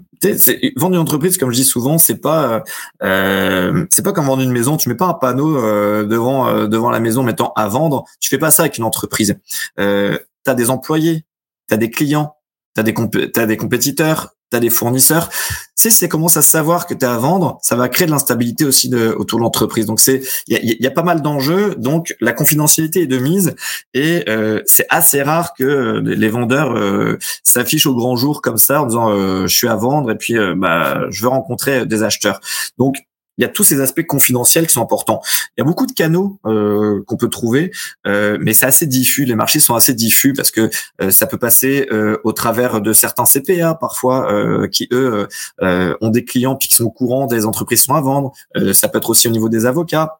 vendre 0.76 0.94
une 0.94 1.00
entreprise, 1.00 1.36
comme 1.36 1.50
je 1.50 1.56
dis 1.56 1.64
souvent, 1.64 1.98
c'est 1.98 2.16
pas 2.16 2.62
euh, 3.02 3.86
c'est 3.90 4.02
pas 4.02 4.12
comme 4.12 4.26
vendre 4.26 4.42
une 4.42 4.52
maison. 4.52 4.76
Tu 4.76 4.88
mets 4.88 4.94
pas 4.94 5.06
un 5.06 5.14
panneau 5.14 5.58
euh, 5.58 6.04
devant 6.04 6.48
euh, 6.48 6.66
devant 6.66 6.90
la 6.90 7.00
maison 7.00 7.22
mettant 7.22 7.52
à 7.56 7.68
vendre. 7.68 8.04
Tu 8.20 8.30
fais 8.30 8.38
pas 8.38 8.50
ça 8.50 8.62
avec 8.62 8.78
une 8.78 8.84
entreprise. 8.84 9.36
Euh, 9.78 10.18
tu 10.44 10.50
as 10.50 10.54
des 10.54 10.70
employés, 10.70 11.24
tu 11.68 11.74
as 11.74 11.76
des 11.76 11.90
clients, 11.90 12.34
tu 12.74 12.80
as 12.80 12.82
des 12.82 12.94
as 13.36 13.46
des 13.46 13.56
compétiteurs, 13.58 14.34
tu 14.50 14.56
as 14.56 14.60
des 14.60 14.70
fournisseurs. 14.70 15.30
C'est 15.74 15.90
c'est 15.90 16.08
commence 16.08 16.36
à 16.36 16.42
savoir 16.42 16.86
que 16.86 16.94
tu 16.94 17.06
à 17.06 17.16
vendre, 17.16 17.58
ça 17.62 17.74
va 17.76 17.88
créer 17.88 18.06
de 18.06 18.12
l'instabilité 18.12 18.64
aussi 18.64 18.88
de, 18.88 19.14
autour 19.16 19.38
de 19.38 19.44
l'entreprise. 19.44 19.86
Donc 19.86 20.00
c'est 20.00 20.22
il 20.46 20.76
y 20.78 20.86
a, 20.86 20.90
pas 20.90 21.02
mal 21.02 21.22
d'enjeux, 21.22 21.74
donc 21.76 22.14
la 22.20 22.32
confidentialité 22.32 23.02
est 23.02 23.06
de 23.06 23.18
mise 23.18 23.54
et 23.94 24.24
euh, 24.28 24.60
c'est 24.66 24.86
assez 24.90 25.22
rare 25.22 25.54
que 25.54 26.02
les 26.04 26.28
vendeurs 26.28 26.76
euh, 26.76 27.18
s'affichent 27.44 27.86
au 27.86 27.94
grand 27.94 28.16
jour 28.16 28.42
comme 28.42 28.58
ça 28.58 28.82
en 28.82 28.86
disant 28.86 29.10
euh, 29.10 29.46
je 29.46 29.56
suis 29.56 29.68
à 29.68 29.76
vendre 29.76 30.10
et 30.10 30.16
puis 30.16 30.34
bah 30.56 31.06
je 31.10 31.22
veux 31.22 31.28
rencontrer 31.28 31.86
des 31.86 32.02
acheteurs. 32.02 32.40
Donc 32.78 32.96
il 33.38 33.42
y 33.42 33.44
a 33.44 33.48
tous 33.48 33.64
ces 33.64 33.80
aspects 33.80 34.06
confidentiels 34.06 34.66
qui 34.66 34.74
sont 34.74 34.82
importants. 34.82 35.20
Il 35.56 35.60
y 35.60 35.62
a 35.62 35.64
beaucoup 35.64 35.86
de 35.86 35.92
canaux 35.92 36.38
euh, 36.46 37.02
qu'on 37.06 37.16
peut 37.16 37.28
trouver, 37.28 37.70
euh, 38.06 38.36
mais 38.40 38.52
c'est 38.52 38.66
assez 38.66 38.86
diffus. 38.86 39.24
Les 39.24 39.34
marchés 39.34 39.60
sont 39.60 39.74
assez 39.74 39.94
diffus 39.94 40.32
parce 40.34 40.50
que 40.50 40.68
euh, 41.00 41.10
ça 41.10 41.26
peut 41.26 41.38
passer 41.38 41.88
au 42.24 42.32
travers 42.32 42.80
de 42.80 42.92
certains 42.92 43.24
CPA 43.24 43.74
parfois 43.74 44.68
qui 44.68 44.88
eux 44.92 45.26
ont 45.60 46.08
des 46.10 46.24
clients 46.24 46.56
puis 46.56 46.68
qui 46.68 46.76
sont 46.76 46.84
au 46.84 46.90
courant 46.90 47.26
des 47.26 47.46
entreprises 47.46 47.80
qui 47.80 47.86
sont 47.86 47.94
à 47.94 48.00
vendre. 48.00 48.32
ça 48.72 48.88
peut 48.88 48.98
être 48.98 49.10
aussi 49.10 49.28
au 49.28 49.30
niveau 49.30 49.48
des 49.48 49.66
avocats. 49.66 50.19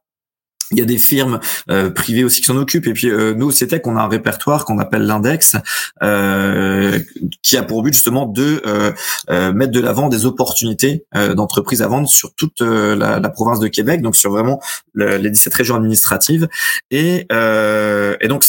Il 0.73 0.79
y 0.79 0.83
a 0.83 0.85
des 0.85 0.99
firmes 0.99 1.41
euh, 1.71 1.91
privées 1.91 2.23
aussi 2.23 2.41
qui 2.41 2.47
s'en 2.47 2.57
occupent. 2.57 2.87
Et 2.87 2.93
puis 2.93 3.11
euh, 3.11 3.35
nous, 3.35 3.49
au 3.49 3.79
qu'on 3.83 3.97
a 3.97 4.03
un 4.03 4.09
répertoire 4.09 4.65
qu'on 4.65 4.79
appelle 4.79 5.03
l'index, 5.03 5.57
euh, 6.03 7.01
qui 7.43 7.57
a 7.57 7.63
pour 7.63 7.83
but 7.83 7.93
justement 7.93 8.27
de 8.27 8.63
euh, 8.67 9.53
mettre 9.53 9.73
de 9.73 9.81
l'avant 9.81 10.09
des 10.09 10.27
opportunités 10.27 11.05
d'entreprises 11.15 11.83
à 11.83 11.89
vendre 11.89 12.09
sur 12.09 12.35
toute 12.35 12.61
la, 12.61 13.19
la, 13.19 13.31
province 13.31 13.59
de 13.61 13.69
Québec, 13.69 14.03
donc 14.03 14.17
sur 14.17 14.31
vraiment 14.31 14.61
les 14.95 15.31
17 15.31 15.53
régions 15.55 15.77
administratives. 15.77 16.49
Et, 16.91 17.27
et 17.31 18.29
donc 18.29 18.45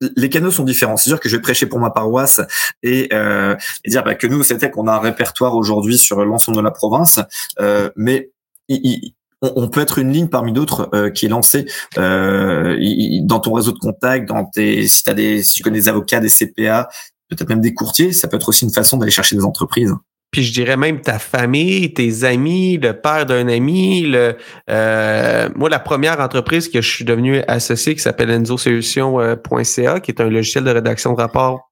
les 0.00 0.28
canaux 0.28 0.50
sont 0.50 0.64
différents. 0.64 0.96
C'est 0.96 1.10
sûr 1.10 1.20
que 1.20 1.28
je 1.28 1.36
vais 1.36 1.42
prêcher 1.42 1.66
pour 1.66 1.78
ma 1.78 1.90
paroisse 1.90 2.40
et, 2.82 3.12
et 3.12 3.90
dire 3.90 4.04
bah, 4.04 4.14
que 4.14 4.26
nous, 4.26 4.40
au 4.40 4.70
qu'on 4.70 4.86
a 4.88 4.92
un 4.92 5.00
répertoire 5.00 5.54
aujourd'hui 5.54 5.98
sur 5.98 6.24
l'ensemble 6.24 6.58
de 6.58 6.62
la 6.62 6.70
province, 6.70 7.20
mais 7.96 8.30
on, 9.42 9.68
peut 9.68 9.80
être 9.80 9.98
une 9.98 10.12
ligne 10.12 10.28
parmi 10.28 10.52
d'autres 10.52 10.88
euh, 10.94 11.10
qui 11.10 11.26
est 11.26 11.28
lancée 11.28 11.66
euh, 11.98 12.76
dans 13.22 13.40
ton 13.40 13.52
réseau 13.52 13.72
de 13.72 13.78
contacts, 13.78 14.28
dans 14.28 14.44
tes, 14.44 14.86
si, 14.88 15.08
as 15.08 15.14
des, 15.14 15.42
si 15.42 15.54
tu 15.54 15.62
connais 15.62 15.78
des 15.78 15.88
avocats, 15.88 16.20
des 16.20 16.28
CPA, 16.28 16.88
peut-être 17.28 17.48
même 17.48 17.60
des 17.60 17.74
courtiers, 17.74 18.12
ça 18.12 18.28
peut 18.28 18.36
être 18.36 18.48
aussi 18.48 18.64
une 18.64 18.72
façon 18.72 18.96
d'aller 18.96 19.10
chercher 19.10 19.36
des 19.36 19.44
entreprises. 19.44 19.92
Puis 20.30 20.42
je 20.42 20.52
dirais 20.52 20.76
même 20.76 21.00
ta 21.00 21.18
famille, 21.18 21.94
tes 21.94 22.24
amis, 22.24 22.78
le 22.78 22.92
père 23.00 23.26
d'un 23.26 23.48
ami. 23.48 24.02
Le, 24.02 24.36
euh, 24.70 25.48
moi, 25.54 25.68
la 25.68 25.78
première 25.78 26.20
entreprise 26.20 26.68
que 26.68 26.80
je 26.80 26.90
suis 26.90 27.04
devenu 27.04 27.42
associé 27.46 27.94
qui 27.94 28.00
s'appelle 28.00 28.30
enzosolutions.ca, 28.30 30.00
qui 30.00 30.10
est 30.10 30.20
un 30.20 30.28
logiciel 30.28 30.64
de 30.64 30.70
rédaction 30.70 31.12
de 31.12 31.20
rapport 31.20 31.70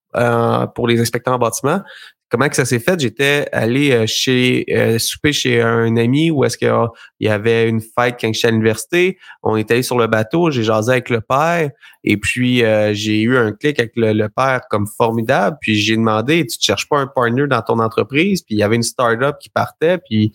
pour 0.77 0.87
les 0.87 1.00
inspecteurs 1.00 1.35
en 1.35 1.38
bâtiment, 1.38 1.81
comment 2.28 2.48
que 2.48 2.56
ça 2.56 2.64
s'est 2.64 2.78
fait? 2.78 2.98
J'étais 2.98 3.48
allé 3.52 3.92
euh, 3.92 4.06
chez 4.06 4.64
euh, 4.70 4.98
souper 4.98 5.32
chez 5.32 5.60
un 5.60 5.96
ami 5.96 6.30
où 6.30 6.44
est-ce 6.44 6.58
qu'il 6.58 6.72
y 7.20 7.28
avait 7.28 7.68
une 7.68 7.80
fête 7.80 8.16
quand 8.20 8.32
j'étais 8.32 8.48
à 8.48 8.50
l'université. 8.50 9.18
On 9.42 9.56
est 9.56 9.70
allé 9.70 9.82
sur 9.82 9.98
le 9.98 10.06
bateau, 10.06 10.50
j'ai 10.50 10.62
jasé 10.62 10.92
avec 10.92 11.10
le 11.10 11.20
père 11.20 11.70
et 12.02 12.16
puis 12.16 12.64
euh, 12.64 12.92
j'ai 12.94 13.20
eu 13.22 13.37
un 13.37 13.52
clic 13.52 13.78
avec 13.78 13.92
le, 13.96 14.28
père 14.28 14.62
comme 14.68 14.87
formidable. 14.87 15.58
Puis 15.60 15.76
j'ai 15.76 15.96
demandé, 15.96 16.46
tu 16.46 16.58
ne 16.58 16.62
cherches 16.62 16.88
pas 16.88 16.98
un 16.98 17.06
partner 17.06 17.46
dans 17.46 17.62
ton 17.62 17.78
entreprise? 17.78 18.42
Puis 18.42 18.56
il 18.56 18.58
y 18.58 18.62
avait 18.62 18.76
une 18.76 18.82
start-up 18.82 19.37
qui 19.40 19.48
partait, 19.48 19.98
puis 19.98 20.32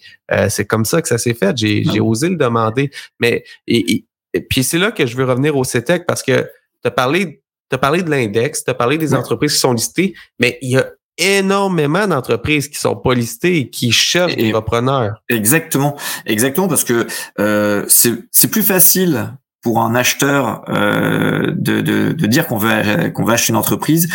c'est 0.47 0.65
comme 0.65 0.86
ça 0.86 1.02
que 1.02 1.08
ça 1.08 1.17
s'est 1.17 1.34
fait. 1.34 1.58
J'ai, 1.58 1.84
j'ai 1.84 1.99
osé 1.99 2.30
le 2.30 2.36
demander. 2.36 2.91
Mais 3.19 3.43
et, 3.67 4.06
puis 4.49 4.63
c'est 4.63 4.78
là 4.78 4.91
que 4.91 5.06
je 5.06 5.17
veux 5.17 5.25
revenir 5.25 5.58
au 5.58 5.63
CETEC 5.63 6.06
parce 6.06 6.23
que 6.23 6.43
tu 6.82 6.88
as 6.88 6.91
parlé 6.91 7.41
tu 7.69 7.75
as 7.75 7.78
parlé 7.78 8.02
de 8.02 8.10
l'index, 8.10 8.63
tu 8.63 8.71
as 8.71 8.73
parlé 8.73 8.97
des 8.97 9.13
entreprises 9.13 9.54
qui 9.54 9.60
sont 9.60 9.73
listées, 9.73 10.15
mais 10.39 10.58
il 10.62 10.71
y 10.71 10.78
a 10.78 10.91
énormément 11.19 12.08
d'entreprises 12.08 12.67
qui 12.67 12.79
sont 12.79 12.95
pas 12.95 13.13
listées 13.13 13.58
et 13.58 13.69
qui 13.69 13.91
cherchent 13.91 14.36
des 14.36 14.51
repreneurs. 14.51 15.21
Exactement, 15.29 15.95
exactement, 16.25 16.67
parce 16.67 16.84
que 16.84 17.08
euh, 17.39 17.86
c'est 17.88 18.49
plus 18.49 18.63
facile 18.63 19.34
pour 19.62 19.82
un 19.82 19.93
acheteur 19.93 20.63
euh, 20.69 21.53
de, 21.55 21.82
de, 21.82 22.13
de, 22.13 22.27
dire 22.27 22.47
qu'on 22.47 22.58
veut 22.58 23.10
qu'on 23.10 23.25
veut 23.25 23.34
acheter 23.34 23.51
une 23.51 23.58
entreprise 23.58 24.08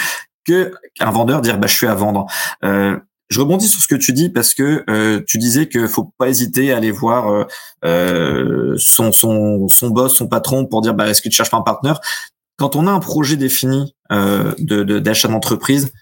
que 0.47 0.73
qu'un 0.95 1.11
vendeur 1.11 1.43
dire 1.43 1.59
bah 1.59 1.67
je 1.67 1.77
suis 1.77 1.87
à 1.87 1.95
vendre. 1.95 2.27
Euh, 2.65 2.99
je 3.31 3.41
rebondis 3.41 3.69
sur 3.69 3.81
ce 3.81 3.89
que 3.89 3.95
tu 3.95 4.13
dis 4.13 4.29
parce 4.29 4.55
que 4.55 4.85
euh, 4.89 5.21
tu 5.27 5.39
disais 5.39 5.67
que 5.67 5.87
faut 5.87 6.13
pas 6.19 6.29
hésiter 6.29 6.73
à 6.73 6.77
aller 6.77 6.91
voir 6.91 7.29
euh, 7.29 7.45
euh, 7.85 8.75
son, 8.79 9.13
son, 9.13 9.67
son 9.69 9.91
boss, 9.91 10.15
son 10.15 10.29
patron 10.29 10.67
pour 10.67 10.83
dire 10.83 10.95
bah, 10.95 11.09
est-ce 11.09 11.23
que 11.23 11.29
tu 11.29 11.37
cherches 11.37 11.51
pas 11.51 11.57
un 11.57 11.63
partenaire? 11.63 12.01
Quand 12.57 12.77
on 12.77 12.87
a 12.87 12.91
un 12.91 13.01
projet 13.01 13.37
défini 13.37 13.97
euh, 14.13 14.53
d'achat 15.01 15.29
de, 15.29 15.33
d'entreprise, 15.33 15.93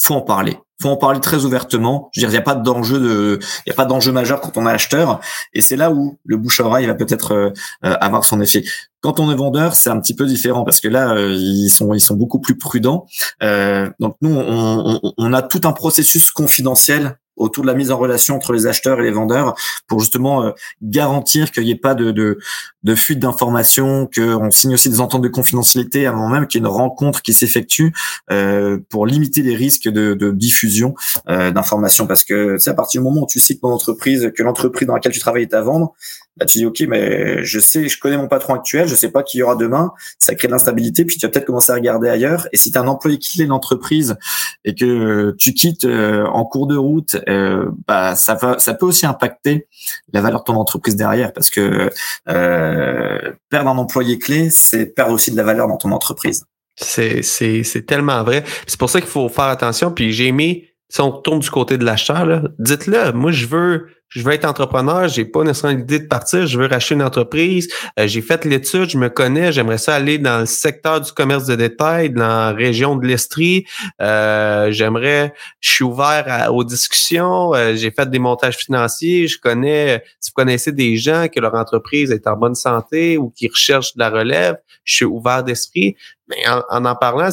faut 0.00 0.14
en 0.14 0.20
parler. 0.20 0.58
Faut 0.80 0.90
en 0.90 0.96
parler 0.96 1.18
très 1.18 1.44
ouvertement. 1.44 2.08
Je 2.12 2.20
veux 2.20 2.26
dire, 2.26 2.30
il 2.30 2.32
n'y 2.32 2.38
a 2.38 2.42
pas 2.42 2.54
d'enjeu 2.54 3.00
de, 3.00 3.38
il 3.66 3.70
y 3.70 3.72
a 3.72 3.74
pas 3.74 3.84
d'enjeu 3.84 4.12
majeur 4.12 4.40
quand 4.40 4.56
on 4.56 4.66
est 4.66 4.70
acheteur. 4.70 5.20
Et 5.52 5.60
c'est 5.60 5.76
là 5.76 5.90
où 5.90 6.18
le 6.24 6.36
bouche 6.36 6.60
à 6.60 6.64
oreille 6.64 6.86
va 6.86 6.94
peut-être 6.94 7.32
euh, 7.32 7.50
euh, 7.84 7.96
avoir 8.00 8.24
son 8.24 8.40
effet. 8.40 8.62
Quand 9.00 9.18
on 9.18 9.30
est 9.32 9.34
vendeur, 9.34 9.74
c'est 9.74 9.90
un 9.90 9.98
petit 9.98 10.14
peu 10.14 10.24
différent 10.24 10.64
parce 10.64 10.80
que 10.80 10.86
là, 10.86 11.14
euh, 11.14 11.32
ils 11.32 11.70
sont, 11.70 11.94
ils 11.94 12.00
sont 12.00 12.14
beaucoup 12.14 12.40
plus 12.40 12.56
prudents. 12.56 13.06
donc 13.40 14.16
nous, 14.22 14.34
on, 14.34 15.00
on, 15.02 15.12
on, 15.18 15.32
a 15.32 15.42
tout 15.42 15.60
un 15.64 15.72
processus 15.72 16.30
confidentiel 16.30 17.18
autour 17.38 17.62
de 17.62 17.68
la 17.68 17.74
mise 17.74 17.90
en 17.90 17.98
relation 17.98 18.36
entre 18.36 18.52
les 18.52 18.66
acheteurs 18.66 19.00
et 19.00 19.02
les 19.02 19.10
vendeurs 19.10 19.54
pour 19.86 20.00
justement 20.00 20.44
euh, 20.44 20.50
garantir 20.82 21.50
qu'il 21.50 21.64
n'y 21.64 21.70
ait 21.70 21.76
pas 21.76 21.94
de, 21.94 22.10
de, 22.10 22.94
fuite 22.94 23.18
d'informations, 23.18 24.08
qu'on 24.14 24.50
signe 24.50 24.74
aussi 24.74 24.88
des 24.88 25.00
ententes 25.00 25.22
de 25.22 25.28
confidentialité 25.28 26.06
avant 26.06 26.28
même 26.28 26.46
qu'il 26.46 26.60
y 26.60 26.64
ait 26.64 26.66
une 26.66 26.72
rencontre 26.72 27.22
qui 27.22 27.34
s'effectue 27.34 27.92
euh, 28.30 28.78
pour 28.88 29.06
limiter 29.06 29.42
les 29.42 29.54
risques 29.54 29.88
de, 29.88 30.30
diffusion 30.32 30.94
euh, 31.28 31.50
d'informations. 31.50 32.06
Parce 32.06 32.24
que 32.24 32.58
c'est 32.58 32.70
à 32.70 32.74
partir 32.74 33.00
du 33.00 33.08
moment 33.08 33.22
où 33.22 33.26
tu 33.26 33.40
sais 33.40 33.54
que 33.54 33.60
ton 33.60 33.72
entreprise, 33.72 34.30
que 34.34 34.42
l'entreprise 34.42 34.86
dans 34.86 34.94
laquelle 34.94 35.12
tu 35.12 35.20
travailles 35.20 35.42
est 35.42 35.54
à 35.54 35.62
vendre, 35.62 35.94
bah, 36.38 36.46
tu 36.46 36.58
dis 36.58 36.66
ok 36.66 36.80
mais 36.88 37.42
je 37.44 37.58
sais 37.58 37.88
je 37.88 37.98
connais 37.98 38.16
mon 38.16 38.28
patron 38.28 38.54
actuel 38.54 38.86
je 38.88 38.94
sais 38.94 39.10
pas 39.10 39.22
qui 39.22 39.38
y 39.38 39.42
aura 39.42 39.56
demain 39.56 39.92
ça 40.18 40.34
crée 40.34 40.48
de 40.48 40.52
l'instabilité 40.52 41.04
puis 41.04 41.16
tu 41.16 41.26
vas 41.26 41.30
peut-être 41.30 41.46
commencer 41.46 41.72
à 41.72 41.74
regarder 41.74 42.08
ailleurs. 42.08 42.48
Et 42.52 42.56
si 42.56 42.70
tu 42.70 42.78
as 42.78 42.82
un 42.82 42.86
employé 42.86 43.18
qui 43.18 43.42
est 43.42 43.46
l'entreprise 43.46 44.16
et 44.64 44.74
que 44.74 45.34
tu 45.38 45.54
quittes 45.54 45.84
euh, 45.84 46.26
en 46.26 46.44
cours 46.44 46.66
de 46.66 46.76
route 46.76 47.16
euh, 47.28 47.70
bah 47.86 48.14
ça 48.14 48.34
va 48.34 48.58
ça 48.58 48.74
peut 48.74 48.86
aussi 48.86 49.06
impacter 49.06 49.66
la 50.12 50.20
valeur 50.20 50.40
de 50.40 50.44
ton 50.44 50.54
entreprise 50.54 50.96
derrière 50.96 51.32
parce 51.32 51.50
que 51.50 51.90
euh, 52.28 53.32
perdre 53.50 53.70
un 53.70 53.78
employé 53.78 54.18
clé 54.18 54.50
c'est 54.50 54.86
perdre 54.86 55.12
aussi 55.12 55.30
de 55.30 55.36
la 55.36 55.44
valeur 55.44 55.68
dans 55.68 55.76
ton 55.76 55.92
entreprise. 55.92 56.44
C'est 56.76 57.22
c'est 57.22 57.64
c'est 57.64 57.82
tellement 57.82 58.22
vrai. 58.22 58.44
C'est 58.66 58.78
pour 58.78 58.88
ça 58.88 59.00
qu'il 59.00 59.10
faut 59.10 59.28
faire 59.28 59.46
attention. 59.46 59.90
Puis 59.90 60.12
j'ai 60.12 60.28
aimé 60.28 60.68
si 60.88 61.00
on 61.00 61.10
tourne 61.10 61.40
du 61.40 61.50
côté 61.50 61.76
de 61.76 61.84
l'achat 61.84 62.24
dites-le 62.58 63.12
moi 63.12 63.30
je 63.30 63.46
veux 63.46 63.88
je 64.08 64.22
veux 64.22 64.32
être 64.32 64.44
entrepreneur, 64.44 65.08
j'ai 65.08 65.24
pas 65.24 65.44
nécessairement 65.44 65.78
l'idée 65.78 65.98
de 65.98 66.06
partir, 66.06 66.46
je 66.46 66.58
veux 66.58 66.66
racheter 66.66 66.94
une 66.94 67.02
entreprise, 67.02 67.68
euh, 67.98 68.06
j'ai 68.06 68.22
fait 68.22 68.44
l'étude, 68.44 68.88
je 68.88 68.98
me 68.98 69.08
connais, 69.08 69.52
j'aimerais 69.52 69.78
ça 69.78 69.94
aller 69.94 70.18
dans 70.18 70.40
le 70.40 70.46
secteur 70.46 71.00
du 71.00 71.12
commerce 71.12 71.44
de 71.46 71.54
détail, 71.54 72.10
dans 72.10 72.26
la 72.26 72.52
région 72.52 72.96
de 72.96 73.06
l'Estrie, 73.06 73.66
euh, 74.00 74.70
j'aimerais, 74.70 75.34
je 75.60 75.70
suis 75.70 75.84
ouvert 75.84 76.50
aux 76.52 76.64
discussions, 76.64 77.54
euh, 77.54 77.74
j'ai 77.74 77.90
fait 77.90 78.08
des 78.08 78.18
montages 78.18 78.56
financiers, 78.56 79.28
je 79.28 79.38
connais, 79.38 80.02
si 80.20 80.30
vous 80.30 80.34
connaissez 80.34 80.72
des 80.72 80.96
gens 80.96 81.26
que 81.32 81.40
leur 81.40 81.54
entreprise 81.54 82.10
est 82.10 82.26
en 82.26 82.36
bonne 82.36 82.54
santé 82.54 83.18
ou 83.18 83.30
qui 83.30 83.48
recherchent 83.48 83.94
de 83.94 84.00
la 84.00 84.10
relève, 84.10 84.56
je 84.84 84.96
suis 84.96 85.04
ouvert 85.04 85.44
d'esprit, 85.44 85.96
mais 86.28 86.36
en 86.48 86.84
en, 86.84 86.94
parlant, 86.94 87.30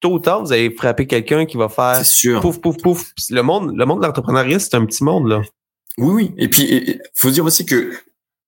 tôt 0.00 0.14
ou 0.14 0.18
tard, 0.18 0.42
vous 0.42 0.52
allez 0.52 0.70
frapper 0.70 1.06
quelqu'un 1.06 1.46
qui 1.46 1.56
va 1.56 1.68
faire 1.68 2.02
pouf, 2.40 2.60
pouf, 2.60 2.76
pouf. 2.82 3.12
Le 3.30 3.42
monde, 3.42 3.72
le 3.76 3.84
monde 3.84 4.00
de 4.00 4.06
l'entrepreneuriat, 4.06 4.58
c'est 4.58 4.74
un 4.74 4.84
petit 4.84 5.04
monde, 5.04 5.28
là. 5.28 5.42
Oui, 5.98 6.12
oui. 6.12 6.34
Et 6.36 6.48
puis, 6.48 6.64
il 6.64 7.00
faut 7.14 7.30
dire 7.30 7.44
aussi 7.44 7.64
que 7.64 7.92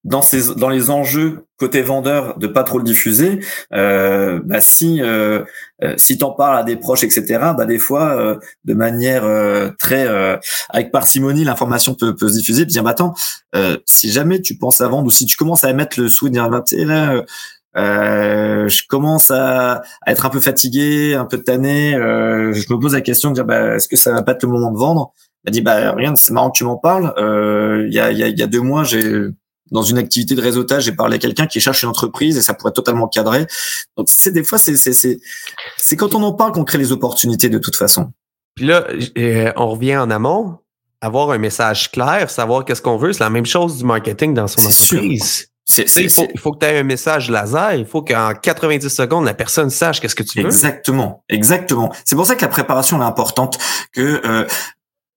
dans 0.04 0.22
ces 0.22 0.54
dans 0.54 0.68
les 0.68 0.90
enjeux 0.90 1.44
côté 1.58 1.82
vendeur 1.82 2.38
de 2.38 2.46
pas 2.46 2.62
trop 2.62 2.78
le 2.78 2.84
diffuser 2.84 3.40
euh, 3.74 4.40
bah 4.44 4.60
si 4.60 5.02
euh, 5.02 5.42
euh 5.82 5.94
si 5.96 6.18
t'en 6.18 6.30
parles 6.30 6.56
à 6.56 6.62
des 6.62 6.76
proches 6.76 7.02
etc 7.02 7.24
bah 7.56 7.66
des 7.66 7.78
fois 7.78 8.16
euh, 8.16 8.36
de 8.64 8.74
manière 8.74 9.24
euh, 9.24 9.70
très 9.78 10.06
avec 10.70 10.92
parcimonie 10.92 11.44
l'information 11.44 11.94
peut, 11.94 12.14
peut 12.14 12.28
se 12.28 12.34
diffuser 12.34 12.64
puis 12.64 12.80
bah 12.80 12.90
attends 12.90 13.14
si 13.86 14.10
jamais 14.10 14.40
tu 14.40 14.56
penses 14.56 14.80
à 14.80 14.88
vendre 14.88 15.06
ou 15.06 15.10
si 15.10 15.26
tu 15.26 15.36
commences 15.36 15.64
à 15.64 15.72
mettre 15.72 16.00
le 16.00 16.08
sou 16.08 16.28
dire 16.28 16.48
bah, 16.48 16.62
là 16.72 17.24
je 17.74 18.82
commence 18.88 19.30
à, 19.30 19.82
à, 20.02 20.12
être 20.12 20.26
un 20.26 20.30
peu 20.30 20.40
fatigué 20.40 21.14
un 21.14 21.24
peu 21.24 21.38
tanné 21.38 21.92
je 21.92 22.72
me 22.72 22.78
pose 22.78 22.94
la 22.94 23.00
question 23.00 23.30
de 23.30 23.34
dire 23.34 23.44
bah 23.44 23.74
est-ce 23.74 23.88
que 23.88 23.96
ça 23.96 24.12
va 24.12 24.22
pas 24.22 24.32
être 24.32 24.44
le 24.44 24.50
moment 24.50 24.70
de 24.70 24.78
vendre? 24.78 25.12
Elle 25.44 25.52
dit 25.52 25.60
bah 25.60 25.92
rien 25.92 26.14
c'est 26.16 26.32
marrant 26.32 26.50
que 26.50 26.58
tu 26.58 26.64
m'en 26.64 26.76
parles 26.76 27.12
il 27.86 27.92
y 27.92 28.00
a 28.00 28.10
il 28.10 28.18
y 28.18 28.22
a, 28.22 28.28
y 28.28 28.42
a 28.42 28.46
deux 28.46 28.60
mois 28.60 28.84
j'ai 28.84 29.30
dans 29.70 29.82
une 29.82 29.98
activité 29.98 30.34
de 30.34 30.40
réseautage, 30.40 30.84
j'ai 30.84 30.92
parlé 30.92 31.16
à 31.16 31.18
quelqu'un 31.18 31.46
qui 31.46 31.60
cherche 31.60 31.82
une 31.82 31.88
entreprise 31.88 32.36
et 32.36 32.42
ça 32.42 32.54
pourrait 32.54 32.72
totalement 32.72 33.08
cadrer. 33.08 33.46
Donc 33.96 34.06
c'est 34.08 34.32
des 34.32 34.44
fois 34.44 34.58
c'est 34.58 34.76
c'est 34.76 34.92
c'est 34.92 35.20
c'est 35.76 35.96
quand 35.96 36.14
on 36.14 36.22
en 36.22 36.32
parle 36.32 36.52
qu'on 36.52 36.64
crée 36.64 36.78
les 36.78 36.92
opportunités 36.92 37.48
de 37.48 37.58
toute 37.58 37.76
façon. 37.76 38.12
Puis 38.54 38.66
là, 38.66 38.86
euh, 39.18 39.52
on 39.56 39.68
revient 39.68 39.96
en 39.96 40.10
amont, 40.10 40.58
avoir 41.00 41.30
un 41.30 41.38
message 41.38 41.92
clair, 41.92 42.28
savoir 42.30 42.64
qu'est-ce 42.64 42.82
qu'on 42.82 42.96
veut, 42.96 43.12
c'est 43.12 43.22
la 43.22 43.30
même 43.30 43.46
chose 43.46 43.78
du 43.78 43.84
marketing 43.84 44.34
dans 44.34 44.48
son 44.48 44.66
entreprise. 44.66 45.48
C'est, 45.64 45.84
il, 45.96 46.08
faut, 46.08 46.26
il 46.32 46.40
faut 46.40 46.52
que 46.52 46.60
tu 46.60 46.66
aies 46.66 46.78
un 46.78 46.82
message 46.82 47.30
laser, 47.30 47.74
il 47.74 47.84
faut 47.84 48.00
qu'en 48.00 48.32
90 48.32 48.88
secondes, 48.88 49.26
la 49.26 49.34
personne 49.34 49.68
sache 49.68 50.00
qu'est-ce 50.00 50.14
que 50.14 50.22
tu 50.22 50.40
veux. 50.40 50.46
Exactement, 50.46 51.22
exactement. 51.28 51.92
C'est 52.06 52.16
pour 52.16 52.24
ça 52.24 52.36
que 52.36 52.40
la 52.40 52.48
préparation 52.48 53.02
est 53.02 53.04
importante, 53.04 53.58
que 53.92 54.22
euh, 54.24 54.46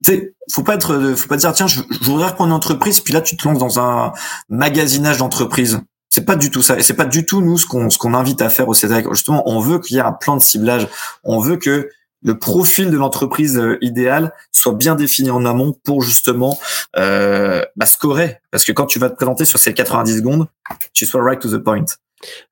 sais, 0.06 0.34
faut 0.52 0.64
pas 0.64 0.76
être, 0.76 1.14
faut 1.16 1.28
pas 1.28 1.38
dire 1.38 1.54
tiens, 1.54 1.68
je, 1.68 1.82
je 1.90 2.04
voudrais 2.04 2.28
reprendre 2.28 2.50
une 2.50 2.56
entreprise, 2.56 3.00
puis 3.00 3.14
là 3.14 3.22
tu 3.22 3.38
te 3.38 3.48
lances 3.48 3.60
dans 3.60 3.80
un 3.80 4.14
magasinage 4.50 5.18
d'entreprise. 5.18 5.80
C'est 6.10 6.26
pas 6.26 6.36
du 6.36 6.52
tout 6.52 6.62
ça, 6.62 6.78
et 6.78 6.84
c'est 6.84 6.94
pas 6.94 7.06
du 7.06 7.26
tout 7.26 7.42
nous 7.42 7.58
ce 7.58 7.66
qu'on 7.66 7.90
ce 7.90 7.98
qu'on 7.98 8.14
invite 8.14 8.42
à 8.42 8.50
faire 8.50 8.68
au 8.68 8.74
CEDEC. 8.74 9.08
Justement, 9.14 9.44
on 9.50 9.60
veut 9.60 9.80
qu'il 9.80 9.96
y 9.96 10.00
ait 10.00 10.04
un 10.04 10.12
plan 10.12 10.36
de 10.36 10.42
ciblage. 10.42 10.88
On 11.24 11.40
veut 11.40 11.56
que 11.56 11.90
le 12.24 12.38
profil 12.38 12.92
de 12.92 12.98
l'entreprise 12.98 13.58
euh, 13.58 13.78
idéale 13.82 14.34
soit 14.52 14.74
bien 14.74 14.96
défini 14.96 15.32
en 15.32 15.46
amont 15.46 15.74
pour 15.84 16.02
justement 16.04 16.60
euh, 16.98 17.64
bah, 17.76 17.86
scorer. 17.86 18.38
Parce 18.52 18.64
que 18.64 18.72
quand 18.72 18.86
tu 18.86 19.00
vas 19.00 19.10
te 19.10 19.16
présenter 19.16 19.46
sur 19.46 19.60
ces 19.60 19.74
90 19.74 20.18
secondes, 20.18 20.48
tu 20.94 21.06
sois 21.06 21.24
right 21.24 21.40
to 21.40 21.50
the 21.50 21.64
point. 21.64 21.86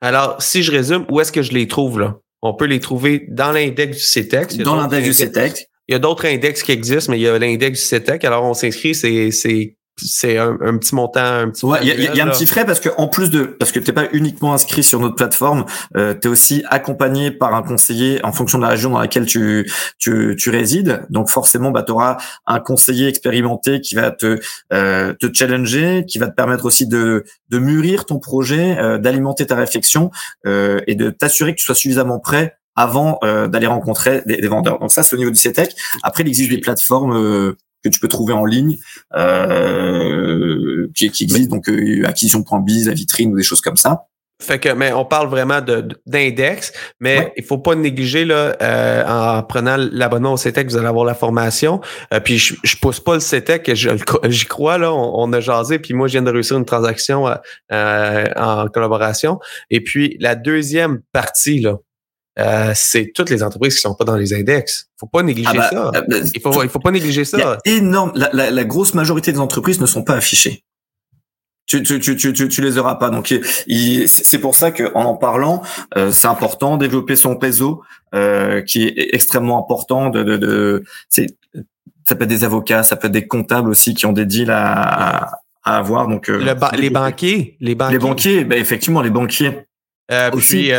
Alors, 0.02 0.42
si 0.42 0.64
je 0.64 0.72
résume, 0.72 1.06
où 1.12 1.22
est-ce 1.22 1.32
que 1.32 1.44
je 1.44 1.52
les 1.52 1.68
trouve 1.68 2.00
là? 2.00 2.16
On 2.42 2.54
peut 2.54 2.66
les 2.66 2.80
trouver 2.80 3.28
dans 3.30 3.52
l'index 3.52 3.98
du 3.98 4.04
CETEC. 4.04 4.58
Dans 4.58 4.76
l'index 4.76 5.06
du 5.06 5.14
CETEC. 5.14 5.70
Il 5.90 5.94
y 5.94 5.96
a 5.96 6.00
d'autres 6.00 6.28
index 6.28 6.62
qui 6.62 6.72
existent, 6.72 7.12
mais 7.12 7.18
il 7.18 7.24
y 7.24 7.28
a 7.28 7.40
l'index 7.40 7.80
du 7.80 7.86
CETEC. 7.86 8.24
Alors, 8.24 8.46
on 8.46 8.54
s'inscrit, 8.54 8.94
c'est, 8.94 9.32
c'est, 9.32 9.76
c'est 9.98 10.38
un, 10.38 10.56
petit 10.78 10.94
montant, 10.94 11.20
un 11.20 11.50
petit. 11.50 11.66
Ouais, 11.66 11.80
il 11.82 11.88
y, 11.88 12.22
a, 12.22 12.26
un 12.26 12.30
petit 12.30 12.46
frais 12.46 12.64
parce 12.64 12.80
que 12.80 12.90
en 12.98 13.08
plus 13.08 13.32
de 13.32 13.44
parce 13.44 13.72
que 13.72 13.80
t'es 13.80 13.92
pas 13.92 14.06
uniquement 14.14 14.54
inscrit 14.54 14.84
sur 14.84 15.00
notre 15.00 15.16
plateforme, 15.16 15.66
euh, 15.98 16.14
tu 16.14 16.28
es 16.28 16.32
aussi 16.32 16.64
accompagné 16.70 17.32
par 17.32 17.56
un 17.56 17.64
conseiller 17.64 18.24
en 18.24 18.32
fonction 18.32 18.60
de 18.60 18.64
la 18.64 18.70
région 18.70 18.92
dans 18.92 19.00
laquelle 19.00 19.26
tu 19.26 19.70
tu, 19.98 20.36
tu 20.38 20.50
résides. 20.52 21.02
Donc 21.10 21.30
forcément, 21.30 21.72
bah 21.72 21.84
auras 21.90 22.18
un 22.46 22.60
conseiller 22.60 23.08
expérimenté 23.08 23.82
qui 23.82 23.96
va 23.96 24.12
te 24.12 24.40
euh, 24.72 25.14
te 25.20 25.28
challenger, 25.34 26.06
qui 26.08 26.20
va 26.20 26.28
te 26.28 26.36
permettre 26.36 26.66
aussi 26.66 26.88
de 26.88 27.24
de 27.50 27.60
mûrir 27.60 28.06
ton 28.06 28.20
projet, 28.20 28.78
euh, 28.78 29.00
d'alimenter 29.00 29.48
ta 29.48 29.56
réflexion 29.56 30.12
euh, 30.46 30.80
et 30.88 30.96
de 30.96 31.10
t'assurer 31.10 31.54
que 31.56 31.60
tu 31.60 31.66
sois 31.66 31.76
suffisamment 31.76 32.20
prêt 32.20 32.59
avant 32.80 33.20
euh, 33.26 33.48
d'aller 33.50 33.68
rencontrer 33.68 34.22
des, 34.26 34.48
vendeurs. 34.48 34.80
Donc 34.80 34.92
ça, 34.92 35.04
c'est 35.04 35.14
au 35.16 35.20
niveau 35.20 35.32
du 35.32 35.40
CETEC. 35.40 35.76
Après, 36.02 36.24
il 36.24 36.30
existe 36.30 36.50
des 36.50 36.60
plateformes 36.60 37.14
euh, 37.14 37.58
que 37.84 37.90
tu 37.90 38.00
peux 38.00 38.08
trouver 38.08 38.34
en 38.34 38.46
ligne 38.46 38.78
euh, 39.18 40.88
qui, 40.96 41.12
qui 41.12 41.26
existent, 41.26 41.58
donc 41.58 41.68
euh, 41.68 42.04
acquisition.biz, 42.06 42.88
la 42.88 42.94
vitrine 42.94 43.34
ou 43.34 43.36
des 43.36 43.44
choses 43.44 43.60
comme 43.60 43.76
ça. 43.76 44.06
Fait 44.42 44.58
que, 44.58 44.70
mais 44.70 44.94
on 44.94 45.04
parle 45.04 45.28
vraiment 45.28 45.60
d'index, 46.06 46.72
mais 47.02 47.34
il 47.36 47.44
faut 47.44 47.58
pas 47.58 47.76
négliger 47.76 48.24
là, 48.24 48.56
euh, 48.62 49.04
en 49.06 49.44
prenant 49.44 49.76
l'abonnement 49.78 50.32
au 50.32 50.38
CETEC, 50.38 50.70
vous 50.70 50.78
allez 50.78 50.88
avoir 50.88 51.04
la 51.04 51.14
formation. 51.14 51.82
Euh, 52.14 52.22
puis 52.22 52.38
je, 52.38 52.56
je 52.64 52.78
pousse 52.78 53.02
pas 53.02 53.16
le 53.16 53.20
CETEC, 53.20 53.70
j'y 53.74 54.46
crois 54.46 54.78
là, 54.78 54.94
on, 54.94 55.34
a 55.34 55.42
jasé, 55.42 55.78
puis 55.78 55.94
moi 55.94 56.08
je 56.08 56.14
viens 56.14 56.22
de 56.22 56.32
réussir 56.32 56.58
une 56.58 56.64
transaction 56.64 57.28
euh, 57.74 58.26
en 58.38 58.68
collaboration. 58.70 59.40
Et 59.72 59.82
puis 59.82 60.16
la 60.22 60.36
deuxième 60.36 61.02
partie 61.12 61.60
là, 61.60 61.76
euh, 62.40 62.72
c'est 62.76 63.12
toutes 63.14 63.30
les 63.30 63.44
entreprises 63.44 63.76
qui 63.76 63.82
sont 63.82 63.96
pas 63.96 64.06
dans 64.06 64.16
les 64.16 64.34
index. 64.34 64.90
Faut 64.98 65.08
pas 65.08 65.24
négliger 65.24 65.50
ah 65.52 65.58
bah, 65.58 65.70
ça. 65.70 65.92
Euh, 65.96 66.02
bah, 66.08 66.18
il 66.34 66.42
faut, 66.42 66.64
il 66.64 66.70
faut 66.70 66.80
pas 66.80 66.92
négliger 66.92 67.26
ça. 67.26 67.58
énorme. 67.66 68.12
La, 68.16 68.30
la, 68.34 68.50
la, 68.50 68.64
grosse 68.64 68.94
majorité 68.94 69.32
des 69.32 69.40
entreprises 69.40 69.82
ne 69.82 69.86
sont 69.86 70.04
pas 70.04 70.16
affichées. 70.16 70.64
Tu, 71.66 71.84
tu, 71.84 72.00
tu, 72.00 72.16
tu, 72.16 72.34
tu 72.34 72.62
les 72.62 72.78
auras 72.80 72.96
pas. 72.96 73.10
Donc, 73.10 73.34
c'est 74.08 74.40
pour 74.40 74.56
ça 74.56 74.72
qu'en 74.72 75.04
en 75.04 75.16
parlant, 75.16 75.62
euh, 75.98 76.12
c'est 76.12 76.28
important 76.28 76.78
développer 76.78 77.16
son 77.16 77.38
réseau, 77.38 77.84
euh, 78.16 78.62
qui 78.62 78.86
est 78.88 79.14
extrêmement 79.14 79.64
important. 79.64 80.10
De, 80.10 80.24
de, 80.24 80.38
de 80.38 80.84
c'est 81.10 81.28
ça 82.08 82.16
peut 82.16 82.24
être 82.24 82.30
des 82.30 82.44
avocats, 82.44 82.82
ça 82.82 82.96
peut 82.96 83.06
être 83.06 83.14
des 83.14 83.28
comptables 83.28 83.70
aussi 83.70 83.94
qui 83.94 84.08
ont 84.08 84.14
des 84.14 84.26
deals 84.26 84.50
à, 84.50 85.42
à 85.64 85.78
avoir. 85.78 86.08
Donc, 86.08 86.28
les 86.28 86.56
banquiers, 86.56 87.56
les 87.60 87.76
banquiers. 87.76 87.94
Les 87.94 88.00
banquiers, 88.00 88.44
ben 88.46 88.60
effectivement, 88.60 89.04
les 89.04 89.12
banquiers. 89.12 89.68
aussi. 90.34 90.58
Puis, 90.58 90.72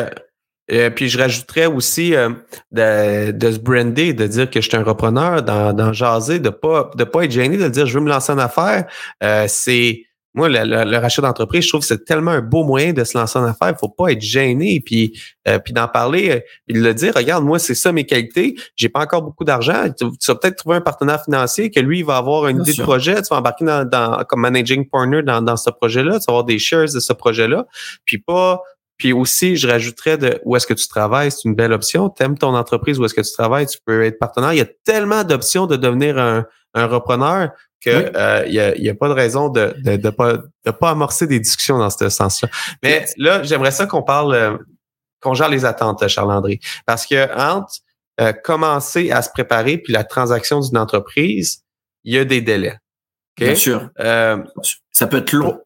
et 0.70 0.88
puis 0.90 1.08
je 1.08 1.18
rajouterais 1.18 1.66
aussi 1.66 2.14
euh, 2.14 2.30
de, 2.70 3.32
de, 3.32 3.50
se 3.50 3.58
brander, 3.58 4.14
de 4.14 4.26
dire 4.28 4.48
que 4.48 4.60
je 4.60 4.68
suis 4.68 4.76
un 4.76 4.84
repreneur, 4.84 5.42
d'en 5.42 5.92
jaser, 5.92 6.38
de 6.38 6.48
pas 6.48 6.90
de 6.96 7.02
pas 7.02 7.24
être 7.24 7.32
gêné, 7.32 7.56
de 7.56 7.68
dire 7.68 7.86
je 7.86 7.98
veux 7.98 8.04
me 8.04 8.08
lancer 8.08 8.32
en 8.32 8.38
affaires. 8.38 8.86
Euh, 9.22 9.46
c'est 9.48 10.04
moi 10.32 10.48
le, 10.48 10.96
rachat 10.98 11.22
d'entreprise, 11.22 11.64
je 11.64 11.70
trouve 11.70 11.80
que 11.80 11.88
c'est 11.88 12.04
tellement 12.04 12.30
un 12.30 12.40
beau 12.40 12.62
moyen 12.62 12.92
de 12.92 13.02
se 13.02 13.18
lancer 13.18 13.36
en 13.36 13.44
affaires. 13.46 13.70
Il 13.70 13.78
faut 13.80 13.88
pas 13.88 14.12
être 14.12 14.20
gêné, 14.20 14.80
puis 14.80 15.20
euh, 15.48 15.58
puis 15.58 15.72
d'en 15.72 15.88
parler, 15.88 16.44
puis 16.68 16.78
de 16.78 16.84
le 16.84 16.94
dire. 16.94 17.12
Regarde, 17.16 17.44
moi 17.44 17.58
c'est 17.58 17.74
ça 17.74 17.90
mes 17.90 18.06
qualités. 18.06 18.54
J'ai 18.76 18.88
pas 18.88 19.00
encore 19.00 19.22
beaucoup 19.22 19.42
d'argent. 19.42 19.86
Tu, 19.98 20.04
vas 20.04 20.34
peut-être 20.36 20.54
trouver 20.54 20.76
un 20.76 20.80
partenaire 20.80 21.24
financier 21.24 21.72
que 21.72 21.80
lui 21.80 21.98
il 21.98 22.04
va 22.04 22.16
avoir 22.16 22.46
une 22.46 22.60
idée 22.60 22.74
de 22.74 22.82
projet. 22.82 23.16
Tu 23.16 23.28
vas 23.30 23.38
embarquer 23.38 23.64
dans, 23.64 23.84
dans 23.84 24.22
comme 24.22 24.42
managing 24.42 24.88
partner 24.88 25.24
dans, 25.24 25.42
dans 25.42 25.56
ce 25.56 25.70
projet-là. 25.70 26.20
Tu 26.20 26.26
vas 26.28 26.34
avoir 26.34 26.44
des 26.44 26.60
shares 26.60 26.92
de 26.94 27.00
ce 27.00 27.12
projet-là. 27.12 27.66
Puis 28.04 28.18
pas 28.18 28.62
puis 29.00 29.14
aussi, 29.14 29.56
je 29.56 29.66
rajouterais 29.66 30.18
de 30.18 30.38
où 30.44 30.54
est-ce 30.56 30.66
que 30.66 30.74
tu 30.74 30.86
travailles, 30.86 31.32
c'est 31.32 31.48
une 31.48 31.54
belle 31.54 31.72
option. 31.72 32.10
T'aimes 32.10 32.36
ton 32.36 32.54
entreprise, 32.54 32.98
où 32.98 33.04
est-ce 33.06 33.14
que 33.14 33.22
tu 33.22 33.32
travailles, 33.32 33.66
tu 33.66 33.78
peux 33.82 34.04
être 34.04 34.18
partenaire. 34.18 34.52
Il 34.52 34.58
y 34.58 34.62
a 34.62 34.68
tellement 34.84 35.24
d'options 35.24 35.66
de 35.66 35.76
devenir 35.76 36.18
un, 36.18 36.44
un 36.74 36.86
repreneur 36.86 37.48
que 37.80 38.12
euh, 38.14 38.44
il, 38.46 38.52
y 38.52 38.60
a, 38.60 38.76
y, 38.76 38.90
a, 38.90 38.94
pas 38.94 39.08
de 39.08 39.14
raison 39.14 39.48
de 39.48 39.74
de, 39.78 39.96
de 39.96 40.10
pas 40.10 40.34
de 40.66 40.70
pas 40.70 40.90
amorcer 40.90 41.26
des 41.26 41.40
discussions 41.40 41.78
dans 41.78 41.88
ce 41.88 42.10
sens-là. 42.10 42.50
Mais 42.82 43.06
là, 43.16 43.42
j'aimerais 43.42 43.70
ça 43.70 43.86
qu'on 43.86 44.02
parle 44.02 44.34
euh, 44.34 44.58
qu'on 45.22 45.32
gère 45.32 45.48
les 45.48 45.64
attentes, 45.64 46.06
Charles 46.06 46.30
André, 46.30 46.60
parce 46.84 47.06
que 47.06 47.34
entre 47.34 47.72
euh, 48.20 48.34
commencer 48.34 49.10
à 49.12 49.22
se 49.22 49.30
préparer 49.30 49.78
puis 49.78 49.94
la 49.94 50.04
transaction 50.04 50.60
d'une 50.60 50.76
entreprise, 50.76 51.62
il 52.04 52.16
y 52.16 52.18
a 52.18 52.26
des 52.26 52.42
délais. 52.42 52.76
Bien 53.38 53.54
sûr. 53.54 53.88
ça 53.96 55.06
peut 55.08 55.16
être 55.16 55.32
long. 55.32 55.58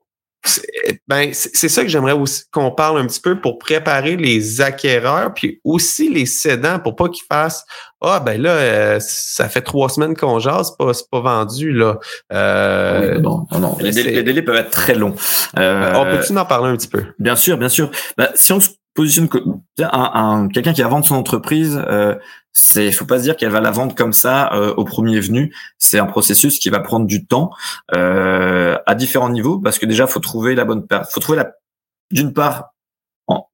Ben, 1.09 1.31
c'est 1.33 1.69
ça 1.69 1.83
que 1.83 1.89
j'aimerais 1.89 2.13
aussi 2.13 2.45
qu'on 2.51 2.71
parle 2.71 2.99
un 2.99 3.07
petit 3.07 3.21
peu 3.21 3.41
pour 3.41 3.59
préparer 3.59 4.17
les 4.17 4.61
acquéreurs, 4.61 5.33
puis 5.33 5.61
aussi 5.65 6.13
les 6.13 6.27
cédants, 6.27 6.79
pour 6.79 6.97
pas 6.97 7.09
qu'ils 7.09 7.25
fassent 7.31 7.65
Ah 8.03 8.21
ben 8.21 8.41
là, 8.41 8.51
euh, 8.51 8.99
ça 9.01 9.49
fait 9.49 9.63
trois 9.63 9.89
semaines 9.89 10.15
qu'on 10.15 10.39
jase, 10.39 10.69
c'est 10.69 10.85
pas, 10.85 10.93
pas 11.11 11.21
vendu. 11.21 11.73
là. 11.73 11.99
Euh, 12.33 13.21
non, 13.21 13.47
non, 13.53 13.77
Les, 13.81 13.93
délais, 13.93 14.43
peuvent 14.43 14.57
être 14.57 14.71
très 14.71 14.95
longs. 14.95 15.15
Euh, 15.59 15.93
on 15.95 16.05
peut-tu 16.05 16.37
en 16.37 16.45
parler 16.45 16.71
un 16.71 16.77
petit 16.77 16.89
peu? 16.89 17.05
Bien 17.19 17.37
sûr, 17.37 17.57
bien 17.57 17.71
sûr. 17.71 17.91
Ben, 18.19 18.29
si 18.35 18.53
on 18.53 18.61
se 18.61 18.71
positionne 18.95 19.29
un, 19.81 20.11
un 20.15 20.49
quelqu'un 20.49 20.73
qui 20.73 20.83
va 20.83 20.89
vendre 20.89 21.07
son 21.07 21.17
entreprise, 21.17 21.83
euh, 21.89 22.15
c'est 22.55 22.93
faut 22.93 23.05
pas 23.05 23.19
se 23.19 23.25
dire 23.25 23.37
qu'elle 23.37 23.51
va 23.51 23.61
la 23.61 23.73
vendre 23.73 23.95
comme 23.95 24.13
ça 24.13 24.53
euh, 24.55 24.73
au 24.77 24.85
premier 24.85 25.21
venu. 25.21 25.55
C'est 25.77 25.99
un 25.99 26.07
processus 26.07 26.59
qui 26.59 26.71
va 26.71 26.81
prendre 26.81 27.05
du 27.05 27.27
temps 27.27 27.51
euh, 27.95 28.79
à 28.87 28.95
différents 28.95 29.29
niveaux 29.29 29.59
parce 29.59 29.79
que 29.79 29.87
déjà 29.87 30.07
faut 30.07 30.21
trouver 30.21 30.55
la 30.55 30.65
bonne 30.65 30.87
faut 31.11 31.21
trouver 31.21 31.39
la 31.39 31.53
d'une 32.11 32.33
part 32.33 32.74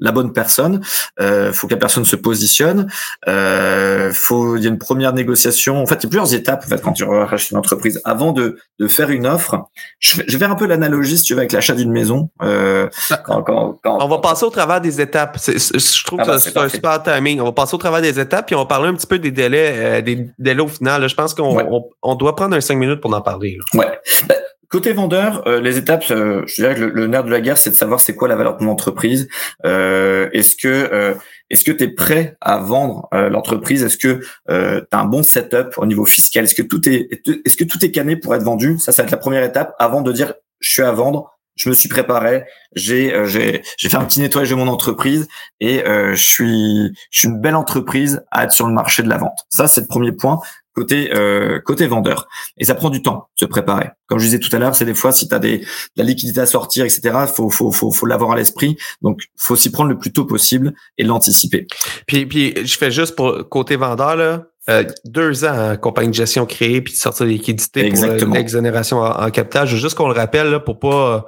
la 0.00 0.12
bonne 0.12 0.32
personne. 0.32 0.80
Euh, 1.20 1.52
faut 1.52 1.66
que 1.66 1.74
la 1.74 1.80
personne 1.80 2.04
se 2.04 2.16
positionne. 2.16 2.90
Euh, 3.28 4.12
faut 4.12 4.56
il 4.56 4.64
y 4.64 4.66
a 4.66 4.70
une 4.70 4.78
première 4.78 5.12
négociation. 5.12 5.80
En 5.80 5.86
fait, 5.86 5.96
il 5.96 6.04
y 6.04 6.06
a 6.06 6.10
plusieurs 6.10 6.34
étapes 6.34 6.64
en 6.64 6.68
fait 6.68 6.82
quand 6.82 6.92
tu 6.92 7.04
rachètes 7.04 7.50
une 7.50 7.58
entreprise. 7.58 8.00
Avant 8.04 8.32
de, 8.32 8.58
de 8.78 8.88
faire 8.88 9.10
une 9.10 9.26
offre, 9.26 9.56
je, 9.98 10.22
vais 10.22 10.38
faire 10.38 10.50
un 10.50 10.56
peu 10.56 10.66
l'analogie 10.66 11.18
si 11.18 11.24
tu 11.24 11.34
veux 11.34 11.40
avec 11.40 11.52
l'achat 11.52 11.74
d'une 11.74 11.92
maison. 11.92 12.30
Euh, 12.42 12.88
quand, 13.24 13.42
quand, 13.42 13.78
on 13.84 14.08
va 14.08 14.18
passer 14.18 14.44
au 14.44 14.50
travers 14.50 14.80
des 14.80 15.00
étapes. 15.00 15.38
je 15.46 16.04
trouve 16.04 16.20
ah 16.20 16.24
que 16.24 16.30
bah, 16.30 16.38
c'est 16.38 16.56
un 16.56 16.68
super 16.68 17.02
timing. 17.02 17.40
On 17.40 17.44
va 17.44 17.52
passer 17.52 17.74
au 17.74 17.78
travers 17.78 18.02
des 18.02 18.18
étapes 18.18 18.46
puis 18.46 18.54
on 18.54 18.60
va 18.60 18.66
parler 18.66 18.88
un 18.88 18.94
petit 18.94 19.06
peu 19.06 19.18
des 19.18 19.30
délais, 19.30 19.74
euh, 19.76 20.00
des 20.02 20.28
délais 20.38 20.62
au 20.62 20.68
final. 20.68 21.08
Je 21.08 21.14
pense 21.14 21.34
qu'on 21.34 21.84
on, 22.02 22.14
doit 22.14 22.34
prendre 22.34 22.56
un 22.56 22.60
cinq 22.60 22.76
minutes 22.76 23.00
pour 23.00 23.14
en 23.14 23.20
parler. 23.20 23.58
Là. 23.58 23.80
Ouais. 23.80 23.98
Ben, 24.26 24.36
Côté 24.70 24.92
vendeur, 24.92 25.42
euh, 25.48 25.60
les 25.60 25.78
étapes, 25.78 26.04
euh, 26.12 26.44
je 26.46 26.54
dirais 26.62 26.76
que 26.76 26.82
le, 26.82 27.06
nerf 27.08 27.24
de 27.24 27.30
la 27.30 27.40
guerre, 27.40 27.58
c'est 27.58 27.70
de 27.70 27.74
savoir 27.74 27.98
c'est 27.98 28.14
quoi 28.14 28.28
la 28.28 28.36
valeur 28.36 28.54
de 28.54 28.60
ton 28.60 28.68
entreprise. 28.68 29.28
Euh, 29.64 30.30
est-ce 30.32 30.54
que 30.54 31.16
est-ce 31.50 31.64
que 31.64 31.72
tu 31.72 31.82
es 31.82 31.88
prêt 31.88 32.36
à 32.40 32.58
vendre 32.58 33.08
l'entreprise? 33.12 33.82
Est-ce 33.82 33.96
que 33.96 34.20
tu 34.48 34.86
as 34.92 34.98
un 34.98 35.04
bon 35.06 35.24
setup 35.24 35.74
au 35.76 35.86
niveau 35.86 36.04
fiscal? 36.04 36.44
Est-ce 36.44 36.54
que 36.54 36.62
tout 36.62 36.88
est 36.88 37.08
est-ce 37.44 37.56
que 37.56 37.64
tout 37.64 37.84
est 37.84 37.90
canné 37.90 38.14
pour 38.14 38.32
être 38.36 38.44
vendu? 38.44 38.78
Ça, 38.78 38.92
ça 38.92 39.02
va 39.02 39.06
être 39.06 39.10
la 39.10 39.18
première 39.18 39.42
étape 39.42 39.74
avant 39.80 40.02
de 40.02 40.12
dire 40.12 40.34
je 40.60 40.70
suis 40.70 40.82
à 40.82 40.92
vendre, 40.92 41.36
je 41.56 41.68
me 41.68 41.74
suis 41.74 41.88
préparé, 41.88 42.44
j'ai 42.74 43.12
euh, 43.12 43.26
j'ai 43.26 43.62
j'ai 43.76 43.88
fait 43.88 43.96
un 43.96 44.04
petit 44.04 44.20
nettoyage 44.20 44.50
de 44.50 44.54
mon 44.54 44.68
entreprise 44.68 45.28
et 45.60 45.84
euh, 45.84 46.14
je 46.14 46.22
suis 46.22 46.92
je 47.10 47.18
suis 47.18 47.28
une 47.28 47.40
belle 47.40 47.56
entreprise 47.56 48.22
à 48.30 48.44
être 48.44 48.52
sur 48.52 48.66
le 48.66 48.72
marché 48.72 49.02
de 49.02 49.08
la 49.08 49.18
vente. 49.18 49.38
Ça 49.50 49.68
c'est 49.68 49.82
le 49.82 49.86
premier 49.86 50.12
point 50.12 50.40
côté 50.74 51.10
euh, 51.14 51.60
côté 51.60 51.86
vendeur 51.86 52.28
et 52.56 52.64
ça 52.64 52.74
prend 52.74 52.90
du 52.90 53.02
temps 53.02 53.28
de 53.36 53.40
se 53.40 53.44
préparer. 53.44 53.90
Comme 54.06 54.18
je 54.18 54.24
disais 54.24 54.38
tout 54.38 54.54
à 54.54 54.58
l'heure, 54.58 54.74
c'est 54.74 54.84
des 54.84 54.94
fois 54.94 55.12
si 55.12 55.28
tu 55.28 55.34
as 55.34 55.38
des 55.38 55.58
de 55.58 55.66
la 55.96 56.04
liquidité 56.04 56.40
à 56.40 56.46
sortir 56.46 56.84
etc. 56.84 57.16
faut 57.32 57.50
faut 57.50 57.70
faut 57.70 57.90
faut 57.90 58.06
l'avoir 58.06 58.32
à 58.32 58.36
l'esprit 58.36 58.76
donc 59.02 59.20
faut 59.36 59.56
s'y 59.56 59.70
prendre 59.70 59.90
le 59.90 59.98
plus 59.98 60.12
tôt 60.12 60.24
possible 60.24 60.72
et 60.98 61.04
l'anticiper. 61.04 61.66
Puis 62.06 62.26
puis 62.26 62.54
je 62.64 62.76
fais 62.78 62.90
juste 62.90 63.16
pour 63.16 63.48
côté 63.48 63.76
vendeur 63.76 64.16
là. 64.16 64.46
Euh, 64.68 64.84
deux 65.06 65.44
ans 65.46 65.72
en 65.72 65.76
compagnie 65.78 66.10
de 66.10 66.14
gestion 66.14 66.44
créée 66.44 66.82
puis 66.82 66.92
de 66.92 66.98
sortir 66.98 67.24
des 67.26 67.32
liquidités 67.32 67.88
pour 67.88 68.04
euh, 68.04 68.18
l'exonération 68.34 68.98
en, 68.98 69.26
en, 69.26 69.30
capital. 69.30 69.66
Juste 69.66 69.96
qu'on 69.96 70.06
le 70.06 70.14
rappelle 70.14 70.48
là, 70.48 70.60
pour 70.60 70.78
pas 70.78 71.26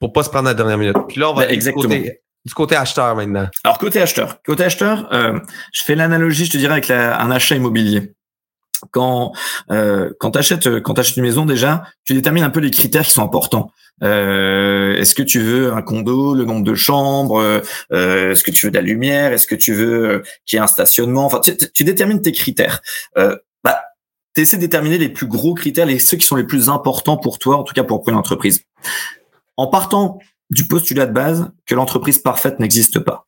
pour 0.00 0.12
pas 0.12 0.22
se 0.22 0.30
prendre 0.30 0.48
à 0.48 0.52
la 0.52 0.54
dernière 0.54 0.78
minute. 0.78 0.96
Puis 1.08 1.20
là, 1.20 1.30
on 1.30 1.34
va 1.34 1.46
ben, 1.46 1.58
du, 1.58 1.72
côté, 1.72 2.20
du 2.44 2.54
côté 2.54 2.76
acheteur 2.76 3.14
maintenant. 3.14 3.48
Alors 3.64 3.78
côté 3.78 4.00
acheteur, 4.00 4.42
côté 4.42 4.64
acheteur, 4.64 5.08
euh, 5.12 5.38
je 5.72 5.82
fais 5.82 5.94
l'analogie, 5.94 6.46
je 6.46 6.52
te 6.52 6.56
dirais, 6.56 6.72
avec 6.72 6.90
un 6.90 7.30
achat 7.30 7.54
immobilier. 7.54 8.14
Quand 8.90 9.32
euh, 9.70 10.10
quand 10.18 10.32
t'achètes 10.32 10.80
quand 10.80 10.94
t'achètes 10.94 11.16
une 11.16 11.22
maison 11.22 11.46
déjà, 11.46 11.84
tu 12.04 12.14
détermines 12.14 12.44
un 12.44 12.50
peu 12.50 12.60
les 12.60 12.70
critères 12.70 13.04
qui 13.04 13.12
sont 13.12 13.22
importants. 13.22 13.70
Euh, 14.02 14.96
est-ce 14.96 15.14
que 15.14 15.22
tu 15.22 15.40
veux 15.40 15.72
un 15.72 15.82
condo, 15.82 16.34
le 16.34 16.44
nombre 16.44 16.64
de 16.64 16.74
chambres, 16.74 17.62
euh, 17.92 18.32
est-ce 18.32 18.42
que 18.42 18.50
tu 18.50 18.66
veux 18.66 18.70
de 18.70 18.76
la 18.76 18.82
lumière, 18.82 19.32
est-ce 19.32 19.46
que 19.46 19.54
tu 19.54 19.74
veux 19.74 20.22
qu'il 20.44 20.56
y 20.56 20.60
ait 20.60 20.62
un 20.62 20.66
stationnement? 20.66 21.26
Enfin, 21.26 21.40
tu, 21.40 21.56
tu 21.72 21.84
détermines 21.84 22.20
tes 22.20 22.32
critères. 22.32 22.80
Euh, 23.16 23.36
bah, 23.62 23.82
tu 24.34 24.42
essaies 24.42 24.56
de 24.56 24.62
déterminer 24.62 24.98
les 24.98 25.08
plus 25.08 25.26
gros 25.26 25.54
critères, 25.54 25.86
les 25.86 25.98
ceux 25.98 26.16
qui 26.16 26.26
sont 26.26 26.36
les 26.36 26.44
plus 26.44 26.68
importants 26.68 27.16
pour 27.16 27.38
toi, 27.38 27.58
en 27.58 27.62
tout 27.62 27.74
cas 27.74 27.84
pour 27.84 28.02
une 28.08 28.16
entreprise. 28.16 28.62
En 29.56 29.68
partant 29.68 30.18
du 30.50 30.66
postulat 30.66 31.06
de 31.06 31.12
base 31.12 31.50
que 31.66 31.74
l'entreprise 31.74 32.18
parfaite 32.18 32.58
n'existe 32.58 32.98
pas. 32.98 33.26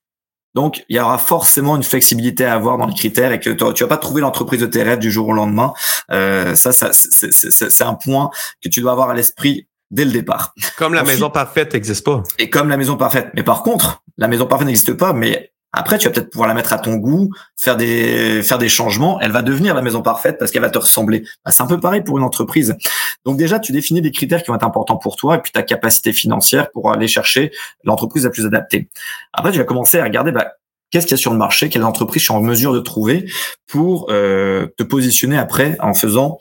Donc, 0.55 0.85
il 0.89 0.97
y 0.97 1.01
aura 1.01 1.19
forcément 1.19 1.77
une 1.77 1.83
flexibilité 1.83 2.45
à 2.45 2.55
avoir 2.55 2.79
dans 2.79 2.87
les 2.87 2.95
critères 2.95 3.33
et 3.33 3.41
que 3.41 3.51
tu 3.51 3.83
vas 3.83 3.89
pas 3.89 3.97
trouver 3.97 4.21
l'entreprise 4.21 4.61
de 4.61 4.67
tes 4.67 4.83
rêves 4.83 5.01
du 5.01 5.11
jour 5.11 5.29
au 5.29 5.33
lendemain. 5.33 5.73
Euh, 6.11 6.55
ça, 6.55 6.73
ça 6.73 6.91
c'est 6.93 7.85
un 7.85 7.95
point 7.95 8.31
que 8.63 8.69
tu 8.69 8.81
dois 8.81 8.93
avoir 8.93 9.11
à 9.11 9.15
l'esprit 9.15 9.69
dès 9.91 10.05
le 10.05 10.13
départ. 10.13 10.55
Comme 10.77 10.95
la 10.95 11.03
maison 11.03 11.31
parfaite 11.31 11.75
n'existe 11.75 12.05
pas. 12.05 12.23
Et 12.39 12.51
comme 12.51 12.69
la 12.69 12.77
maison 12.77 12.97
parfaite. 12.97 13.31
Mais 13.35 13.43
par 13.43 13.63
contre, 13.63 14.03
la 14.17 14.29
maison 14.29 14.47
parfaite 14.47 14.67
n'existe 14.67 14.95
pas, 14.95 15.13
mais 15.13 15.54
après, 15.77 15.99
tu 15.99 16.07
vas 16.07 16.15
peut-être 16.15 16.31
pouvoir 16.31 16.49
la 16.49 16.55
mettre 16.55 16.73
à 16.73 16.79
ton 16.79 16.97
goût, 16.97 17.31
faire 17.57 17.77
des 17.77 18.43
faire 18.43 18.59
des 18.59 18.69
changements. 18.69 19.21
Elle 19.21 19.33
va 19.33 19.43
devenir 19.43 19.75
la 19.75 19.83
maison 19.83 20.03
parfaite 20.03 20.39
parce 20.39 20.51
qu'elle 20.51 20.63
va 20.63 20.71
te 20.71 20.79
ressembler. 20.79 21.25
Bah, 21.45 21.51
c'est 21.51 21.63
un 21.63 21.67
peu 21.67 21.81
pareil 21.81 22.03
pour 22.03 22.17
une 22.19 22.25
entreprise. 22.25 22.77
Donc 23.25 23.37
déjà, 23.37 23.59
tu 23.59 23.73
définis 23.73 24.01
des 24.01 24.13
critères 24.13 24.43
qui 24.43 24.49
vont 24.49 24.57
être 24.57 24.65
importants 24.65 24.97
pour 24.97 25.17
toi 25.17 25.37
et 25.37 25.39
puis 25.39 25.53
ta 25.53 25.63
capacité 25.63 26.13
financière 26.13 26.71
pour 26.71 26.93
aller 26.93 27.09
chercher 27.09 27.51
l'entreprise 27.83 28.25
la 28.25 28.31
plus 28.31 28.47
adaptée. 28.47 28.89
Après, 29.33 29.53
tu 29.53 29.59
vas 29.59 29.65
commencer 29.65 29.99
à 29.99 30.05
regarder 30.05 30.33
bah, 30.33 30.53
qu'est-ce 30.91 31.07
qu'il 31.07 31.17
y 31.17 31.21
a 31.21 31.23
sur 31.23 31.33
le 31.33 31.39
marché, 31.39 31.69
quelles 31.69 31.85
entreprises 31.85 32.23
je 32.23 32.27
suis 32.27 32.35
en 32.35 32.41
mesure 32.41 32.73
de 32.73 32.81
trouver 32.81 33.27
pour 33.67 34.07
euh, 34.11 34.69
te 34.79 34.85
positionner 34.85 35.37
après 35.37 35.77
en 35.81 35.95
faisant 35.95 36.39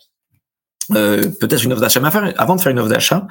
euh, 0.92 1.24
peut-être 1.40 1.64
une 1.64 1.72
offre 1.72 1.82
d'achat. 1.82 2.00
Mais 2.00 2.10
avant 2.38 2.56
de 2.56 2.62
faire 2.62 2.72
une 2.72 2.80
offre 2.80 2.90
d'achat, 2.90 3.28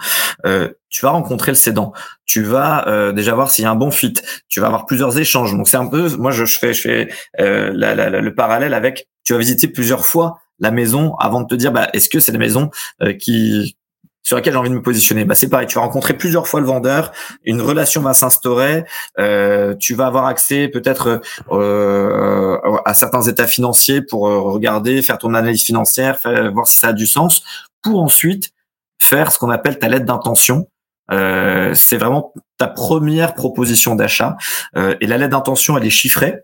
euh, 0.46 0.68
tu 0.88 1.04
vas 1.04 1.10
rencontrer 1.10 1.52
le 1.52 1.56
cédant. 1.56 1.92
Tu 2.24 2.42
vas 2.42 2.86
euh, 2.88 3.12
déjà 3.12 3.34
voir 3.34 3.50
s'il 3.50 3.64
y 3.64 3.66
a 3.66 3.70
un 3.70 3.76
bon 3.76 3.90
fit. 3.90 4.14
Tu 4.48 4.60
vas 4.60 4.66
avoir 4.66 4.86
plusieurs 4.86 5.18
échanges. 5.18 5.52
Donc 5.56 5.68
c'est 5.68 5.76
un 5.76 5.86
peu, 5.86 6.08
moi 6.16 6.30
je, 6.30 6.44
fais, 6.44 6.72
je 6.74 7.08
le 7.38 8.30
parallèle 8.30 8.74
avec. 8.74 9.08
Tu 9.24 9.32
vas 9.32 9.38
visiter 9.38 9.68
plusieurs 9.68 10.04
fois 10.04 10.38
la 10.58 10.70
maison 10.70 11.14
avant 11.16 11.42
de 11.42 11.46
te 11.46 11.54
dire, 11.54 11.72
bah, 11.72 11.88
est-ce 11.92 12.08
que 12.08 12.20
c'est 12.20 12.32
la 12.32 12.38
maison 12.38 12.70
qui 13.18 13.76
sur 14.22 14.36
laquelle 14.36 14.52
j'ai 14.52 14.58
envie 14.58 14.70
de 14.70 14.74
me 14.74 14.82
positionner. 14.82 15.24
Bah, 15.24 15.34
c'est 15.34 15.48
pareil, 15.48 15.66
tu 15.66 15.74
vas 15.74 15.82
rencontrer 15.82 16.14
plusieurs 16.14 16.46
fois 16.46 16.60
le 16.60 16.66
vendeur, 16.66 17.12
une 17.44 17.60
relation 17.60 18.00
va 18.02 18.14
s'instaurer, 18.14 18.84
euh, 19.18 19.74
tu 19.74 19.94
vas 19.94 20.06
avoir 20.06 20.26
accès 20.26 20.68
peut-être 20.68 21.20
euh, 21.50 22.58
à 22.84 22.94
certains 22.94 23.22
états 23.22 23.46
financiers 23.46 24.02
pour 24.02 24.28
euh, 24.28 24.40
regarder, 24.40 25.02
faire 25.02 25.18
ton 25.18 25.34
analyse 25.34 25.64
financière, 25.64 26.20
voir 26.52 26.66
si 26.66 26.78
ça 26.78 26.88
a 26.88 26.92
du 26.92 27.06
sens, 27.06 27.42
pour 27.82 28.00
ensuite 28.00 28.52
faire 28.98 29.32
ce 29.32 29.38
qu'on 29.38 29.50
appelle 29.50 29.78
ta 29.78 29.88
lettre 29.88 30.06
d'intention. 30.06 30.68
C'est 31.10 31.98
vraiment 31.98 32.32
ta 32.56 32.68
première 32.68 33.34
proposition 33.34 33.96
d'achat. 33.96 34.36
Et 34.76 35.06
la 35.06 35.18
lettre 35.18 35.32
d'intention, 35.32 35.76
elle 35.76 35.84
est 35.84 35.90
chiffrée, 35.90 36.38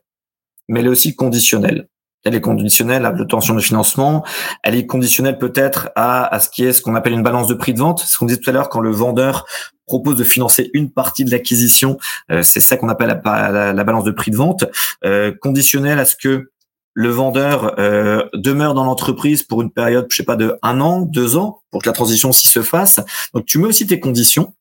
mais 0.69 0.81
elle 0.81 0.87
est 0.87 0.91
aussi 0.91 1.15
conditionnelle 1.15 1.89
elle 2.25 2.35
est 2.35 2.41
conditionnelle 2.41 3.07
à 3.07 3.11
l'obtention 3.11 3.55
de 3.55 3.61
financement, 3.61 4.25
elle 4.63 4.75
est 4.75 4.87
conditionnelle 4.87 5.39
peut-être 5.39 5.91
à, 5.95 6.25
à 6.35 6.41
ce 6.41 6.49
qui 6.49 6.65
est 6.65 6.73
ce 6.73 6.83
qu'on 6.83 6.95
appelle 6.95 7.13
une 7.13 7.23
balance 7.23 7.47
de 7.47 7.55
prix 7.55 7.75
de 7.75 7.79
vente. 7.79 8.01
Ce 8.01 8.19
qu'on 8.19 8.27
disait 8.27 8.41
tout 8.41 8.51
à 8.51 8.53
l'heure, 8.53 8.69
quand 8.69 8.81
le 8.81 8.91
vendeur 8.91 9.47
propose 9.87 10.17
de 10.17 10.25
financer 10.25 10.71
une 10.75 10.91
partie 10.91 11.25
de 11.25 11.31
l'acquisition, 11.31 11.99
euh, 12.31 12.43
c'est 12.43 12.61
ça 12.61 12.77
qu'on 12.77 12.89
appelle 12.89 13.21
la, 13.25 13.73
la, 13.73 13.85
balance 13.85 14.05
de 14.05 14.11
prix 14.11 14.31
de 14.31 14.37
vente, 14.37 14.65
euh, 15.05 15.33
conditionnelle 15.41 15.99
à 15.99 16.05
ce 16.05 16.15
que 16.17 16.51
le 16.99 17.11
vendeur 17.11 17.79
euh, 17.79 18.25
demeure 18.35 18.75
dans 18.75 18.83
l'entreprise 18.83 19.45
pour 19.45 19.63
une 19.63 19.71
période, 19.71 20.07
je 20.11 20.17
sais 20.17 20.25
pas, 20.25 20.35
de 20.35 20.59
un 20.63 20.81
an, 20.81 21.03
deux 21.03 21.37
ans, 21.37 21.61
pour 21.71 21.81
que 21.81 21.89
la 21.89 21.93
transition 21.93 22.33
s'y 22.33 22.49
se 22.49 22.61
fasse. 22.61 22.99
Donc 23.33 23.47
tu 23.47 23.59
mets 23.59 23.69
aussi 23.69 23.87
tes 23.87 24.01
conditions. 24.01 24.53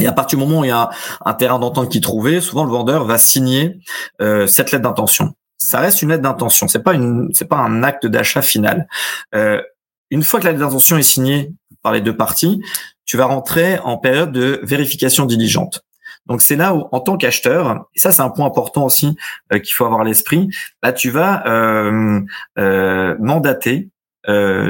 Et 0.00 0.06
à 0.06 0.12
partir 0.12 0.38
du 0.38 0.46
moment 0.46 0.60
où 0.60 0.64
il 0.64 0.68
y 0.68 0.70
a 0.70 0.88
un, 1.26 1.34
terrain 1.34 1.58
d'entente 1.58 1.90
qui 1.90 1.98
est 1.98 2.02
trouvé, 2.02 2.40
souvent 2.40 2.64
le 2.64 2.70
vendeur 2.70 3.04
va 3.04 3.18
signer 3.18 3.76
euh, 4.22 4.46
cette 4.46 4.72
lettre 4.72 4.84
d'intention 4.84 5.34
ça 5.62 5.80
reste 5.80 6.02
une 6.02 6.10
lettre 6.10 6.22
d'intention. 6.22 6.68
C'est 6.68 6.82
pas 6.82 6.94
une, 6.94 7.30
c'est 7.32 7.48
pas 7.48 7.56
un 7.56 7.82
acte 7.82 8.06
d'achat 8.06 8.42
final. 8.42 8.88
Euh, 9.34 9.62
une 10.10 10.22
fois 10.22 10.40
que 10.40 10.44
la 10.44 10.52
lettre 10.52 10.64
d'intention 10.64 10.96
est 10.98 11.02
signée 11.02 11.52
par 11.82 11.92
les 11.92 12.00
deux 12.00 12.16
parties, 12.16 12.62
tu 13.04 13.16
vas 13.16 13.26
rentrer 13.26 13.78
en 13.80 13.96
période 13.96 14.32
de 14.32 14.60
vérification 14.62 15.26
diligente. 15.26 15.82
Donc 16.26 16.42
c'est 16.42 16.56
là 16.56 16.74
où, 16.74 16.88
en 16.92 17.00
tant 17.00 17.16
qu'acheteur, 17.16 17.86
et 17.94 17.98
ça 17.98 18.12
c'est 18.12 18.22
un 18.22 18.30
point 18.30 18.46
important 18.46 18.84
aussi 18.84 19.16
euh, 19.52 19.58
qu'il 19.58 19.74
faut 19.74 19.84
avoir 19.84 20.02
à 20.02 20.04
l'esprit, 20.04 20.48
là 20.82 20.92
tu 20.92 21.10
vas 21.10 21.46
euh, 21.46 23.16
mandater 23.18 23.88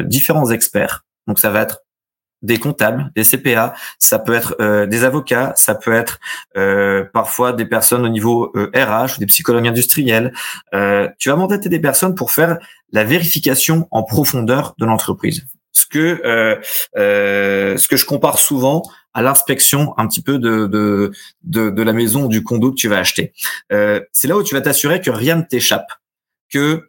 différents 0.07 0.51
experts. 0.51 1.05
Donc 1.27 1.39
ça 1.39 1.51
va 1.51 1.61
être 1.61 1.83
des 2.43 2.59
comptables, 2.59 3.11
des 3.15 3.25
CPA, 3.25 3.75
ça 3.99 4.19
peut 4.19 4.35
être 4.35 4.57
euh, 4.61 4.87
des 4.87 5.05
avocats, 5.05 5.53
ça 5.57 5.75
peut 5.75 5.93
être 5.93 6.19
euh, 6.57 7.05
parfois 7.13 7.53
des 7.53 7.65
personnes 7.65 8.05
au 8.05 8.09
niveau 8.09 8.53
RH 8.55 8.77
euh, 8.77 9.07
ou 9.17 9.21
des 9.21 9.27
psychologues 9.27 9.69
industriels. 9.69 10.33
tu 11.19 11.29
vas 11.29 11.37
mandater 11.37 11.69
des 11.69 11.81
personnes 11.81 12.15
pour 12.15 12.31
faire 12.31 12.59
la 12.93 13.05
vérification 13.05 13.89
en 13.91 14.03
profondeur 14.03 14.75
de 14.79 14.85
l'entreprise. 14.85 15.47
Ce 15.75 15.87
que 15.87 16.21
ce 16.95 17.89
que 17.89 17.97
je 17.97 18.05
compare 18.05 18.39
souvent 18.39 18.83
à 19.15 19.23
l'inspection 19.23 19.95
un 19.99 20.07
petit 20.07 20.23
peu 20.23 20.39
de, 20.39 20.67
de, 20.67 21.13
de, 21.45 21.71
de, 21.71 21.83
la 21.83 21.93
maison 21.93 22.25
ou 22.25 22.29
du 22.29 22.43
condo 22.43 22.71
que 22.71 22.77
tu 22.77 22.89
vas 22.89 22.99
acheter. 22.99 23.33
c'est 23.71 24.29
là 24.29 24.37
où 24.37 24.43
tu 24.43 24.55
vas 24.55 24.61
t'assurer 24.61 25.01
que 25.01 25.11
rien 25.11 25.37
ne 25.37 25.43
t'échappe, 25.43 25.91
que 26.51 26.87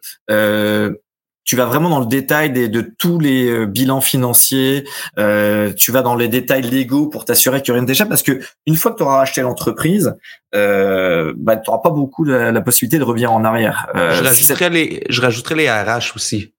tu 1.44 1.56
vas 1.56 1.66
vraiment 1.66 1.90
dans 1.90 2.00
le 2.00 2.06
détail 2.06 2.50
des, 2.50 2.68
de 2.68 2.80
tous 2.80 3.18
les 3.18 3.48
euh, 3.48 3.66
bilans 3.66 4.00
financiers, 4.00 4.84
euh, 5.18 5.72
tu 5.72 5.92
vas 5.92 6.02
dans 6.02 6.16
les 6.16 6.28
détails 6.28 6.62
légaux 6.62 7.06
pour 7.06 7.24
t'assurer 7.24 7.62
que 7.62 7.70
rien 7.70 7.82
ne 7.82 7.86
t'échappe, 7.86 8.08
parce 8.08 8.22
que 8.22 8.40
une 8.66 8.76
fois 8.76 8.92
que 8.92 8.98
tu 8.98 9.02
auras 9.02 9.20
acheté 9.20 9.42
l'entreprise, 9.42 10.14
euh, 10.54 11.32
bah, 11.36 11.56
tu 11.56 11.68
n'auras 11.68 11.82
pas 11.82 11.90
beaucoup 11.90 12.24
la, 12.24 12.52
la, 12.52 12.60
possibilité 12.60 12.98
de 12.98 13.04
revenir 13.04 13.32
en 13.32 13.44
arrière. 13.44 13.88
Euh, 13.94 14.14
je, 14.14 14.22
rajouterais 14.22 14.70
les, 14.70 15.04
je 15.08 15.20
rajouterais 15.20 15.56
les 15.56 15.70
RH 15.70 16.14
aussi. 16.14 16.52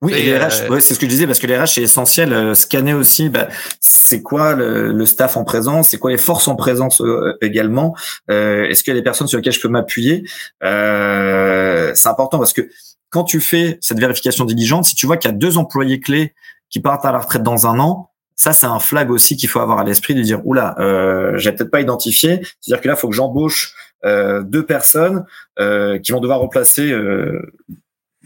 Oui, 0.00 0.12
et 0.12 0.22
les 0.22 0.38
RH, 0.38 0.70
ouais, 0.70 0.80
c'est 0.80 0.94
ce 0.94 1.00
que 1.00 1.06
je 1.06 1.10
disais 1.10 1.26
parce 1.26 1.40
que 1.40 1.48
les 1.48 1.58
RH 1.58 1.66
c'est 1.66 1.82
essentiel. 1.82 2.32
Euh, 2.32 2.54
scanner 2.54 2.94
aussi, 2.94 3.30
bah, 3.30 3.48
c'est 3.80 4.22
quoi 4.22 4.54
le, 4.54 4.92
le, 4.92 5.06
staff 5.06 5.36
en 5.36 5.42
présence, 5.42 5.88
c'est 5.88 5.98
quoi 5.98 6.12
les 6.12 6.18
forces 6.18 6.46
en 6.46 6.54
présence 6.54 7.02
également. 7.40 7.96
Est-ce 8.28 8.84
qu'il 8.84 8.92
y 8.92 8.96
a 8.96 9.00
des 9.00 9.02
personnes 9.02 9.26
sur 9.26 9.38
lesquelles 9.38 9.54
je 9.54 9.60
peux 9.60 9.68
m'appuyer 9.68 10.24
C'est 10.60 12.08
important 12.08 12.38
parce 12.38 12.52
que 12.52 12.68
quand 13.10 13.24
tu 13.24 13.40
fais 13.40 13.78
cette 13.80 13.98
vérification 13.98 14.44
diligente, 14.44 14.84
si 14.84 14.94
tu 14.94 15.06
vois 15.06 15.16
qu'il 15.16 15.30
y 15.30 15.34
a 15.34 15.36
deux 15.36 15.58
employés 15.58 16.00
clés 16.00 16.34
qui 16.70 16.80
partent 16.80 17.04
à 17.04 17.12
la 17.12 17.18
retraite 17.18 17.42
dans 17.42 17.66
un 17.66 17.78
an, 17.78 18.10
ça 18.36 18.52
c'est 18.52 18.66
un 18.66 18.78
flag 18.78 19.10
aussi 19.10 19.36
qu'il 19.36 19.48
faut 19.48 19.60
avoir 19.60 19.78
à 19.78 19.84
l'esprit 19.84 20.14
de 20.14 20.22
dire 20.22 20.46
oula, 20.46 20.76
euh, 20.78 21.36
j'ai 21.36 21.52
peut-être 21.52 21.70
pas 21.70 21.80
identifié. 21.80 22.40
C'est-à-dire 22.60 22.82
que 22.82 22.88
là, 22.88 22.94
il 22.94 23.00
faut 23.00 23.08
que 23.08 23.14
j'embauche 23.14 23.74
euh, 24.04 24.42
deux 24.44 24.64
personnes 24.64 25.24
euh, 25.58 25.98
qui 25.98 26.12
vont 26.12 26.20
devoir 26.20 26.38
remplacer 26.38 26.92
euh, 26.92 27.52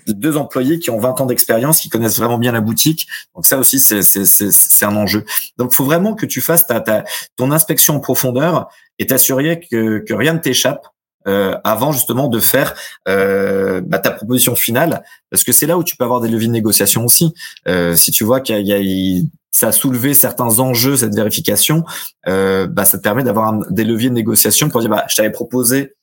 deux 0.06 0.36
employés 0.36 0.78
qui 0.78 0.90
ont 0.90 0.98
20 0.98 1.22
ans 1.22 1.26
d'expérience, 1.26 1.80
qui 1.80 1.88
connaissent 1.88 2.18
vraiment 2.18 2.36
bien 2.36 2.52
la 2.52 2.60
boutique. 2.60 3.06
Donc 3.34 3.46
ça 3.46 3.56
aussi, 3.56 3.80
c'est 3.80 4.84
un 4.84 4.96
enjeu. 4.96 5.24
Donc 5.56 5.70
il 5.72 5.74
faut 5.74 5.84
vraiment 5.84 6.14
que 6.14 6.26
tu 6.26 6.42
fasses 6.42 6.66
ta, 6.66 7.04
ton 7.36 7.50
inspection 7.52 7.96
en 7.96 8.00
profondeur 8.00 8.68
et 8.98 9.06
t'assurer 9.06 9.60
que 9.60 10.12
rien 10.12 10.34
ne 10.34 10.40
t'échappe 10.40 10.86
euh, 11.26 11.56
avant 11.64 11.92
justement 11.92 12.28
de 12.28 12.40
faire 12.40 12.74
euh, 13.08 13.80
bah, 13.84 13.98
ta 13.98 14.10
proposition 14.10 14.54
finale, 14.54 15.02
parce 15.30 15.44
que 15.44 15.52
c'est 15.52 15.66
là 15.66 15.78
où 15.78 15.84
tu 15.84 15.96
peux 15.96 16.04
avoir 16.04 16.20
des 16.20 16.28
leviers 16.28 16.48
de 16.48 16.52
négociation 16.52 17.04
aussi. 17.04 17.34
Euh, 17.68 17.94
si 17.94 18.10
tu 18.10 18.24
vois 18.24 18.40
qu'il 18.40 18.66
y, 18.66 18.72
a, 18.72 19.22
ça 19.50 19.68
a 19.68 19.72
soulevé 19.72 20.14
certains 20.14 20.58
enjeux 20.58 20.96
cette 20.96 21.14
vérification, 21.14 21.84
euh, 22.26 22.66
bah, 22.66 22.84
ça 22.84 22.98
te 22.98 23.02
permet 23.02 23.22
d'avoir 23.22 23.54
des 23.70 23.84
leviers 23.84 24.08
de 24.08 24.14
négociation 24.14 24.68
pour 24.68 24.80
dire 24.80 24.90
bah, 24.90 25.04
je 25.08 25.16
t'avais 25.16 25.30
proposé 25.30 25.94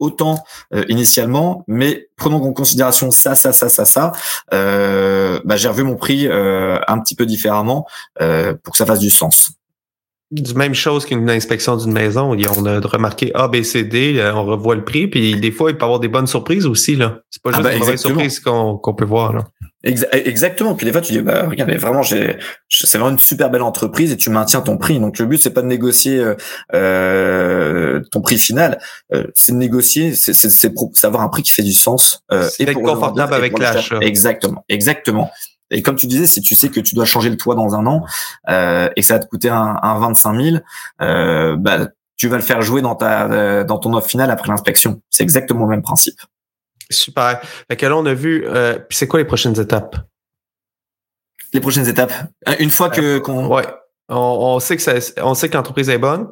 autant 0.00 0.42
euh, 0.74 0.84
initialement, 0.88 1.64
mais 1.66 2.08
prenons 2.16 2.42
en 2.42 2.52
considération 2.52 3.10
ça, 3.10 3.34
ça, 3.34 3.52
ça, 3.52 3.68
ça, 3.68 3.84
ça. 3.84 4.12
Euh, 4.52 5.40
bah, 5.44 5.56
j'ai 5.56 5.68
revu 5.68 5.82
mon 5.82 5.96
prix 5.96 6.28
un 6.28 6.98
petit 7.00 7.14
peu 7.14 7.26
différemment 7.26 7.86
pour 8.18 8.72
que 8.72 8.76
ça 8.76 8.86
fasse 8.86 9.00
du 9.00 9.10
sens. 9.10 9.50
Du 10.42 10.54
même 10.54 10.74
chose 10.74 11.04
qu'une 11.06 11.28
inspection 11.30 11.76
d'une 11.76 11.92
maison. 11.92 12.36
On 12.56 12.66
a 12.66 12.80
remarqué 12.80 13.30
A, 13.34 13.48
B, 13.48 13.62
C, 13.62 13.84
D, 13.84 14.14
euh, 14.18 14.34
on 14.34 14.44
revoit 14.44 14.74
le 14.74 14.84
prix, 14.84 15.06
puis 15.06 15.36
des 15.36 15.50
fois, 15.52 15.70
il 15.70 15.76
peut 15.76 15.82
y 15.82 15.84
avoir 15.84 16.00
des 16.00 16.08
bonnes 16.08 16.26
surprises 16.26 16.66
aussi. 16.66 16.96
là. 16.96 17.20
C'est 17.30 17.42
pas 17.42 17.50
Ah 17.52 17.56
juste 17.56 17.64
bah, 17.64 17.72
des 17.72 17.78
mauvaises 17.78 18.00
surprises 18.00 18.40
qu'on 18.40 18.94
peut 18.96 19.04
voir. 19.04 19.32
Là. 19.32 19.44
Exa- 19.84 20.08
Exactement. 20.12 20.74
Puis 20.74 20.86
des 20.86 20.92
fois, 20.92 21.00
tu 21.02 21.12
dis, 21.12 21.20
bah, 21.20 21.46
vraiment, 21.78 22.02
j'ai, 22.02 22.36
c'est 22.68 22.96
vraiment 22.98 23.12
une 23.12 23.18
super 23.18 23.50
belle 23.50 23.62
entreprise 23.62 24.12
et 24.12 24.16
tu 24.16 24.30
maintiens 24.30 24.60
ton 24.62 24.76
prix. 24.78 24.98
Donc 24.98 25.18
le 25.18 25.26
but, 25.26 25.36
c'est 25.38 25.50
pas 25.50 25.62
de 25.62 25.66
négocier 25.66 26.18
euh, 26.20 26.34
euh, 26.74 28.00
ton 28.10 28.20
prix 28.20 28.38
final, 28.38 28.78
euh, 29.12 29.24
c'est 29.34 29.52
de 29.52 29.58
négocier, 29.58 30.14
c'est, 30.14 30.32
c'est, 30.32 30.50
c'est, 30.50 30.70
pro- 30.70 30.90
c'est 30.94 31.06
avoir 31.06 31.22
un 31.22 31.28
prix 31.28 31.42
qui 31.42 31.52
fait 31.52 31.62
du 31.62 31.72
sens. 31.74 32.22
Euh, 32.32 32.48
d'être 32.58 32.72
pour 32.72 32.82
le 32.82 32.92
confortable 32.92 33.32
et 33.32 33.36
avec 33.36 33.58
l'achat. 33.58 33.98
Exactement, 34.00 34.64
exactement. 34.68 35.30
Et 35.74 35.82
comme 35.82 35.96
tu 35.96 36.06
disais, 36.06 36.26
si 36.26 36.40
tu 36.40 36.54
sais 36.54 36.68
que 36.70 36.80
tu 36.80 36.94
dois 36.94 37.04
changer 37.04 37.28
le 37.28 37.36
toit 37.36 37.54
dans 37.54 37.74
un 37.74 37.86
an 37.86 38.04
euh, 38.48 38.88
et 38.96 39.00
que 39.02 39.06
ça 39.06 39.14
va 39.14 39.20
te 39.20 39.26
coûter 39.26 39.48
un, 39.50 39.78
un 39.82 39.98
25 39.98 40.40
000, 40.40 40.56
euh, 41.02 41.56
bah, 41.58 41.88
tu 42.16 42.28
vas 42.28 42.36
le 42.36 42.42
faire 42.42 42.62
jouer 42.62 42.80
dans 42.80 42.94
ta 42.94 43.30
euh, 43.30 43.64
dans 43.64 43.78
ton 43.78 43.92
offre 43.92 44.08
finale 44.08 44.30
après 44.30 44.48
l'inspection. 44.48 45.02
C'est 45.10 45.24
exactement 45.24 45.64
le 45.64 45.70
même 45.70 45.82
principe. 45.82 46.18
Super. 46.90 47.40
Fait 47.68 47.76
que 47.76 47.86
là, 47.86 47.96
on 47.96 48.06
a 48.06 48.14
vu. 48.14 48.44
Euh, 48.46 48.78
c'est 48.90 49.08
quoi 49.08 49.18
les 49.18 49.24
prochaines 49.24 49.58
étapes? 49.60 49.96
Les 51.52 51.60
prochaines 51.60 51.88
étapes. 51.88 52.12
Euh, 52.48 52.54
Une 52.58 52.70
fois 52.70 52.88
que 52.90 53.18
qu'on 53.18 53.46
Ouais. 53.48 53.66
On, 54.08 54.16
on 54.16 54.60
sait 54.60 54.76
que 54.76 54.82
ça, 54.82 54.92
on 55.22 55.34
sait 55.34 55.48
que 55.48 55.56
l'entreprise 55.56 55.88
est 55.88 55.98
bonne. 55.98 56.28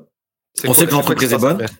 On 0.62 0.66
quoi- 0.66 0.74
sait 0.74 0.86
que 0.86 0.92
l'entreprise 0.92 1.32
est 1.32 1.38
bonne. 1.38 1.62
après? 1.62 1.74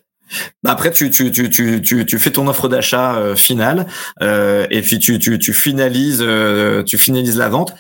Après, 0.64 0.90
tu, 0.90 1.10
tu, 1.10 1.30
tu, 1.30 1.50
tu, 1.50 1.82
tu, 1.82 2.06
tu 2.06 2.18
fais 2.18 2.30
ton 2.30 2.46
offre 2.48 2.68
d'achat 2.68 3.16
euh, 3.16 3.36
finale 3.36 3.86
euh, 4.22 4.66
et 4.70 4.80
puis 4.82 4.98
tu, 4.98 5.18
tu, 5.18 5.38
tu 5.38 5.52
finalises, 5.52 6.22
euh, 6.22 6.82
tu 6.82 6.98
finalises 6.98 7.36
la 7.36 7.48
vente 7.48 7.74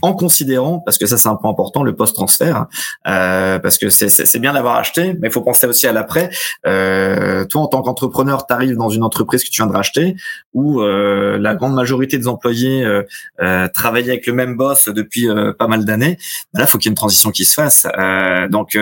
en 0.00 0.12
considérant, 0.12 0.78
parce 0.78 0.96
que 0.96 1.06
ça 1.06 1.18
c'est 1.18 1.28
un 1.28 1.34
point 1.34 1.50
important, 1.50 1.82
le 1.82 1.92
post-transfert, 1.92 2.66
euh, 3.08 3.58
parce 3.58 3.78
que 3.78 3.90
c'est- 3.90 4.38
bien 4.38 4.52
d'avoir 4.52 4.76
acheté, 4.76 5.14
mais 5.14 5.26
il 5.26 5.32
faut 5.32 5.40
penser 5.40 5.66
aussi 5.66 5.88
à 5.88 5.92
l'après. 5.92 6.30
Euh, 6.66 7.44
toi, 7.46 7.62
en 7.62 7.66
tant 7.66 7.82
qu'entrepreneur, 7.82 8.46
tu 8.46 8.54
arrives 8.54 8.76
dans 8.76 8.90
une 8.90 9.02
entreprise 9.02 9.42
que 9.42 9.48
tu 9.50 9.60
viens 9.60 9.66
de 9.66 9.72
racheter, 9.76 10.14
où 10.54 10.80
euh, 10.82 11.36
la 11.38 11.56
grande 11.56 11.74
majorité 11.74 12.16
des 12.16 12.28
employés 12.28 12.84
euh, 12.84 13.02
euh, 13.42 13.66
avec 13.82 14.26
le 14.28 14.32
même 14.32 14.56
boss 14.56 14.88
depuis 14.88 15.28
euh, 15.28 15.52
pas 15.52 15.66
mal 15.66 15.84
d'années. 15.84 16.16
Bah 16.54 16.60
là, 16.60 16.66
il 16.66 16.70
faut 16.70 16.78
qu'il 16.78 16.88
y 16.88 16.90
ait 16.90 16.92
une 16.92 16.96
transition 16.96 17.32
qui 17.32 17.44
se 17.44 17.54
fasse. 17.54 17.84
Euh, 17.98 18.46
donc, 18.48 18.78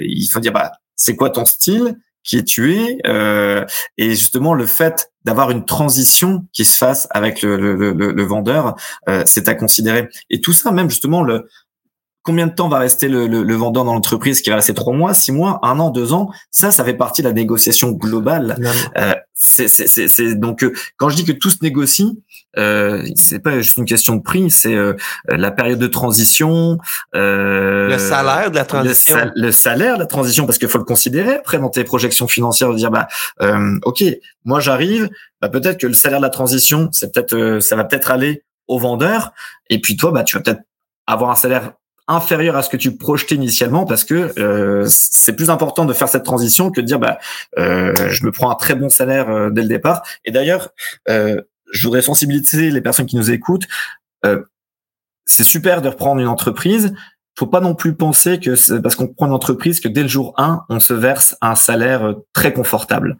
il 0.00 0.28
faut 0.32 0.40
dire, 0.40 0.52
bah, 0.52 0.72
c'est 0.98 1.16
quoi 1.16 1.30
ton 1.30 1.46
style 1.46 1.96
qui 2.24 2.36
est 2.36 2.44
tué 2.44 2.98
euh, 3.06 3.64
et 3.96 4.10
justement 4.10 4.52
le 4.52 4.66
fait 4.66 5.10
d'avoir 5.24 5.50
une 5.50 5.64
transition 5.64 6.46
qui 6.52 6.66
se 6.66 6.76
fasse 6.76 7.08
avec 7.10 7.40
le, 7.42 8.22
vendeur 8.24 8.74
euh, 9.08 9.22
c'est 9.24 9.48
à 9.48 9.54
considérer. 9.54 10.08
Et 10.28 10.40
tout 10.40 10.52
ça 10.52 10.70
même 10.70 10.90
justement 10.90 11.22
le 11.22 11.48
combien 12.28 12.46
de 12.46 12.52
temps 12.54 12.68
va 12.68 12.78
rester 12.78 13.08
le, 13.08 13.26
le, 13.26 13.42
le 13.42 13.54
vendeur 13.54 13.84
dans 13.84 13.94
l'entreprise 13.94 14.42
qui 14.42 14.50
va 14.50 14.56
rester 14.56 14.74
trois 14.74 14.92
mois 14.92 15.14
six 15.14 15.32
mois 15.32 15.58
un 15.62 15.78
an 15.80 15.88
deux 15.88 16.12
ans 16.12 16.28
ça 16.50 16.70
ça 16.70 16.84
fait 16.84 16.92
partie 16.92 17.22
de 17.22 17.28
la 17.28 17.32
négociation 17.32 17.92
globale 17.92 18.58
euh, 18.98 19.14
c'est 19.34 20.34
donc 20.34 20.62
euh, 20.62 20.72
quand 20.98 21.08
je 21.08 21.16
dis 21.16 21.24
que 21.24 21.32
tout 21.32 21.48
se 21.48 21.58
négocie 21.62 22.22
euh, 22.58 23.02
c'est 23.14 23.38
pas 23.38 23.60
juste 23.60 23.78
une 23.78 23.86
question 23.86 24.16
de 24.16 24.22
prix 24.22 24.50
c'est 24.50 24.74
euh, 24.74 24.94
la 25.28 25.50
période 25.50 25.78
de 25.78 25.86
transition 25.86 26.78
euh, 27.14 27.88
Le 27.88 27.98
salaire 27.98 28.50
de 28.50 28.56
la 28.56 28.62
le, 28.62 28.66
transition. 28.66 29.14
sal- 29.16 29.32
le 29.34 29.52
salaire, 29.52 29.96
la 29.96 30.06
transition, 30.06 30.44
parce 30.46 30.58
qu'il 30.58 30.68
faut 30.68 30.78
le 30.78 30.84
considérer 30.84 31.36
après 31.36 31.58
dans 31.58 31.68
tes 31.70 31.84
projections 31.84 32.28
financières 32.28 32.70
de 32.70 32.76
dire 32.76 32.90
bah 32.90 33.06
euh, 33.42 33.78
ok, 33.84 34.02
moi 34.44 34.60
j'arrive, 34.60 35.08
bah, 35.40 35.48
peut-être 35.48 35.78
que 35.78 35.86
le 35.86 35.94
salaire 35.94 36.18
de 36.18 36.24
la 36.24 36.30
transition, 36.30 36.88
c'est 36.92 37.12
peut-être 37.12 37.34
euh, 37.34 37.60
ça 37.60 37.76
va 37.76 37.84
peut-être 37.84 38.10
aller 38.10 38.42
au 38.66 38.78
vendeur, 38.78 39.32
et 39.70 39.80
puis 39.80 39.96
toi 39.96 40.10
bah 40.10 40.24
tu 40.24 40.36
vas 40.36 40.42
peut-être 40.42 40.62
avoir 41.06 41.30
un 41.30 41.34
salaire 41.36 41.72
inférieur 42.08 42.56
à 42.56 42.62
ce 42.62 42.70
que 42.70 42.76
tu 42.76 42.96
projetais 42.96 43.34
initialement 43.34 43.84
parce 43.84 44.02
que 44.02 44.32
euh, 44.38 44.86
c'est 44.88 45.34
plus 45.34 45.50
important 45.50 45.84
de 45.84 45.92
faire 45.92 46.08
cette 46.08 46.24
transition 46.24 46.70
que 46.70 46.80
de 46.80 46.86
dire 46.86 46.98
bah 46.98 47.18
euh, 47.58 47.94
je 48.08 48.24
me 48.24 48.32
prends 48.32 48.50
un 48.50 48.54
très 48.54 48.74
bon 48.74 48.88
salaire 48.88 49.28
euh, 49.28 49.50
dès 49.50 49.62
le 49.62 49.68
départ 49.68 50.02
et 50.24 50.30
d'ailleurs 50.30 50.70
je 51.06 51.82
voudrais 51.82 52.02
sensibiliser 52.02 52.70
les 52.70 52.80
personnes 52.80 53.06
qui 53.06 53.16
nous 53.16 53.30
écoutent 53.30 53.66
c'est 55.26 55.44
super 55.44 55.82
de 55.82 55.88
reprendre 55.88 56.20
une 56.20 56.28
entreprise 56.28 56.94
faut 57.38 57.46
pas 57.46 57.60
non 57.60 57.74
plus 57.74 57.94
penser 57.94 58.40
que 58.40 58.78
parce 58.80 58.96
qu'on 58.96 59.06
prend 59.06 59.26
une 59.26 59.32
entreprise 59.32 59.78
que 59.78 59.86
dès 59.86 60.02
le 60.02 60.08
jour 60.08 60.34
1, 60.38 60.64
on 60.70 60.80
se 60.80 60.92
verse 60.92 61.36
un 61.40 61.54
salaire 61.54 62.16
très 62.32 62.52
confortable. 62.52 63.16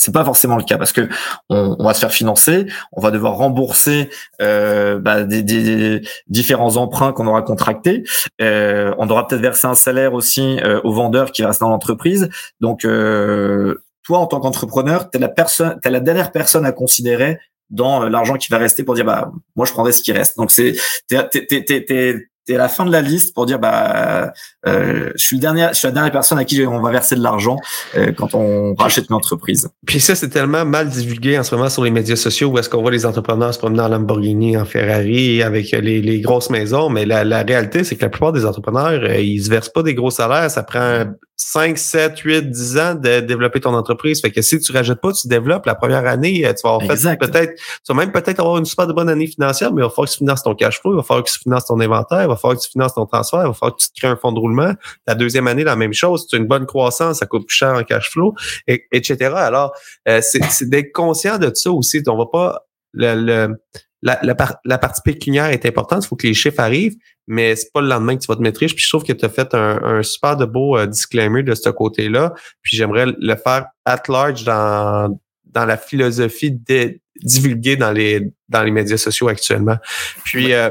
C'est 0.00 0.12
pas 0.12 0.24
forcément 0.24 0.56
le 0.56 0.62
cas 0.62 0.78
parce 0.78 0.92
que 0.92 1.08
on, 1.50 1.76
on 1.78 1.84
va 1.84 1.92
se 1.92 1.98
faire 1.98 2.12
financer, 2.12 2.66
on 2.92 3.00
va 3.00 3.10
devoir 3.10 3.34
rembourser 3.36 4.08
euh, 4.40 4.98
bah, 5.00 5.24
des, 5.24 5.42
des 5.42 6.02
différents 6.28 6.76
emprunts 6.76 7.12
qu'on 7.12 7.26
aura 7.26 7.42
contractés. 7.42 8.04
Euh, 8.40 8.94
on 8.98 9.10
aura 9.10 9.26
peut-être 9.26 9.42
versé 9.42 9.66
un 9.66 9.74
salaire 9.74 10.14
aussi 10.14 10.60
euh, 10.60 10.80
au 10.84 10.92
vendeur 10.92 11.32
qui 11.32 11.44
reste 11.44 11.60
dans 11.60 11.68
l'entreprise. 11.68 12.30
Donc 12.60 12.84
euh, 12.84 13.82
toi, 14.04 14.18
en 14.20 14.26
tant 14.26 14.38
qu'entrepreneur, 14.38 15.10
t'es 15.10 15.18
la 15.18 15.28
personne, 15.28 15.78
t'es 15.82 15.90
la 15.90 16.00
dernière 16.00 16.30
personne 16.30 16.64
à 16.64 16.70
considérer 16.70 17.40
dans 17.68 18.04
euh, 18.04 18.08
l'argent 18.08 18.34
qui 18.34 18.50
va 18.50 18.58
rester 18.58 18.84
pour 18.84 18.94
dire 18.94 19.04
bah 19.04 19.32
moi 19.56 19.66
je 19.66 19.72
prendrai 19.72 19.90
ce 19.90 20.02
qui 20.02 20.12
reste. 20.12 20.36
Donc 20.38 20.52
c'est 20.52 20.76
t'es 21.08 22.28
t'es 22.48 22.54
t'es 22.54 22.54
à 22.54 22.58
la 22.58 22.68
fin 22.68 22.86
de 22.86 22.92
la 22.92 23.02
liste 23.02 23.34
pour 23.34 23.44
dire 23.44 23.58
bah 23.58 24.32
euh, 24.66 25.10
je 25.14 25.22
suis 25.22 25.36
le 25.36 25.40
dernier, 25.40 25.68
je 25.70 25.78
suis 25.78 25.86
la 25.86 25.92
dernière 25.92 26.12
personne 26.12 26.38
à 26.38 26.44
qui 26.44 26.64
on 26.66 26.80
va 26.80 26.90
verser 26.90 27.14
de 27.14 27.22
l'argent 27.22 27.56
euh, 27.96 28.12
quand 28.16 28.34
on 28.34 28.74
rachète 28.74 29.06
une 29.10 29.16
entreprise. 29.16 29.68
Puis 29.86 30.00
ça, 30.00 30.14
c'est 30.14 30.30
tellement 30.30 30.64
mal 30.64 30.88
divulgué 30.88 31.38
en 31.38 31.42
ce 31.42 31.54
moment 31.54 31.68
sur 31.68 31.84
les 31.84 31.90
médias 31.90 32.16
sociaux 32.16 32.48
où 32.48 32.58
est-ce 32.58 32.70
qu'on 32.70 32.80
voit 32.80 32.90
les 32.90 33.04
entrepreneurs 33.04 33.52
se 33.52 33.58
promener 33.58 33.82
en 33.82 33.88
Lamborghini, 33.88 34.56
en 34.56 34.64
Ferrari, 34.64 35.42
avec 35.42 35.70
les, 35.72 36.00
les 36.00 36.20
grosses 36.20 36.50
maisons. 36.50 36.88
Mais 36.88 37.04
la, 37.04 37.24
la 37.24 37.42
réalité, 37.42 37.84
c'est 37.84 37.96
que 37.96 38.02
la 38.02 38.08
plupart 38.08 38.32
des 38.32 38.46
entrepreneurs, 38.46 39.02
euh, 39.02 39.20
ils 39.20 39.42
se 39.44 39.50
versent 39.50 39.68
pas 39.68 39.82
des 39.82 39.94
gros 39.94 40.10
salaires. 40.10 40.50
Ça 40.50 40.62
prend 40.62 41.04
5, 41.40 41.78
7, 41.78 42.18
8, 42.18 42.50
10 42.50 42.78
ans 42.78 42.94
de 42.96 43.20
développer 43.20 43.60
ton 43.60 43.72
entreprise. 43.72 44.20
Fait 44.20 44.32
que 44.32 44.42
si 44.42 44.58
tu 44.58 44.72
rajoutes 44.72 45.00
pas, 45.00 45.12
tu 45.12 45.28
développes 45.28 45.66
la 45.66 45.76
première 45.76 46.04
année, 46.06 46.44
euh, 46.44 46.52
tu 46.52 46.62
vas 46.64 46.70
avoir 46.74 46.80
fait 46.88 46.96
peut-être, 47.20 47.54
tu 47.54 47.62
vas 47.88 47.94
même 47.94 48.10
peut-être 48.10 48.40
avoir 48.40 48.58
une 48.58 48.64
super 48.64 48.88
bonne 48.88 49.08
année 49.08 49.28
financière, 49.28 49.72
mais 49.72 49.80
il 49.80 49.84
va 49.84 49.88
falloir 49.90 50.08
que 50.08 50.12
tu 50.12 50.18
finances 50.18 50.42
ton 50.42 50.54
cash 50.56 50.80
flow, 50.80 50.94
il 50.94 50.96
va 50.96 51.02
falloir 51.04 51.24
que 51.24 51.30
tu 51.30 51.38
finances 51.38 51.66
ton 51.66 51.78
inventaire, 51.80 52.22
il 52.22 52.28
va 52.28 52.34
falloir 52.36 52.58
que 52.58 52.62
tu 52.64 52.70
finances 52.70 52.92
ton 52.94 53.06
transfert, 53.06 53.40
il 53.42 53.46
va 53.46 53.54
falloir 53.54 53.76
que 53.76 53.82
tu 53.82 53.88
te 53.88 53.94
crées 54.00 54.08
un 54.08 54.16
fonds 54.16 54.32
de 54.32 54.40
roulement. 54.40 54.72
La 55.06 55.14
deuxième 55.14 55.46
année, 55.46 55.62
la 55.62 55.76
même 55.76 55.92
chose. 55.94 56.26
Tu 56.26 56.34
as 56.34 56.38
une 56.40 56.46
bonne 56.48 56.66
croissance, 56.66 57.20
ça 57.20 57.26
coûte 57.26 57.46
plus 57.46 57.56
cher 57.56 57.72
en 57.74 57.84
cash 57.84 58.10
flow, 58.10 58.34
et- 58.66 58.86
etc. 58.90 59.32
Alors, 59.36 59.72
euh, 60.08 60.20
c'est 60.20 60.42
c'est 60.50 60.68
d'être 60.68 60.92
conscient 60.92 61.38
de 61.38 61.50
ça 61.54 61.70
aussi. 61.70 62.02
On 62.08 62.16
va 62.18 62.26
pas 62.26 62.64
le, 62.94 63.14
le- 63.14 63.54
la, 64.02 64.18
la, 64.22 64.34
par- 64.34 64.58
la 64.64 64.78
partie 64.78 65.02
pécuniaire 65.02 65.46
est 65.46 65.66
importante. 65.66 66.04
Il 66.04 66.08
faut 66.08 66.16
que 66.16 66.26
les 66.26 66.34
chiffres 66.34 66.60
arrivent, 66.60 66.96
mais 67.26 67.56
c'est 67.56 67.72
pas 67.72 67.80
le 67.80 67.88
lendemain 67.88 68.16
que 68.16 68.22
tu 68.22 68.26
vas 68.28 68.36
te 68.36 68.42
mettre 68.42 68.60
riche. 68.60 68.74
Puis 68.74 68.84
je 68.84 68.88
trouve 68.88 69.04
que 69.04 69.12
tu 69.12 69.24
as 69.24 69.28
fait 69.28 69.54
un, 69.54 69.82
un 69.82 70.02
super 70.02 70.36
de 70.36 70.44
beau 70.44 70.76
euh, 70.76 70.86
disclaimer 70.86 71.42
de 71.42 71.54
ce 71.54 71.68
côté-là. 71.68 72.32
Puis 72.62 72.76
j'aimerais 72.76 73.06
le 73.06 73.36
faire 73.36 73.66
at 73.84 74.02
large 74.08 74.44
dans, 74.44 75.18
dans 75.46 75.64
la 75.64 75.76
philosophie 75.76 76.52
de, 76.52 77.00
divulguée 77.22 77.76
dans 77.76 77.90
les, 77.92 78.30
dans 78.48 78.62
les 78.62 78.70
médias 78.70 78.96
sociaux 78.98 79.28
actuellement. 79.28 79.76
Puis 80.24 80.52
euh, 80.52 80.70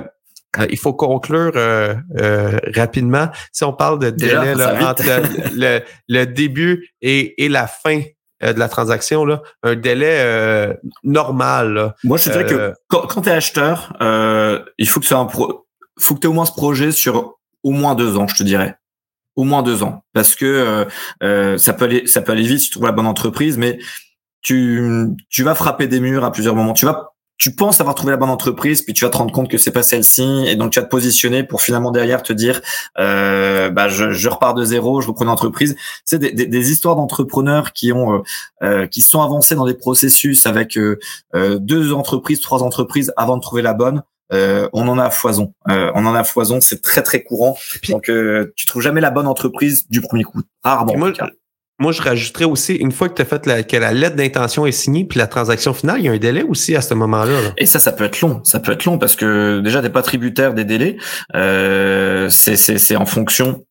euh, 0.60 0.66
il 0.70 0.78
faut 0.78 0.94
conclure 0.94 1.52
euh, 1.56 1.96
euh, 2.20 2.58
rapidement. 2.76 3.30
Si 3.52 3.64
on 3.66 3.74
parle 3.74 4.00
de 4.00 4.10
délai 4.10 4.56
là, 4.56 4.90
entre 4.90 5.04
vite. 5.04 5.52
le, 5.54 5.82
le 6.08 6.26
début 6.26 6.90
et, 7.02 7.44
et 7.44 7.50
la 7.50 7.68
fin 7.68 8.02
euh, 8.44 8.54
de 8.54 8.60
la 8.60 8.70
transaction, 8.70 9.26
là, 9.26 9.42
un 9.64 9.76
délai 9.76 10.20
euh, 10.20 10.74
normal. 11.04 11.74
là. 11.74 11.96
Moi, 12.04 12.18
je 12.18 12.30
dirais 12.30 12.46
Euh, 12.54 12.72
que 12.72 12.78
quand, 12.88 13.02
quand 13.08 13.22
tu 13.22 13.30
es 13.30 13.32
acheteur, 13.32 13.94
euh, 14.02 14.64
il 14.78 14.88
faut 14.88 15.00
que 15.00 15.06
tu 15.06 15.14
un 15.14 15.26
pro, 15.26 15.68
faut 16.00 16.16
que 16.16 16.20
tu 16.22 16.28
au 16.28 16.34
moins 16.34 16.46
ce 16.46 16.52
projet 16.52 16.92
sur 16.92 17.36
au 17.64 17.72
moins 17.72 17.96
deux 17.96 18.18
ans, 18.18 18.28
je 18.28 18.36
te 18.36 18.44
dirais. 18.44 18.76
Au 19.36 19.44
moins 19.44 19.62
deux 19.64 19.84
ans. 19.84 20.04
Parce 20.14 20.36
que 20.36 20.46
euh, 20.46 20.86
euh, 21.24 21.58
ça, 21.58 21.74
peut 21.74 21.86
aller, 21.86 22.08
ça 22.08 22.22
peut 22.22 22.32
aller 22.32 22.44
vite 22.44 22.60
si 22.60 22.66
tu 22.68 22.72
trouves 22.72 22.86
la 22.86 22.92
bonne 22.92 23.06
entreprise, 23.08 23.58
mais 23.58 23.78
tu, 24.42 25.08
tu 25.30 25.44
vas 25.44 25.54
frapper 25.56 25.88
des 25.88 26.00
murs 26.00 26.24
à 26.24 26.32
plusieurs 26.32 26.56
moments. 26.56 26.74
Tu 26.74 26.86
vas 26.86 27.12
tu 27.38 27.54
penses 27.54 27.80
avoir 27.82 27.96
trouvé 27.96 28.12
la 28.12 28.18
bonne 28.18 28.30
entreprise, 28.30 28.82
puis 28.82 28.94
tu 28.94 29.06
vas 29.06 29.12
te 29.12 29.18
rendre 29.18 29.32
compte 29.32 29.50
que 29.50 29.58
c'est 29.58 29.72
pas 29.72 29.84
celle-ci, 29.84 30.46
et 30.48 30.56
donc 30.56 30.72
tu 30.72 30.80
vas 30.80 30.86
te 30.86 30.90
positionner 30.90 31.44
pour 31.44 31.62
finalement 31.62 31.92
derrière 31.92 32.24
te 32.24 32.34
dire, 32.34 32.62
euh, 33.00 33.70
bah 33.70 33.88
je, 33.90 34.12
je 34.12 34.30
repars 34.30 34.54
de 34.54 34.64
zéro, 34.64 35.02
je 35.02 35.08
reprends 35.08 35.26
une 35.26 35.32
entreprise. 35.32 35.76
C'est 36.04 36.20
des, 36.20 36.32
des, 36.32 36.46
des 36.48 36.72
histoires 36.72 36.96
d'entrepreneurs 36.96 37.74
qui 37.74 37.92
ont, 37.94 38.16
euh, 38.16 38.22
euh, 38.64 38.88
qui 38.88 39.02
sont 39.02 39.22
avancés 39.22 39.56
dans 39.56 39.66
des 39.66 39.76
processus 39.76 40.46
avec 40.46 40.78
euh, 40.78 41.00
euh, 41.36 41.60
deux 41.60 41.94
entreprises, 41.94 42.42
trois 42.42 42.64
entreprises 42.64 43.14
avant 43.18 43.38
de 43.38 43.42
trouver 43.42 43.62
la 43.62 43.74
bonne. 43.74 44.04
Euh, 44.34 44.68
on 44.74 44.88
en 44.90 44.98
a 45.00 45.06
à 45.06 45.10
foison. 45.10 45.54
Euh, 45.70 45.90
on 45.96 46.06
en 46.06 46.14
a 46.14 46.20
à 46.20 46.24
foison, 46.26 46.60
c'est 46.60 46.82
très 46.82 47.02
très 47.02 47.24
courant. 47.24 47.58
Donc 47.88 48.10
euh, 48.10 48.52
tu 48.58 48.66
trouves 48.66 48.82
jamais 48.82 49.00
la 49.00 49.10
bonne 49.10 49.28
entreprise 49.28 49.88
du 49.90 50.02
premier 50.02 50.24
coup, 50.24 50.42
rarement. 50.64 50.88
Puis 50.88 50.96
en 50.96 51.00
moi, 51.00 51.12
tout 51.12 51.18
cas. 51.18 51.30
Moi, 51.80 51.92
je 51.92 52.02
rajouterais 52.02 52.46
aussi, 52.46 52.74
une 52.74 52.92
fois 52.92 53.08
que 53.08 53.14
tu 53.14 53.22
as 53.22 53.26
fait 53.26 53.46
la, 53.46 53.64
que 53.64 53.78
la 53.78 53.94
lettre 53.94 54.16
d'intention 54.16 54.66
est 54.66 54.72
signée, 54.72 55.06
puis 55.06 55.20
la 55.20 55.28
transaction 55.28 55.74
finale, 55.74 56.00
il 56.00 56.06
y 56.06 56.10
a 56.10 56.12
un 56.12 56.18
délai 56.18 56.44
aussi 56.44 56.76
à 56.76 56.82
ce 56.82 56.94
moment-là. 56.96 57.42
là. 57.42 57.54
Et 57.58 57.68
ça, 57.68 57.80
ça 57.80 57.92
peut 57.92 58.06
être 58.06 58.20
long. 58.22 58.42
Ça 58.44 58.60
peut 58.60 58.72
être 58.72 58.86
long 58.86 58.98
parce 58.98 59.16
que 59.16 59.60
déjà, 59.60 59.82
t'es 59.82 59.90
pas 59.90 60.02
tributaire 60.02 60.54
des 60.54 60.66
délais. 60.66 60.98
Euh, 61.36 62.30
c'est 62.30 62.96
en 62.96 63.06
fonction 63.06 63.64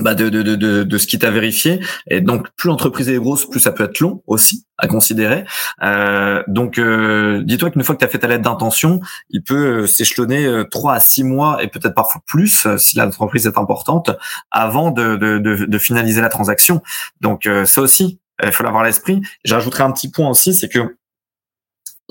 bah 0.00 0.14
de, 0.14 0.28
de, 0.28 0.42
de, 0.42 0.82
de, 0.82 0.98
ce 0.98 1.06
qui 1.06 1.18
t'a 1.18 1.30
vérifié. 1.30 1.80
Et 2.08 2.20
donc, 2.20 2.48
plus 2.56 2.68
l'entreprise 2.68 3.08
est 3.08 3.16
grosse, 3.16 3.48
plus 3.48 3.60
ça 3.60 3.72
peut 3.72 3.84
être 3.84 4.00
long 4.00 4.22
aussi 4.26 4.66
à 4.78 4.86
considérer. 4.86 5.44
Euh, 5.82 6.42
donc, 6.48 6.78
euh, 6.78 7.42
dis-toi 7.44 7.70
qu'une 7.70 7.82
fois 7.82 7.94
que 7.94 8.00
tu 8.00 8.04
as 8.04 8.08
fait 8.08 8.18
ta 8.18 8.26
lettre 8.26 8.42
d'intention, 8.42 9.00
il 9.30 9.42
peut 9.42 9.82
euh, 9.82 9.86
s'échelonner 9.86 10.64
trois 10.70 10.94
à 10.94 11.00
six 11.00 11.24
mois 11.24 11.62
et 11.62 11.68
peut-être 11.68 11.94
parfois 11.94 12.22
plus 12.26 12.66
si 12.78 12.96
l'entreprise 12.96 13.46
est 13.46 13.58
importante 13.58 14.10
avant 14.50 14.90
de, 14.90 15.16
de, 15.16 15.78
finaliser 15.78 16.20
la 16.20 16.28
transaction. 16.28 16.82
Donc, 17.20 17.48
ça 17.64 17.80
aussi, 17.80 18.20
il 18.42 18.52
faut 18.52 18.62
l'avoir 18.62 18.82
à 18.82 18.86
l'esprit. 18.86 19.20
J'ajouterai 19.44 19.82
un 19.82 19.90
petit 19.90 20.10
point 20.10 20.28
aussi, 20.28 20.54
c'est 20.54 20.68
que 20.68 20.96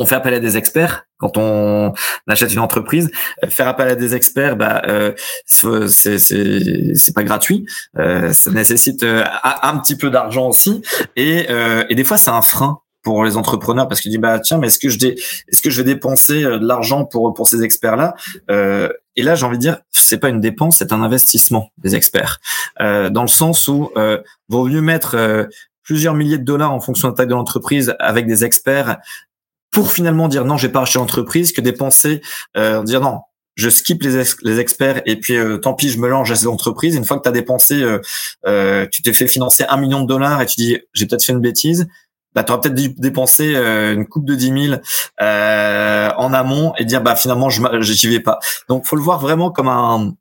on 0.01 0.05
fait 0.05 0.15
appel 0.15 0.33
à 0.33 0.39
des 0.39 0.57
experts 0.57 1.05
quand 1.17 1.37
on 1.37 1.93
achète 2.27 2.51
une 2.51 2.59
entreprise. 2.59 3.11
Faire 3.47 3.67
appel 3.67 3.87
à 3.87 3.95
des 3.95 4.15
experts, 4.15 4.57
bah, 4.57 4.81
euh, 4.87 5.13
c'est 5.45 6.17
c'est 6.17 7.13
pas 7.13 7.23
gratuit. 7.23 7.65
Euh, 7.97 8.33
ça 8.33 8.51
nécessite 8.51 9.03
euh, 9.03 9.23
un 9.43 9.77
petit 9.77 9.95
peu 9.95 10.09
d'argent 10.09 10.49
aussi, 10.49 10.81
et, 11.15 11.45
euh, 11.49 11.85
et 11.89 11.95
des 11.95 12.03
fois 12.03 12.17
c'est 12.17 12.31
un 12.31 12.41
frein 12.41 12.79
pour 13.03 13.23
les 13.23 13.37
entrepreneurs 13.37 13.87
parce 13.87 14.01
qu'ils 14.01 14.11
disent 14.11 14.19
bah 14.19 14.39
tiens 14.39 14.57
mais 14.57 14.67
est-ce 14.67 14.79
que 14.79 14.89
je 14.89 14.97
est-ce 14.97 15.61
que 15.61 15.69
je 15.71 15.81
vais 15.81 15.93
dépenser 15.93 16.43
de 16.43 16.65
l'argent 16.65 17.03
pour 17.03 17.33
pour 17.33 17.47
ces 17.47 17.63
experts 17.63 17.95
là 17.95 18.13
et 18.47 19.23
là 19.23 19.33
j'ai 19.33 19.43
envie 19.43 19.57
de 19.57 19.61
dire 19.61 19.79
c'est 19.89 20.19
pas 20.19 20.29
une 20.29 20.39
dépense 20.39 20.77
c'est 20.77 20.93
un 20.93 21.01
investissement 21.01 21.71
des 21.79 21.95
experts 21.95 22.39
dans 22.79 23.23
le 23.23 23.27
sens 23.27 23.67
où 23.67 23.89
vaut 24.49 24.65
mieux 24.67 24.81
mettre 24.81 25.47
plusieurs 25.81 26.13
milliers 26.13 26.37
de 26.37 26.43
dollars 26.43 26.71
en 26.71 26.79
fonction 26.79 27.07
de 27.07 27.13
la 27.13 27.17
taille 27.17 27.27
de 27.27 27.33
l'entreprise 27.33 27.95
avec 27.97 28.27
des 28.27 28.45
experts 28.45 28.97
pour 29.71 29.91
finalement 29.91 30.27
dire 30.27 30.45
non, 30.45 30.57
j'ai 30.57 30.69
pas 30.69 30.81
acheté 30.81 30.99
l'entreprise, 30.99 31.51
que 31.53 31.61
dépenser, 31.61 32.21
euh, 32.57 32.83
dire 32.83 33.01
non, 33.01 33.21
je 33.55 33.69
skip 33.69 34.01
les, 34.03 34.23
les 34.43 34.59
experts 34.59 35.01
et 35.05 35.17
puis 35.17 35.35
euh, 35.35 35.57
tant 35.57 35.73
pis, 35.73 35.89
je 35.89 35.99
me 35.99 36.07
lance 36.07 36.29
à 36.31 36.35
ces 36.35 36.47
entreprises. 36.47 36.95
Une 36.95 37.05
fois 37.05 37.17
que 37.17 37.23
tu 37.23 37.29
as 37.29 37.33
dépensé, 37.33 37.81
euh, 37.81 37.99
euh, 38.45 38.85
tu 38.91 39.01
t'es 39.01 39.13
fait 39.13 39.27
financer 39.27 39.65
un 39.67 39.77
million 39.77 40.01
de 40.01 40.07
dollars 40.07 40.41
et 40.41 40.45
tu 40.45 40.55
dis 40.55 40.77
j'ai 40.93 41.05
peut-être 41.05 41.23
fait 41.23 41.33
une 41.33 41.41
bêtise, 41.41 41.87
bah, 42.33 42.43
tu 42.43 42.51
auras 42.51 42.61
peut-être 42.61 42.99
dépensé 42.99 43.55
euh, 43.55 43.93
une 43.93 44.07
coupe 44.07 44.25
de 44.25 44.35
10 44.35 44.67
000 44.67 44.81
en 45.19 46.33
amont 46.33 46.73
et 46.77 46.85
dire 46.85 47.01
bah 47.01 47.15
finalement 47.15 47.49
je 47.49 47.61
j'y 47.81 48.07
vais 48.07 48.21
pas. 48.21 48.39
Donc 48.69 48.85
faut 48.85 48.95
le 48.95 49.01
voir 49.01 49.19
vraiment 49.19 49.51
comme 49.51 49.67
un 49.67 50.13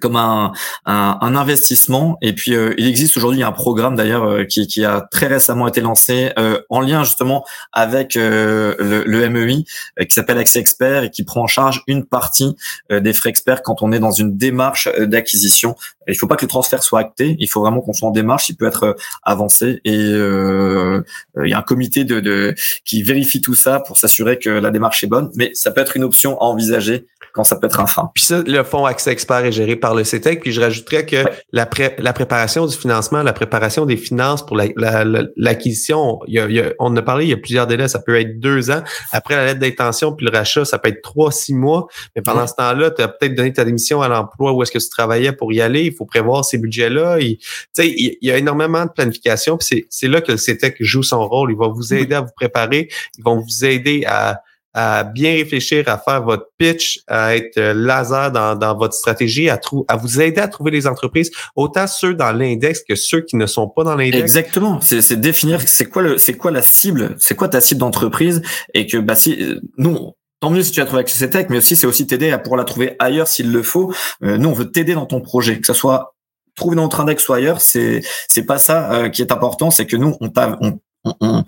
comme 0.00 0.16
un, 0.16 0.52
un, 0.86 1.18
un, 1.20 1.36
investissement. 1.36 2.16
Et 2.22 2.32
puis, 2.32 2.54
euh, 2.54 2.74
il 2.78 2.86
existe 2.86 3.16
aujourd'hui 3.16 3.42
un 3.42 3.52
programme 3.52 3.96
d'ailleurs 3.96 4.24
euh, 4.24 4.44
qui, 4.44 4.66
qui, 4.66 4.84
a 4.84 5.06
très 5.10 5.26
récemment 5.26 5.68
été 5.68 5.80
lancé 5.80 6.32
euh, 6.38 6.60
en 6.70 6.80
lien 6.80 7.04
justement 7.04 7.44
avec 7.72 8.14
le, 8.14 8.76
le, 8.78 9.28
MEI 9.28 9.64
qui 10.06 10.14
s'appelle 10.14 10.38
Accès 10.38 10.58
Expert 10.58 11.04
et 11.04 11.10
qui 11.10 11.24
prend 11.24 11.42
en 11.42 11.46
charge 11.46 11.82
une 11.86 12.04
partie 12.04 12.54
des 12.90 13.12
frais 13.12 13.30
experts 13.30 13.62
quand 13.62 13.82
on 13.82 13.92
est 13.92 13.98
dans 13.98 14.12
une 14.12 14.36
démarche 14.36 14.88
d'acquisition. 14.98 15.74
Il 16.06 16.16
faut 16.16 16.26
pas 16.26 16.36
que 16.36 16.44
le 16.44 16.48
transfert 16.48 16.82
soit 16.82 17.00
acté, 17.00 17.36
il 17.38 17.48
faut 17.48 17.62
vraiment 17.62 17.80
qu'on 17.80 17.94
soit 17.94 18.08
en 18.08 18.12
démarche, 18.12 18.48
il 18.50 18.56
peut 18.56 18.66
être 18.66 18.96
avancé 19.22 19.80
et 19.84 19.94
il 19.94 21.04
y 21.36 21.52
a 21.54 21.58
un 21.58 21.62
comité 21.62 22.04
de, 22.04 22.20
de, 22.20 22.54
qui 22.84 23.02
vérifie 23.02 23.40
tout 23.40 23.54
ça 23.54 23.80
pour 23.80 23.98
s'assurer 23.98 24.38
que 24.38 24.50
la 24.50 24.70
démarche 24.70 25.02
est 25.02 25.08
bonne, 25.08 25.30
mais 25.34 25.50
ça 25.54 25.70
peut 25.70 25.80
être 25.80 25.96
une 25.96 26.04
option 26.04 26.38
à 26.40 26.44
envisager 26.44 27.06
quand 27.34 27.42
ça 27.42 27.56
peut 27.56 27.66
être. 27.66 27.84
Puis 28.14 28.22
ça, 28.22 28.42
le 28.46 28.62
fonds 28.62 28.84
Accès 28.84 29.10
Expert 29.10 29.44
est 29.44 29.50
géré 29.50 29.74
par 29.74 29.96
le 29.96 30.04
CETEC. 30.04 30.40
Puis 30.40 30.52
je 30.52 30.60
rajouterais 30.60 31.04
que 31.04 31.24
la, 31.52 31.68
la 31.98 32.12
préparation 32.12 32.64
du 32.64 32.76
financement, 32.76 33.24
la 33.24 33.32
préparation 33.32 33.86
des 33.86 33.96
finances 33.96 34.46
pour 34.46 34.56
l'acquisition, 34.56 36.20
la, 36.28 36.46
on 36.78 36.86
en 36.86 36.96
a 36.96 37.02
parlé, 37.02 37.24
il 37.24 37.30
y 37.30 37.32
a 37.32 37.36
plusieurs 37.36 37.66
délais. 37.66 37.88
Ça 37.88 37.98
peut 37.98 38.20
être 38.20 38.38
deux 38.38 38.70
ans. 38.70 38.84
Après 39.10 39.34
la 39.34 39.46
lettre 39.46 39.58
d'intention 39.58 40.12
puis 40.12 40.26
le 40.26 40.32
rachat, 40.32 40.64
ça 40.64 40.78
peut 40.78 40.90
être 40.90 41.02
trois, 41.02 41.32
six 41.32 41.54
mois. 41.54 41.88
Mais 42.14 42.22
pendant 42.22 42.46
ce 42.46 42.54
temps-là, 42.54 42.92
tu 42.92 43.02
as 43.02 43.08
peut-être 43.08 43.34
donné 43.34 43.52
ta 43.52 43.64
démission 43.64 44.00
à 44.00 44.06
l'emploi 44.06 44.52
où 44.52 44.62
est-ce 44.62 44.70
que 44.70 44.78
tu 44.78 44.88
travaillais 44.88 45.32
pour 45.32 45.52
y 45.52 45.60
aller. 45.60 45.86
Il 45.86 45.92
faut 45.92 46.06
prévoir 46.06 46.44
ces 46.44 46.58
budgets-là. 46.58 47.18
Tu 47.18 47.36
sais, 47.72 47.88
il, 47.88 48.16
y 48.22 48.30
a 48.30 48.38
énormément 48.38 48.84
de 48.84 48.90
planification. 48.90 49.58
Puis 49.58 49.86
c'est 49.90 50.08
là 50.08 50.20
que 50.20 50.30
le 50.30 50.38
CETEC 50.38 50.76
joue 50.78 51.02
son 51.02 51.26
rôle. 51.26 51.50
Il 51.50 51.58
va 51.58 51.66
vous 51.66 51.94
aider 51.94 52.14
à 52.14 52.20
vous 52.20 52.32
préparer. 52.36 52.88
Ils 53.18 53.24
vont 53.24 53.40
vous 53.40 53.64
aider 53.64 54.04
à 54.06 54.40
à 54.74 55.04
bien 55.04 55.32
réfléchir, 55.32 55.84
à 55.88 55.98
faire 55.98 56.22
votre 56.22 56.48
pitch, 56.58 57.00
à 57.06 57.36
être 57.36 57.56
euh, 57.58 57.72
laser 57.74 58.32
dans, 58.32 58.56
dans 58.56 58.76
votre 58.76 58.94
stratégie, 58.94 59.48
à, 59.48 59.60
à 59.86 59.96
vous 59.96 60.20
aider 60.20 60.40
à 60.40 60.48
trouver 60.48 60.72
les 60.72 60.88
entreprises, 60.88 61.30
autant 61.54 61.86
ceux 61.86 62.14
dans 62.14 62.32
l'index 62.32 62.82
que 62.86 62.96
ceux 62.96 63.20
qui 63.20 63.36
ne 63.36 63.46
sont 63.46 63.68
pas 63.68 63.84
dans 63.84 63.94
l'index. 63.94 64.18
Exactement, 64.18 64.80
c'est 64.80 65.14
définir 65.14 65.60
c'est 65.66 65.86
quoi 65.86 66.02
le 66.02 66.18
c'est 66.18 66.34
quoi 66.34 66.50
la 66.50 66.62
cible, 66.62 67.14
c'est 67.18 67.36
quoi 67.36 67.48
ta 67.48 67.60
cible 67.60 67.80
d'entreprise 67.80 68.42
et 68.74 68.86
que 68.86 68.98
bah 68.98 69.14
si 69.14 69.40
euh, 69.40 69.60
nous 69.78 70.12
tant 70.40 70.50
mieux 70.50 70.62
si 70.62 70.72
tu 70.72 70.80
as 70.80 70.86
trouvé 70.86 71.00
avec 71.00 71.08
CCTech, 71.08 71.50
mais 71.50 71.58
aussi 71.58 71.76
c'est 71.76 71.86
aussi 71.86 72.06
t'aider 72.06 72.32
à 72.32 72.38
pouvoir 72.38 72.58
la 72.58 72.64
trouver 72.64 72.96
ailleurs 72.98 73.28
s'il 73.28 73.52
le 73.52 73.62
faut. 73.62 73.94
Euh, 74.24 74.36
nous 74.36 74.48
on 74.48 74.52
veut 74.54 74.70
t'aider 74.70 74.94
dans 74.94 75.06
ton 75.06 75.20
projet, 75.20 75.60
que 75.60 75.66
ce 75.66 75.72
soit 75.72 76.16
trouvé 76.56 76.74
dans 76.74 76.82
notre 76.82 77.00
index 77.00 77.28
ou 77.28 77.32
ailleurs, 77.32 77.60
c'est 77.60 78.02
c'est 78.28 78.44
pas 78.44 78.58
ça 78.58 79.08
qui 79.10 79.22
est 79.22 79.30
important, 79.30 79.70
c'est 79.70 79.86
que 79.86 79.96
nous 79.96 80.16
on, 80.20 80.30
on, 80.60 80.80
on, 81.20 81.44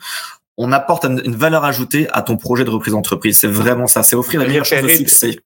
on 0.57 0.73
apporte 0.73 1.05
une 1.05 1.37
valeur 1.37 1.65
ajoutée 1.65 2.09
à 2.13 2.23
ton 2.23 2.37
projet 2.37 2.65
de 2.65 2.71
reprise 2.71 2.93
d'entreprise. 2.93 3.39
C'est 3.39 3.49
vraiment 3.49 3.87
ça. 3.87 4.03
C'est 4.03 4.17
offrir 4.17 4.41
la 4.41 4.47
meilleure 4.47 4.65
chance 4.65 4.83
de 4.83 4.89
succès 4.89 5.39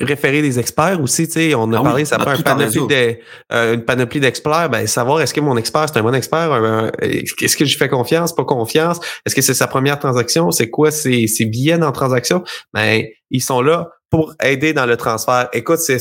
référer 0.00 0.42
des 0.42 0.58
experts 0.58 1.00
aussi, 1.02 1.26
tu 1.26 1.34
sais, 1.34 1.54
on 1.54 1.72
a 1.72 1.78
ah 1.78 1.82
parlé, 1.82 2.04
ça 2.04 2.18
panoplie 2.18 2.86
de, 2.86 3.18
euh, 3.52 3.74
une 3.74 3.84
panoplie 3.84 4.20
d'experts, 4.20 4.70
ben 4.70 4.86
savoir 4.86 5.20
est-ce 5.20 5.34
que 5.34 5.40
mon 5.40 5.56
expert 5.56 5.86
c'est 5.88 5.98
un 5.98 6.02
bon 6.02 6.14
expert, 6.14 6.92
est-ce 7.00 7.56
que 7.56 7.64
je 7.64 7.76
fais 7.76 7.88
confiance, 7.88 8.34
pas 8.34 8.44
confiance, 8.44 9.00
est-ce 9.26 9.34
que 9.34 9.42
c'est 9.42 9.54
sa 9.54 9.66
première 9.66 9.98
transaction, 9.98 10.50
c'est 10.50 10.70
quoi 10.70 10.90
ses, 10.90 11.26
ses 11.26 11.46
billets 11.46 11.78
dans 11.78 11.90
transaction, 11.92 12.44
ben 12.72 13.04
ils 13.30 13.42
sont 13.42 13.60
là 13.60 13.88
pour 14.10 14.34
aider 14.42 14.72
dans 14.72 14.86
le 14.86 14.96
transfert. 14.96 15.48
Écoute, 15.52 15.80
c'est 15.80 15.98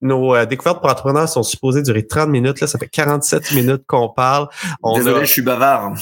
nos 0.00 0.34
euh, 0.34 0.44
découvertes 0.44 0.80
pour 0.80 0.90
entrepreneurs 0.90 1.28
sont 1.28 1.42
supposées 1.42 1.82
durer 1.82 2.06
30 2.06 2.28
minutes. 2.28 2.60
Là, 2.60 2.66
ça 2.66 2.78
fait 2.78 2.88
47 2.88 3.52
minutes 3.52 3.82
qu'on 3.86 4.08
parle. 4.08 4.48
Désolé, 4.94 5.20
je 5.24 5.32
suis 5.32 5.42
bavard. 5.42 5.94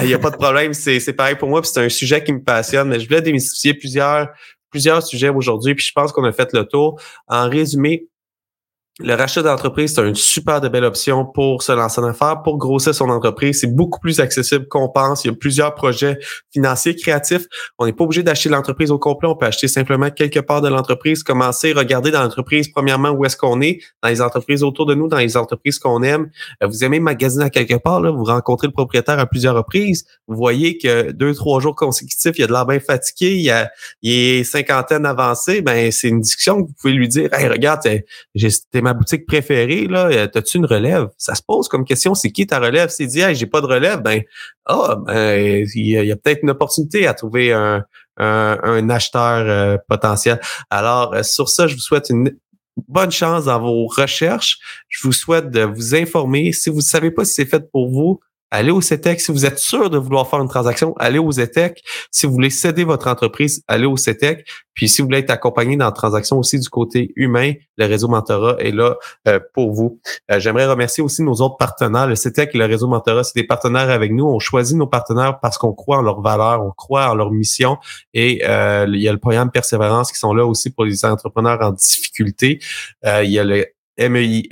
Il 0.00 0.06
n'y 0.06 0.14
a 0.14 0.18
pas 0.18 0.30
de 0.30 0.36
problème. 0.36 0.72
C'est, 0.74 1.00
c'est 1.00 1.12
pareil 1.12 1.36
pour 1.36 1.48
moi. 1.48 1.60
Puis 1.60 1.70
c'est 1.72 1.84
un 1.84 1.88
sujet 1.88 2.22
qui 2.22 2.32
me 2.32 2.42
passionne. 2.42 2.88
Mais 2.88 3.00
je 3.00 3.08
voulais 3.08 3.22
démystifier 3.22 3.74
plusieurs, 3.74 4.28
plusieurs 4.70 5.02
sujets 5.02 5.28
aujourd'hui. 5.28 5.74
Puis 5.74 5.86
je 5.86 5.92
pense 5.92 6.12
qu'on 6.12 6.24
a 6.24 6.32
fait 6.32 6.52
le 6.52 6.64
tour. 6.64 7.00
En 7.26 7.48
résumé, 7.48 8.06
le 9.02 9.14
rachat 9.14 9.42
d'entreprise, 9.42 9.94
c'est 9.94 10.06
une 10.06 10.14
super 10.14 10.60
de 10.60 10.68
belle 10.68 10.84
option 10.84 11.24
pour 11.24 11.62
se 11.62 11.72
lancer 11.72 12.00
en 12.00 12.04
affaires, 12.04 12.42
pour 12.42 12.58
grossir 12.58 12.94
son 12.94 13.08
entreprise. 13.08 13.60
C'est 13.60 13.74
beaucoup 13.74 14.00
plus 14.00 14.20
accessible 14.20 14.68
qu'on 14.68 14.88
pense. 14.88 15.24
Il 15.24 15.28
y 15.28 15.30
a 15.30 15.34
plusieurs 15.34 15.74
projets 15.74 16.18
financiers 16.52 16.94
créatifs. 16.94 17.46
On 17.78 17.86
n'est 17.86 17.92
pas 17.92 18.04
obligé 18.04 18.22
d'acheter 18.22 18.48
l'entreprise 18.48 18.90
au 18.90 18.98
complet. 18.98 19.28
On 19.28 19.36
peut 19.36 19.46
acheter 19.46 19.68
simplement 19.68 20.10
quelque 20.10 20.40
part 20.40 20.60
de 20.60 20.68
l'entreprise, 20.68 21.22
commencer, 21.22 21.72
regarder 21.72 22.10
dans 22.10 22.22
l'entreprise, 22.22 22.68
premièrement, 22.68 23.10
où 23.10 23.24
est-ce 23.24 23.36
qu'on 23.36 23.60
est, 23.60 23.80
dans 24.02 24.08
les 24.08 24.20
entreprises 24.20 24.62
autour 24.62 24.86
de 24.86 24.94
nous, 24.94 25.08
dans 25.08 25.18
les 25.18 25.36
entreprises 25.36 25.78
qu'on 25.78 26.02
aime. 26.02 26.30
Euh, 26.62 26.66
vous 26.66 26.84
aimez 26.84 27.00
magasiner 27.00 27.44
à 27.44 27.50
quelque 27.50 27.76
part, 27.76 28.00
là, 28.00 28.10
vous 28.10 28.24
rencontrez 28.24 28.66
le 28.66 28.72
propriétaire 28.72 29.18
à 29.18 29.26
plusieurs 29.26 29.56
reprises. 29.56 30.04
Vous 30.28 30.36
voyez 30.36 30.78
que 30.78 31.10
deux, 31.10 31.34
trois 31.34 31.60
jours 31.60 31.74
consécutifs, 31.74 32.32
il 32.38 32.40
y 32.40 32.44
a 32.44 32.46
de 32.46 32.52
l'air 32.52 32.66
bien 32.66 32.80
fatigué, 32.80 33.34
il, 33.34 33.42
y 33.42 33.50
a, 33.50 33.70
il 34.02 34.12
est 34.12 34.44
cinquantaine 34.44 35.06
avancée. 35.06 35.62
Ben, 35.62 35.90
c'est 35.90 36.08
une 36.08 36.20
discussion 36.20 36.62
que 36.62 36.68
vous 36.68 36.74
pouvez 36.80 36.92
lui 36.92 37.08
dire, 37.08 37.30
regarde, 37.32 37.80
j'ai 38.34 38.48
ma 38.82 38.91
boutique 38.94 39.26
préférée, 39.26 39.86
là, 39.86 40.06
euh, 40.06 40.28
as-tu 40.34 40.58
une 40.58 40.66
relève? 40.66 41.08
Ça 41.18 41.34
se 41.34 41.42
pose 41.42 41.68
comme 41.68 41.84
question, 41.84 42.14
c'est 42.14 42.30
qui 42.30 42.46
ta 42.46 42.58
relève? 42.58 42.88
C'est 42.90 43.06
dit, 43.06 43.20
hey, 43.20 43.34
j'ai 43.34 43.46
pas 43.46 43.60
de 43.60 43.66
relève, 43.66 44.00
ben, 44.00 44.22
ah, 44.66 44.96
ben, 45.06 45.66
il 45.74 45.86
y 45.86 46.12
a, 46.12 46.16
peut-être 46.16 46.42
une 46.42 46.50
opportunité 46.50 47.06
à 47.06 47.14
trouver 47.14 47.52
un, 47.52 47.84
un, 48.16 48.90
acheteur 48.90 49.44
euh, 49.48 49.76
potentiel. 49.88 50.40
Alors, 50.70 51.14
euh, 51.14 51.22
sur 51.22 51.48
ça, 51.48 51.66
je 51.66 51.74
vous 51.74 51.80
souhaite 51.80 52.10
une 52.10 52.30
bonne 52.88 53.10
chance 53.10 53.46
dans 53.46 53.60
vos 53.60 53.86
recherches. 53.86 54.58
Je 54.88 55.06
vous 55.06 55.12
souhaite 55.12 55.50
de 55.50 55.62
vous 55.62 55.94
informer. 55.94 56.52
Si 56.52 56.70
vous 56.70 56.76
ne 56.76 56.82
savez 56.82 57.10
pas 57.10 57.24
si 57.24 57.34
c'est 57.34 57.46
fait 57.46 57.70
pour 57.70 57.90
vous, 57.90 58.20
allez 58.52 58.70
au 58.70 58.80
CETEC. 58.80 59.20
Si 59.20 59.32
vous 59.32 59.46
êtes 59.46 59.58
sûr 59.58 59.90
de 59.90 59.98
vouloir 59.98 60.28
faire 60.28 60.40
une 60.40 60.48
transaction, 60.48 60.94
allez 60.98 61.18
au 61.18 61.32
CETEC. 61.32 61.82
Si 62.10 62.26
vous 62.26 62.32
voulez 62.32 62.50
céder 62.50 62.84
votre 62.84 63.08
entreprise, 63.08 63.64
allez 63.66 63.86
au 63.86 63.96
CETEC. 63.96 64.46
Puis 64.74 64.88
si 64.88 65.00
vous 65.00 65.08
voulez 65.08 65.18
être 65.18 65.30
accompagné 65.30 65.76
dans 65.76 65.86
la 65.86 65.92
transaction 65.92 66.38
aussi 66.38 66.60
du 66.60 66.68
côté 66.68 67.12
humain, 67.16 67.54
le 67.78 67.86
réseau 67.86 68.08
Mentorat 68.08 68.56
est 68.58 68.70
là 68.70 68.96
euh, 69.26 69.40
pour 69.54 69.72
vous. 69.72 70.00
Euh, 70.30 70.38
j'aimerais 70.38 70.66
remercier 70.66 71.02
aussi 71.02 71.22
nos 71.22 71.34
autres 71.36 71.56
partenaires. 71.56 72.06
Le 72.06 72.14
CETEC 72.14 72.54
et 72.54 72.58
le 72.58 72.66
réseau 72.66 72.88
Mentorat, 72.88 73.24
c'est 73.24 73.34
des 73.34 73.46
partenaires 73.46 73.90
avec 73.90 74.12
nous. 74.12 74.26
On 74.26 74.38
choisit 74.38 74.76
nos 74.76 74.86
partenaires 74.86 75.40
parce 75.40 75.56
qu'on 75.56 75.72
croit 75.72 75.98
en 75.98 76.02
leurs 76.02 76.20
valeurs, 76.20 76.62
on 76.64 76.72
croit 76.72 77.10
en 77.10 77.14
leur 77.14 77.30
mission. 77.30 77.78
Et 78.12 78.42
euh, 78.46 78.86
il 78.86 79.00
y 79.00 79.08
a 79.08 79.12
le 79.12 79.18
programme 79.18 79.50
Persévérance 79.50 80.12
qui 80.12 80.18
sont 80.18 80.34
là 80.34 80.44
aussi 80.44 80.70
pour 80.70 80.84
les 80.84 81.04
entrepreneurs 81.06 81.58
en 81.62 81.72
difficulté. 81.72 82.60
il 83.04 83.30
y 83.30 83.38
a 83.38 83.44
le 83.44 83.66
MEIE, 83.98 84.48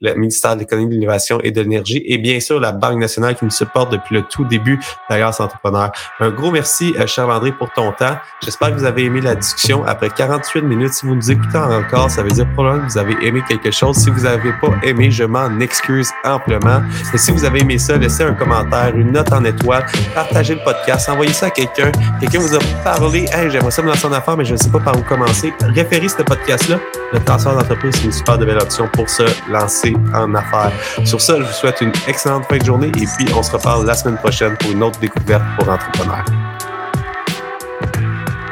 le 0.00 0.14
ministère 0.14 0.54
de 0.54 0.60
l'économie, 0.60 0.88
de 0.88 0.94
l'innovation 0.94 1.40
et 1.42 1.50
de 1.50 1.60
l'énergie 1.60 2.02
et 2.06 2.18
bien 2.18 2.40
sûr 2.40 2.60
la 2.60 2.72
Banque 2.72 2.98
nationale 2.98 3.34
qui 3.34 3.44
nous 3.44 3.50
supporte 3.50 3.92
depuis 3.92 4.14
le 4.14 4.22
tout 4.22 4.44
début 4.44 4.80
d'Alliance 5.08 5.40
Entrepreneur. 5.40 5.90
Un 6.20 6.30
gros 6.30 6.50
merci, 6.50 6.94
euh, 6.98 7.06
Charles-André, 7.06 7.52
pour 7.52 7.70
ton 7.72 7.92
temps. 7.92 8.16
J'espère 8.42 8.70
que 8.70 8.74
vous 8.74 8.84
avez 8.84 9.04
aimé 9.04 9.20
la 9.20 9.34
discussion. 9.34 9.84
Après 9.84 10.10
48 10.10 10.62
minutes, 10.62 10.94
si 10.94 11.06
vous 11.06 11.14
nous 11.14 11.30
écoutez 11.30 11.58
encore, 11.58 12.10
ça 12.10 12.22
veut 12.22 12.30
dire 12.30 12.46
probablement 12.52 12.86
que 12.86 12.92
vous 12.92 12.98
avez 12.98 13.26
aimé 13.26 13.42
quelque 13.48 13.70
chose. 13.70 13.96
Si 13.96 14.10
vous 14.10 14.22
n'avez 14.22 14.52
pas 14.60 14.70
aimé, 14.82 15.10
je 15.10 15.24
m'en 15.24 15.58
excuse 15.60 16.10
amplement. 16.24 16.82
Et 17.12 17.18
si 17.18 17.32
vous 17.32 17.44
avez 17.44 17.60
aimé 17.60 17.78
ça, 17.78 17.96
laissez 17.96 18.22
un 18.22 18.34
commentaire, 18.34 18.94
une 18.94 19.12
note 19.12 19.32
en 19.32 19.44
étoile, 19.44 19.86
partagez 20.14 20.54
le 20.54 20.62
podcast, 20.62 21.08
envoyez 21.08 21.32
ça 21.32 21.46
à 21.46 21.50
quelqu'un. 21.50 21.90
Quelqu'un 22.20 22.38
vous 22.38 22.54
a 22.54 22.58
parlé, 22.84 23.26
hey, 23.32 23.50
j'aimerais 23.50 23.70
ça 23.70 23.82
me 23.82 23.88
lancer 23.88 24.06
en 24.06 24.12
affaires, 24.12 24.36
mais 24.36 24.44
je 24.44 24.52
ne 24.52 24.58
sais 24.58 24.70
pas 24.70 24.80
par 24.80 24.96
où 24.96 25.02
commencer. 25.02 25.52
Référez 25.60 26.08
ce 26.08 26.22
podcast-là. 26.22 26.78
Le 27.12 27.20
transfert 27.20 27.54
d'entreprise, 27.54 27.94
c'est 27.96 28.04
une 28.04 28.12
super 28.12 28.38
belle 28.38 28.58
option 28.58 28.88
pour 28.92 29.08
se 29.08 29.22
lancer 29.50 29.87
en 30.14 30.34
affaires. 30.34 30.72
Sur 31.04 31.20
ça, 31.20 31.36
je 31.38 31.42
vous 31.42 31.52
souhaite 31.52 31.80
une 31.80 31.92
excellente 32.06 32.44
fin 32.46 32.58
de 32.58 32.64
journée 32.64 32.88
et 32.88 33.06
puis 33.16 33.26
on 33.36 33.42
se 33.42 33.52
reparle 33.52 33.86
la 33.86 33.94
semaine 33.94 34.16
prochaine 34.18 34.56
pour 34.56 34.70
une 34.70 34.82
autre 34.82 34.98
découverte 35.00 35.42
pour 35.58 35.68
entrepreneurs. 35.68 36.24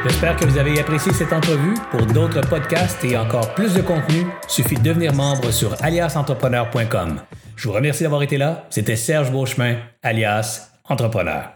J'espère 0.03 0.37
que 0.37 0.45
vous 0.45 0.57
avez 0.57 0.79
apprécié 0.79 1.11
cette 1.11 1.33
entrevue. 1.33 1.73
Pour 1.91 2.05
d'autres 2.05 2.41
podcasts 2.41 3.03
et 3.03 3.17
encore 3.17 3.53
plus 3.53 3.73
de 3.73 3.81
contenu, 3.81 4.25
suffit 4.47 4.75
de 4.75 4.81
devenir 4.81 5.13
membre 5.13 5.51
sur 5.51 5.75
aliasentrepreneur.com. 5.83 7.19
Je 7.55 7.67
vous 7.67 7.73
remercie 7.73 8.03
d'avoir 8.03 8.21
été 8.21 8.37
là. 8.37 8.65
C'était 8.69 8.95
Serge 8.95 9.31
Beauchemin, 9.31 9.75
alias 10.03 10.69
Entrepreneur. 10.89 11.43